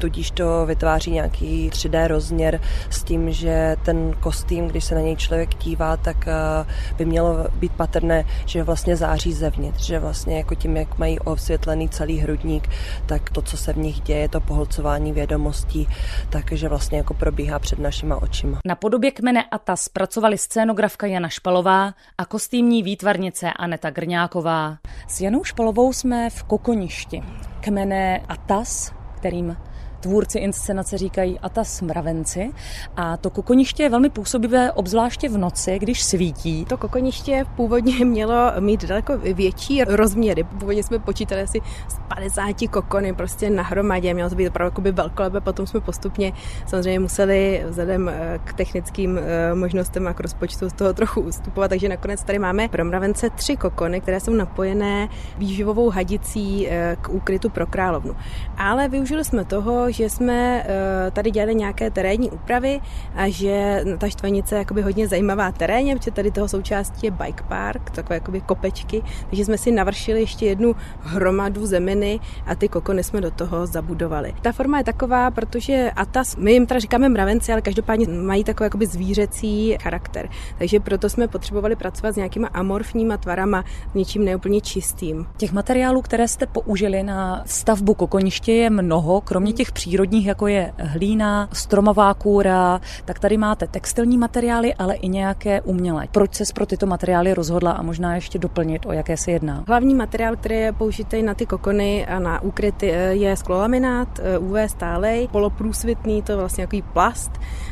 Tudíž 0.00 0.30
to 0.30 0.66
vytváří 0.66 1.10
nějaký 1.10 1.70
3D 1.70 2.06
rozměr 2.06 2.60
s 2.90 3.02
tím, 3.02 3.32
že 3.32 3.76
ten 3.84 4.14
kostým, 4.20 4.68
když 4.68 4.84
se 4.84 4.94
na 4.94 5.00
něj 5.00 5.16
člověk 5.16 5.54
dívá, 5.54 5.96
tak 5.96 6.28
eh, 6.28 6.66
by 6.98 7.04
mělo 7.04 7.46
být 7.54 7.72
patrné, 7.72 8.24
že 8.46 8.62
vlastně 8.62 8.96
září 8.96 9.32
zevnitř, 9.32 9.86
že 9.86 9.98
vlastně 9.98 10.36
jako 10.36 10.54
tím, 10.54 10.76
jak 10.76 10.98
mají 10.98 11.18
osvětlený 11.20 11.88
celý 11.88 12.18
hrudník, 12.18 12.68
tak 13.06 13.30
to, 13.30 13.42
co 13.42 13.56
se 13.56 13.72
v 13.72 13.76
nich 13.76 14.00
děje, 14.00 14.28
to 14.28 14.40
poholcování 14.40 15.07
získání 15.08 15.12
vědomostí, 15.12 15.88
takže 16.30 16.68
vlastně 16.68 16.98
jako 16.98 17.14
probíhá 17.14 17.58
před 17.58 17.78
našima 17.78 18.22
očima. 18.22 18.58
Na 18.64 18.74
podobě 18.74 19.10
kmene 19.10 19.44
Atas 19.50 19.88
pracovali 19.88 20.38
scénografka 20.38 21.06
Jana 21.06 21.28
Špalová 21.28 21.94
a 22.18 22.24
kostýmní 22.24 22.82
výtvarnice 22.82 23.52
Aneta 23.52 23.90
Grňáková. 23.90 24.78
S 25.08 25.20
Janou 25.20 25.44
Špalovou 25.44 25.92
jsme 25.92 26.30
v 26.30 26.42
Kokoništi. 26.42 27.22
Kmene 27.60 28.20
Atas, 28.28 28.92
kterým 29.16 29.56
tvůrci 30.00 30.38
inscenace 30.38 30.98
říkají 30.98 31.38
Atas 31.38 31.80
mravenci. 31.80 32.50
A 32.96 33.16
to 33.16 33.30
kokoniště 33.30 33.82
je 33.82 33.90
velmi 33.90 34.10
působivé, 34.10 34.72
obzvláště 34.72 35.28
v 35.28 35.38
noci, 35.38 35.78
když 35.78 36.02
svítí. 36.02 36.64
To 36.64 36.76
kokoniště 36.76 37.44
původně 37.56 38.04
mělo 38.04 38.52
mít 38.60 38.84
daleko 38.84 39.18
větší 39.18 39.84
rozměry. 39.84 40.44
Původně 40.44 40.82
jsme 40.82 40.98
počítali 40.98 41.42
asi 41.42 41.60
z 41.88 41.98
50 42.08 42.54
kokony 42.70 43.14
prostě 43.14 43.50
nahromadě. 43.50 44.14
Mělo 44.14 44.30
to 44.30 44.36
být 44.36 44.48
opravdu 44.48 44.68
jakoby 44.72 44.92
velkolebe. 44.92 45.40
Potom 45.40 45.66
jsme 45.66 45.80
postupně 45.80 46.32
samozřejmě 46.66 47.00
museli 47.00 47.64
vzhledem 47.68 48.08
eh, 48.08 48.40
k 48.44 48.52
technickým 48.52 49.18
eh, 49.18 49.54
možnostem 49.54 50.08
a 50.08 50.14
k 50.14 50.20
rozpočtu 50.20 50.70
z 50.70 50.72
toho 50.72 50.92
trochu 50.92 51.20
ustupovat. 51.20 51.68
Takže 51.68 51.88
nakonec 51.88 52.22
tady 52.22 52.38
máme 52.38 52.68
pro 52.68 52.84
mravence 52.84 53.30
tři 53.30 53.56
kokony, 53.56 54.00
které 54.00 54.20
jsou 54.20 54.32
napojené 54.32 55.08
výživovou 55.38 55.90
hadicí 55.90 56.68
eh, 56.68 56.96
k 57.00 57.08
úkrytu 57.08 57.50
pro 57.50 57.66
královnu. 57.66 58.16
Ale 58.56 58.88
využili 58.88 59.24
jsme 59.24 59.44
toho, 59.44 59.87
že 59.90 60.10
jsme 60.10 60.64
eh, 60.66 61.10
tady 61.10 61.30
dělali 61.30 61.54
nějaké 61.54 61.90
terénní 61.90 62.30
úpravy 62.30 62.80
a 63.14 63.28
že 63.28 63.84
ta 63.98 64.08
štvanice 64.08 64.54
je 64.54 64.58
jakoby 64.58 64.82
hodně 64.82 65.08
zajímavá 65.08 65.52
terénně, 65.52 65.96
protože 65.96 66.10
tady 66.10 66.30
toho 66.30 66.48
součástí 66.48 67.06
je 67.06 67.10
bike 67.10 67.44
park, 67.48 67.90
takové 67.90 68.16
jakoby 68.16 68.40
kopečky, 68.40 69.02
takže 69.30 69.44
jsme 69.44 69.58
si 69.58 69.70
navršili 69.70 70.20
ještě 70.20 70.46
jednu 70.46 70.76
hromadu 71.00 71.66
zeminy 71.66 72.20
a 72.46 72.54
ty 72.54 72.68
kokony 72.68 73.04
jsme 73.04 73.20
do 73.20 73.30
toho 73.30 73.66
zabudovali. 73.66 74.34
Ta 74.42 74.52
forma 74.52 74.78
je 74.78 74.84
taková, 74.84 75.30
protože 75.30 75.90
Atas, 75.96 76.36
my 76.36 76.52
jim 76.52 76.66
teda 76.66 76.80
říkáme 76.80 77.08
mravenci, 77.08 77.52
ale 77.52 77.62
každopádně 77.62 78.08
mají 78.08 78.44
takový 78.44 78.66
jakoby 78.66 78.86
zvířecí 78.86 79.76
charakter. 79.82 80.28
Takže 80.58 80.80
proto 80.80 81.10
jsme 81.10 81.28
potřebovali 81.28 81.76
pracovat 81.76 82.12
s 82.12 82.16
nějakýma 82.16 82.48
amorfníma 82.48 83.16
tvarama, 83.16 83.64
něčím 83.94 84.24
neúplně 84.24 84.60
čistým. 84.60 85.26
Těch 85.36 85.52
materiálů, 85.52 86.02
které 86.02 86.28
jste 86.28 86.46
použili 86.46 87.02
na 87.02 87.42
stavbu 87.46 87.94
kokoniště 87.94 88.52
je 88.52 88.70
mnoho, 88.70 89.20
kromě 89.20 89.52
těch 89.52 89.72
přírodních, 89.78 90.26
jako 90.26 90.46
je 90.46 90.72
hlína, 90.78 91.48
stromová 91.52 92.14
kůra, 92.14 92.80
tak 93.04 93.18
tady 93.18 93.36
máte 93.36 93.66
textilní 93.66 94.18
materiály, 94.18 94.74
ale 94.74 94.94
i 94.94 95.08
nějaké 95.08 95.60
umělé. 95.60 96.08
Proč 96.12 96.34
se 96.34 96.44
pro 96.54 96.66
tyto 96.66 96.86
materiály 96.86 97.34
rozhodla 97.34 97.72
a 97.72 97.82
možná 97.82 98.14
ještě 98.14 98.38
doplnit, 98.38 98.86
o 98.86 98.92
jaké 98.92 99.16
se 99.16 99.30
jedná? 99.30 99.64
Hlavní 99.68 99.94
materiál, 99.94 100.36
který 100.36 100.54
je 100.54 100.72
použitý 100.72 101.22
na 101.22 101.34
ty 101.34 101.46
kokony 101.46 102.06
a 102.06 102.18
na 102.18 102.42
úkryty, 102.42 102.86
je 103.10 103.36
sklolaminát 103.36 104.20
UV 104.38 104.70
stálej, 104.70 105.28
poloprůsvitný, 105.28 106.22
to 106.22 106.32
je 106.32 106.36
vlastně 106.36 106.62
jaký 106.62 106.82
plast, 106.82 107.30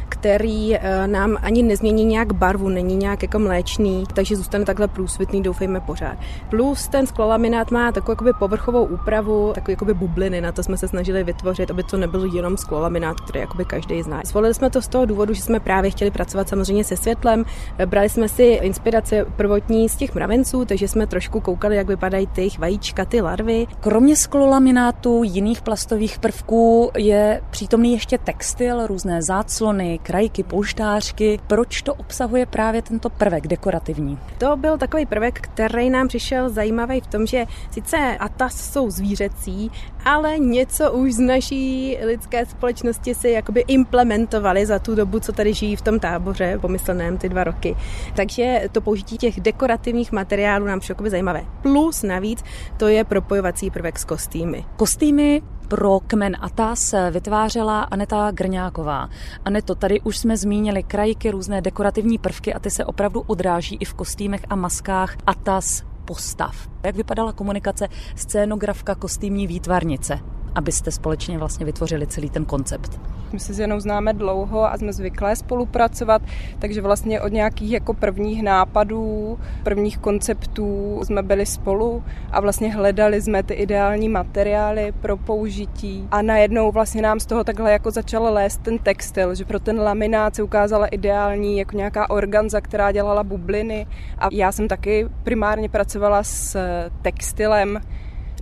který 0.09 0.77
eh, 0.77 1.07
nám 1.07 1.37
ani 1.43 1.63
nezmění 1.63 2.05
nějak 2.05 2.33
barvu, 2.33 2.69
není 2.69 2.97
nějak 2.97 3.23
jako 3.23 3.39
mléčný, 3.39 4.05
takže 4.15 4.37
zůstane 4.37 4.65
takhle 4.65 4.89
průsvitný, 4.89 5.43
doufejme 5.43 5.81
pořád. 5.81 6.19
Plus 6.51 6.89
ten 6.89 7.07
sklolaminát 7.07 7.71
má 7.71 7.93
takovou 7.93 8.13
jakoby 8.13 8.33
povrchovou 8.39 8.85
úpravu, 8.85 9.53
takový 9.55 9.73
jakoby 9.73 9.95
bubliny, 9.95 10.41
na 10.41 10.53
to 10.53 10.63
jsme 10.63 10.77
se 10.77 10.89
snažili 10.89 11.25
vytvořit, 11.25 11.71
aby 11.71 11.83
to 11.83 11.97
nebyl 11.97 12.35
jenom 12.35 12.57
sklolaminát, 12.57 13.21
který 13.21 13.41
jakoby 13.41 13.65
každý 13.65 14.03
zná. 14.03 14.23
Zvolili 14.25 14.55
jsme 14.55 14.71
to 14.71 14.83
z 14.83 14.89
toho 14.89 15.07
důvodu, 15.07 15.35
že 15.35 15.43
jsme 15.43 15.61
právě 15.61 15.91
chtěli 15.91 16.11
pracovat 16.11 16.49
samozřejmě 16.49 16.85
se 16.85 16.97
světlem. 16.97 17.45
Brali 17.87 18.09
jsme 18.09 18.29
si 18.29 18.43
inspirace 18.43 19.27
prvotní 19.37 19.89
z 19.89 19.97
těch 19.97 20.15
mravenců, 20.15 20.65
takže 20.65 20.89
jsme 20.89 21.07
trošku 21.07 21.41
koukali, 21.41 21.77
jak 21.77 21.89
vypadají 21.89 22.27
ty 22.27 22.49
vajíčka, 22.59 23.05
ty 23.05 23.21
larvy. 23.21 23.67
Kromě 23.81 24.17
sklolaminátu 24.17 25.23
jiných 25.25 25.63
plastových 25.63 26.19
prvků 26.19 26.91
je 26.97 27.41
přítomný 27.51 27.93
ještě 27.93 28.19
textil, 28.19 28.87
různé 28.87 29.23
záclony, 29.23 29.96
krajky, 29.99 30.43
polštářky. 30.43 31.41
Proč 31.47 31.83
to 31.83 31.95
obsahuje 31.95 32.47
právě 32.47 32.83
tento 32.83 33.11
prvek 33.11 33.47
dekorativní? 33.47 34.19
To 34.39 34.57
byl 34.57 34.79
takový 34.79 35.07
prvek, 35.07 35.41
který 35.41 35.91
nám 35.91 36.09
přišel 36.09 36.51
zajímavý 36.51 37.01
v 37.01 37.07
tom, 37.07 37.27
že 37.27 37.45
sice 37.71 38.17
atas 38.21 38.73
jsou 38.73 38.91
zvířecí, 38.91 39.71
ale 40.07 40.39
něco 40.39 40.93
už 40.93 41.15
z 41.15 41.19
naší 41.19 41.99
lidské 42.05 42.47
společnosti 42.47 43.15
si 43.15 43.31
jakoby 43.31 43.65
implementovali 43.67 44.67
za 44.67 44.79
tu 44.79 44.95
dobu, 44.95 45.21
co 45.21 45.33
tady 45.33 45.55
žijí 45.55 45.77
v 45.77 45.83
tom 45.83 46.01
táboře, 46.01 46.59
pomysleném 46.61 47.19
ty 47.19 47.29
dva 47.29 47.45
roky. 47.45 47.77
Takže 48.17 48.69
to 48.73 48.81
použití 48.81 49.19
těch 49.19 49.41
dekorativních 49.41 50.13
materiálů 50.13 50.67
nám 50.67 50.81
přišlo 50.81 51.11
zajímavé. 51.11 51.45
Plus 51.63 52.03
navíc 52.03 52.45
to 52.77 52.89
je 52.89 53.05
propojovací 53.05 53.71
prvek 53.71 53.99
s 53.99 54.05
kostýmy. 54.05 54.65
Kostýmy 54.77 55.43
pro 55.69 56.01
kmen 56.01 56.37
Atas 56.41 56.95
vytvářela 57.11 57.83
Aneta 57.83 58.31
Grňáková. 58.31 59.09
Aneto, 59.45 59.75
tady 59.75 60.01
už 60.01 60.19
jsme 60.19 60.37
zmínili 60.37 60.83
krajky, 60.83 61.31
různé 61.31 61.61
dekorativní 61.61 62.19
prvky 62.19 62.55
a 62.55 62.59
ty 62.59 62.71
se 62.71 62.85
opravdu 62.85 63.21
odráží 63.27 63.77
i 63.81 63.85
v 63.85 63.95
kostýmech 63.95 64.41
a 64.51 64.57
maskách 64.57 65.17
Atas 65.27 65.83
postav. 66.07 66.69
Jak 66.83 66.97
vypadala 66.97 67.33
komunikace 67.33 67.89
scénografka 68.17 68.95
kostýmní 68.95 69.47
výtvarnice? 69.47 70.36
Abyste 70.57 70.91
společně 70.91 71.39
vlastně 71.39 71.67
vytvořili 71.67 72.07
celý 72.07 72.31
ten 72.31 72.45
koncept? 72.45 73.01
My 73.33 73.41
se 73.41 73.55
s 73.55 73.59
Janou 73.59 73.81
známe 73.81 74.13
dlouho 74.13 74.73
a 74.73 74.79
jsme 74.79 74.93
zvyklé 74.93 75.37
spolupracovat, 75.37 76.23
takže 76.59 76.83
vlastně 76.83 77.21
od 77.21 77.33
nějakých 77.33 77.73
jako 77.73 77.95
prvních 77.95 78.43
nápadů, 78.43 79.39
prvních 79.63 79.99
konceptů 79.99 81.01
jsme 81.05 81.23
byli 81.23 81.47
spolu 81.47 82.05
a 82.31 82.41
vlastně 82.41 82.75
hledali 82.75 83.23
jsme 83.23 83.43
ty 83.43 83.55
ideální 83.55 84.09
materiály 84.09 84.93
pro 85.01 85.17
použití 85.17 86.09
a 86.11 86.23
najednou 86.23 86.73
vlastně 86.73 87.03
nám 87.03 87.21
z 87.21 87.27
toho 87.27 87.45
takhle 87.45 87.73
jako 87.73 87.91
začal 87.91 88.35
lézt 88.35 88.63
ten 88.63 88.79
textil, 88.79 89.35
že 89.35 89.45
pro 89.45 89.61
ten 89.61 89.81
laminát 89.81 90.35
se 90.35 90.43
ukázala 90.43 90.87
ideální 90.87 91.59
jako 91.59 91.77
nějaká 91.77 92.11
organza, 92.11 92.61
která 92.61 92.93
dělala 92.93 93.25
bubliny 93.25 93.87
a 94.19 94.29
já 94.33 94.53
jsem 94.53 94.69
taky 94.69 95.09
primárně 95.23 95.69
pracovala 95.69 96.23
s 96.23 96.59
textilem, 97.03 97.81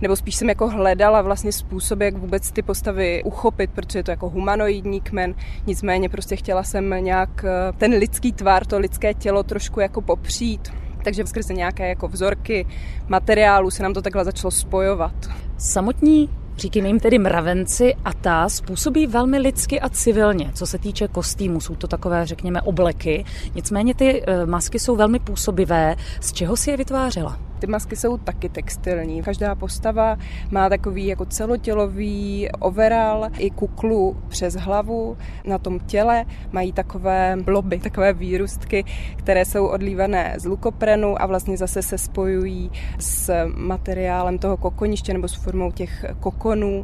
nebo 0.01 0.15
spíš 0.15 0.35
jsem 0.35 0.49
jako 0.49 0.69
hledala 0.69 1.21
vlastně 1.21 1.51
způsob, 1.51 2.01
jak 2.01 2.17
vůbec 2.17 2.51
ty 2.51 2.61
postavy 2.61 3.23
uchopit, 3.23 3.71
protože 3.75 3.99
je 3.99 4.03
to 4.03 4.11
jako 4.11 4.29
humanoidní 4.29 5.01
kmen, 5.01 5.35
nicméně 5.67 6.09
prostě 6.09 6.35
chtěla 6.35 6.63
jsem 6.63 6.95
nějak 6.99 7.43
eh, 7.43 7.73
ten 7.77 7.91
lidský 7.91 8.33
tvar, 8.33 8.65
to 8.65 8.79
lidské 8.79 9.13
tělo 9.13 9.43
trošku 9.43 9.79
jako 9.79 10.01
popřít. 10.01 10.73
Takže 11.03 11.25
skrze 11.25 11.53
nějaké 11.53 11.89
jako 11.89 12.07
vzorky 12.07 12.65
materiálu 13.07 13.71
se 13.71 13.83
nám 13.83 13.93
to 13.93 14.01
takhle 14.01 14.25
začalo 14.25 14.51
spojovat. 14.51 15.15
Samotní 15.57 16.29
Říkejme 16.57 16.87
jim 16.87 16.99
tedy 16.99 17.19
mravenci 17.19 17.95
a 18.05 18.13
ta 18.13 18.49
způsobí 18.49 19.07
velmi 19.07 19.37
lidsky 19.37 19.79
a 19.79 19.89
civilně, 19.89 20.51
co 20.53 20.65
se 20.65 20.77
týče 20.77 21.07
kostýmu. 21.07 21.59
Jsou 21.59 21.75
to 21.75 21.87
takové, 21.87 22.25
řekněme, 22.25 22.61
obleky. 22.61 23.25
Nicméně 23.55 23.95
ty 23.95 24.23
eh, 24.27 24.45
masky 24.45 24.79
jsou 24.79 24.95
velmi 24.95 25.19
působivé. 25.19 25.95
Z 26.21 26.33
čeho 26.33 26.57
si 26.57 26.71
je 26.71 26.77
vytvářela? 26.77 27.39
Ty 27.65 27.71
masky 27.71 27.95
jsou 27.95 28.17
taky 28.17 28.49
textilní. 28.49 29.23
Každá 29.23 29.55
postava 29.55 30.17
má 30.51 30.69
takový 30.69 31.07
jako 31.07 31.25
celotělový 31.25 32.49
overall 32.59 33.29
i 33.37 33.49
kuklu 33.49 34.17
přes 34.27 34.53
hlavu 34.53 35.17
na 35.45 35.57
tom 35.57 35.79
těle. 35.79 36.25
Mají 36.51 36.73
takové 36.73 37.37
bloby, 37.43 37.79
takové 37.79 38.13
výrustky, 38.13 38.83
které 39.15 39.45
jsou 39.45 39.67
odlívané 39.67 40.35
z 40.37 40.45
lukoprenu 40.45 41.21
a 41.21 41.25
vlastně 41.25 41.57
zase 41.57 41.81
se 41.81 41.97
spojují 41.97 42.71
s 42.99 43.47
materiálem 43.55 44.37
toho 44.37 44.57
kokoniště 44.57 45.13
nebo 45.13 45.27
s 45.27 45.33
formou 45.33 45.71
těch 45.71 46.05
kokonů. 46.19 46.83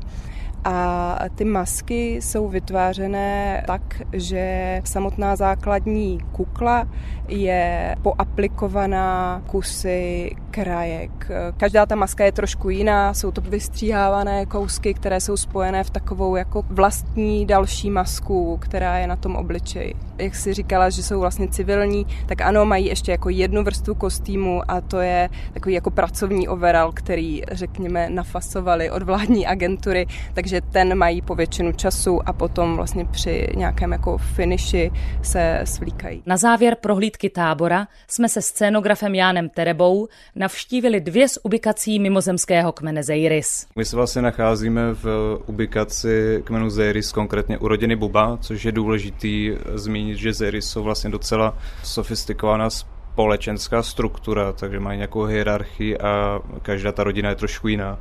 A 0.64 1.20
ty 1.36 1.45
masky 1.45 2.16
jsou 2.16 2.47
vytvářené 2.47 3.64
tak, 3.68 3.82
že 4.14 4.82
samotná 4.86 5.36
základní 5.36 6.20
kukla 6.32 6.88
je 7.28 7.95
poaplikovaná 8.01 9.41
kusy 9.47 10.32
krajek. 10.51 11.32
Každá 11.57 11.86
ta 11.86 11.95
maska 11.95 12.26
je 12.26 12.32
trošku 12.32 12.70
jiná, 12.70 13.14
jsou 13.14 13.32
to 13.32 13.41
vystříhávané 13.41 14.45
kousky, 14.45 14.93
které 14.93 15.20
jsou 15.20 15.38
spojené 15.38 15.84
v 15.84 15.89
takovou 15.89 16.36
jako 16.36 16.64
vlastní 16.70 17.45
další 17.45 17.89
masku, 17.89 18.57
která 18.62 18.97
je 18.97 19.07
na 19.07 19.16
tom 19.16 19.36
obličeji. 19.36 19.93
Jak 20.18 20.36
si 20.36 20.53
říkala, 20.53 20.89
že 20.89 21.03
jsou 21.03 21.20
vlastně 21.20 21.47
civilní, 21.47 22.05
tak 22.26 22.41
ano, 22.41 22.66
mají 22.66 22.86
ještě 22.86 23.12
jako 23.12 23.30
jednu 23.30 23.64
vrstvu 23.64 23.95
kostýmu 23.95 24.62
a 24.68 24.82
to 24.82 24.99
je 24.99 25.30
takový 25.53 25.76
jako 25.76 25.89
pracovní 25.91 26.47
overall, 26.47 26.91
který 26.91 27.41
řekněme 27.51 28.09
nafasovali 28.09 28.91
od 28.91 29.03
vládní 29.03 29.47
agentury, 29.47 30.07
takže 30.34 30.51
ten 30.62 30.97
mají 30.97 31.22
po 31.22 31.36
většinu 31.36 31.72
času 31.72 32.20
a 32.26 32.34
potom 32.34 32.76
vlastně 32.76 33.06
při 33.06 33.47
nějakém 33.56 33.91
jako 33.91 34.18
finiši 34.18 34.91
se 35.22 35.62
svlíkají. 35.64 36.24
Na 36.26 36.38
závěr 36.38 36.78
prohlídky 36.82 37.30
tábora 37.30 37.88
jsme 38.08 38.30
se 38.30 38.41
scénografem 38.41 39.16
Jánem 39.16 39.49
Terebou 39.49 40.08
navštívili 40.36 41.02
dvě 41.02 41.28
z 41.30 41.39
ubikací 41.43 41.99
mimozemského 41.99 42.72
kmene 42.72 43.04
Zeiris. 43.04 43.68
My 43.76 43.86
se 43.86 43.95
vlastně 43.95 44.22
nacházíme 44.22 44.93
v 44.93 45.38
ubikaci 45.45 46.41
kmenu 46.43 46.70
Zeiris, 46.70 47.12
konkrétně 47.12 47.58
u 47.58 47.68
rodiny 47.68 47.95
Buba, 47.95 48.38
což 48.41 48.66
je 48.66 48.72
důležitý 48.72 49.56
zmínit, 49.74 50.18
že 50.18 50.34
Zeiris 50.34 50.66
jsou 50.66 50.84
vlastně 50.84 51.10
docela 51.10 51.58
sofistikovaná 51.84 52.70
společenská 52.70 53.84
struktura, 53.84 54.54
takže 54.54 54.80
mají 54.80 54.97
nějakou 54.97 55.24
hierarchii 55.24 55.97
a 55.97 56.39
každá 56.62 56.91
ta 56.91 57.04
rodina 57.04 57.30
je 57.30 57.36
trošku 57.36 57.68
jiná 57.68 57.99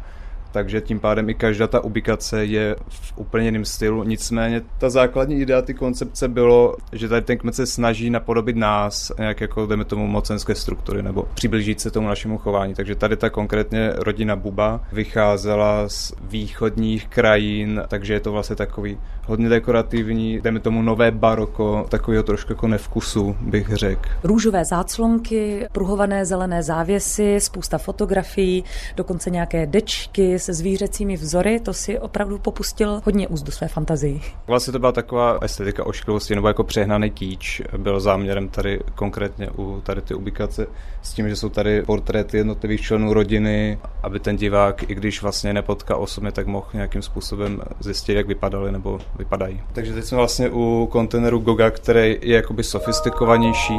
takže 0.52 0.80
tím 0.80 1.00
pádem 1.00 1.30
i 1.30 1.34
každá 1.34 1.66
ta 1.66 1.80
ubikace 1.80 2.44
je 2.44 2.76
v 2.88 3.12
úplně 3.16 3.44
jiném 3.44 3.64
stylu. 3.64 4.04
Nicméně 4.04 4.62
ta 4.78 4.90
základní 4.90 5.40
idea 5.40 5.62
ty 5.62 5.74
koncepce 5.74 6.28
bylo, 6.28 6.76
že 6.92 7.08
tady 7.08 7.22
ten 7.22 7.38
kmet 7.38 7.54
se 7.54 7.66
snaží 7.66 8.10
napodobit 8.10 8.56
nás, 8.56 9.12
nějak 9.18 9.40
jako 9.40 9.66
jdeme 9.66 9.84
tomu 9.84 10.06
mocenské 10.06 10.54
struktury 10.54 11.02
nebo 11.02 11.24
přiblížit 11.34 11.80
se 11.80 11.90
tomu 11.90 12.08
našemu 12.08 12.38
chování. 12.38 12.74
Takže 12.74 12.94
tady 12.94 13.16
ta 13.16 13.30
konkrétně 13.30 13.92
rodina 13.96 14.36
Buba 14.36 14.80
vycházela 14.92 15.88
z 15.88 16.12
východních 16.22 17.08
krajín, 17.08 17.82
takže 17.88 18.14
je 18.14 18.20
to 18.20 18.32
vlastně 18.32 18.56
takový 18.56 18.98
hodně 19.30 19.48
dekorativní, 19.48 20.40
jdeme 20.40 20.60
tomu 20.60 20.82
nové 20.82 21.10
baroko, 21.10 21.86
takového 21.88 22.22
trošku 22.22 22.52
jako 22.52 22.68
nevkusu, 22.68 23.36
bych 23.40 23.68
řekl. 23.76 24.08
Růžové 24.24 24.64
záclonky, 24.64 25.66
pruhované 25.72 26.26
zelené 26.26 26.62
závěsy, 26.62 27.40
spousta 27.40 27.78
fotografií, 27.78 28.64
dokonce 28.96 29.30
nějaké 29.30 29.66
dečky 29.66 30.38
se 30.38 30.54
zvířecími 30.54 31.16
vzory, 31.16 31.60
to 31.60 31.72
si 31.72 31.98
opravdu 31.98 32.38
popustil 32.38 33.00
hodně 33.04 33.28
úst 33.28 33.42
do 33.42 33.52
své 33.52 33.68
fantazii. 33.68 34.20
Vlastně 34.46 34.72
to 34.72 34.78
byla 34.78 34.92
taková 34.92 35.38
estetika 35.42 35.86
ošklivosti 35.86 36.34
nebo 36.34 36.48
jako 36.48 36.64
přehnaný 36.64 37.10
kýč. 37.10 37.62
Byl 37.78 38.00
záměrem 38.00 38.48
tady 38.48 38.80
konkrétně 38.94 39.50
u 39.58 39.80
tady 39.80 40.00
ty 40.00 40.14
ubikace 40.14 40.66
s 41.02 41.14
tím, 41.14 41.28
že 41.28 41.36
jsou 41.36 41.48
tady 41.48 41.82
portréty 41.82 42.36
jednotlivých 42.36 42.80
členů 42.80 43.14
rodiny, 43.14 43.78
aby 44.02 44.20
ten 44.20 44.36
divák, 44.36 44.90
i 44.90 44.94
když 44.94 45.22
vlastně 45.22 45.52
nepotká 45.52 45.96
osobně, 45.96 46.32
tak 46.32 46.46
mohl 46.46 46.66
nějakým 46.72 47.02
způsobem 47.02 47.60
zjistit, 47.80 48.14
jak 48.14 48.26
vypadali 48.26 48.72
nebo 48.72 48.98
vypadají. 49.20 49.60
Takže 49.72 49.94
teď 49.94 50.04
jsme 50.04 50.16
vlastně 50.16 50.50
u 50.52 50.88
kontejneru 50.92 51.38
Goga, 51.38 51.70
který 51.70 52.18
je 52.22 52.36
jakoby 52.36 52.64
sofistikovanější, 52.64 53.78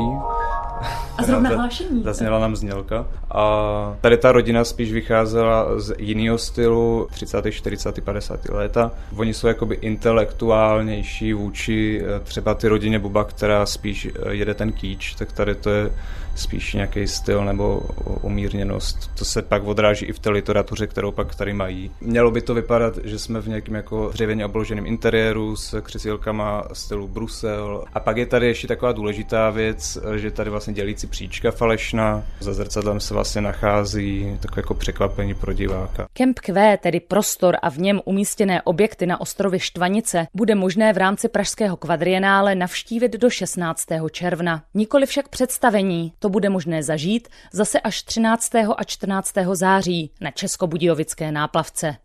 a 1.17 1.23
zrovna 1.23 1.49
hlášení. 1.49 2.03
Zazněla 2.03 2.39
nám 2.39 2.55
znělka. 2.55 3.07
A 3.31 3.95
tady 4.01 4.17
ta 4.17 4.31
rodina 4.31 4.63
spíš 4.63 4.93
vycházela 4.93 5.79
z 5.79 5.93
jiného 5.97 6.37
stylu 6.37 7.07
30., 7.11 7.51
40., 7.51 8.03
50. 8.03 8.49
léta. 8.49 8.91
Oni 9.15 9.33
jsou 9.33 9.47
jakoby 9.47 9.75
intelektuálnější 9.75 11.33
vůči 11.33 12.03
eh, 12.03 12.19
třeba 12.19 12.53
ty 12.53 12.67
rodině 12.67 12.99
Buba, 12.99 13.23
která 13.23 13.65
spíš 13.65 14.05
eh, 14.05 14.33
jede 14.33 14.53
ten 14.53 14.71
kýč, 14.71 15.15
tak 15.15 15.31
tady 15.31 15.55
to 15.55 15.69
je 15.69 15.91
spíš 16.36 16.73
nějaký 16.73 17.07
styl 17.07 17.45
nebo 17.45 17.82
umírněnost. 18.21 19.11
To 19.17 19.25
se 19.25 19.41
pak 19.41 19.63
odráží 19.63 20.05
i 20.05 20.13
v 20.13 20.19
té 20.19 20.29
literatuře, 20.29 20.88
kterou 20.88 21.11
pak 21.11 21.36
tady 21.36 21.53
mají. 21.53 21.91
Mělo 22.01 22.32
by 22.32 22.41
to 22.41 22.53
vypadat, 22.53 22.97
že 23.03 23.19
jsme 23.19 23.41
v 23.41 23.47
nějakém 23.47 23.75
jako 23.75 24.09
dřevěně 24.13 24.45
obloženém 24.45 24.86
interiéru 24.86 25.55
s 25.55 25.82
křesílkama 25.82 26.63
stylu 26.73 27.07
Brusel. 27.07 27.86
A 27.93 27.99
pak 27.99 28.17
je 28.17 28.25
tady 28.25 28.47
ještě 28.47 28.67
taková 28.67 28.91
důležitá 28.91 29.49
věc, 29.49 29.97
že 30.15 30.32
tady 30.32 30.49
vlastně 30.49 30.73
dělí 30.73 30.91
vystřídající 30.91 31.07
příčka 31.07 31.51
falešná. 31.51 32.23
Za 32.39 32.53
zrcadlem 32.53 32.99
se 32.99 33.13
vlastně 33.13 33.41
nachází 33.41 34.38
takové 34.41 34.59
jako 34.59 34.73
překvapení 34.73 35.34
pro 35.34 35.53
diváka. 35.53 36.07
Kemp 36.13 36.39
Q, 36.39 36.77
tedy 36.77 36.99
prostor 36.99 37.57
a 37.61 37.69
v 37.69 37.77
něm 37.77 38.01
umístěné 38.05 38.61
objekty 38.61 39.05
na 39.05 39.21
ostrově 39.21 39.59
Štvanice, 39.59 40.27
bude 40.34 40.55
možné 40.55 40.93
v 40.93 40.97
rámci 40.97 41.29
pražského 41.29 41.77
kvadrienále 41.77 42.55
navštívit 42.55 43.11
do 43.11 43.29
16. 43.29 43.86
června. 44.11 44.63
Nikoli 44.73 45.05
však 45.05 45.29
představení, 45.29 46.13
to 46.22 46.30
bude 46.30 46.49
možné 46.49 46.84
zažít 46.84 47.28
zase 47.53 47.80
až 47.80 48.03
13. 48.03 48.55
a 48.55 48.84
14. 48.84 49.34
září 49.53 50.11
na 50.22 50.32
Českobudějovické 50.32 51.32
náplavce. 51.32 51.95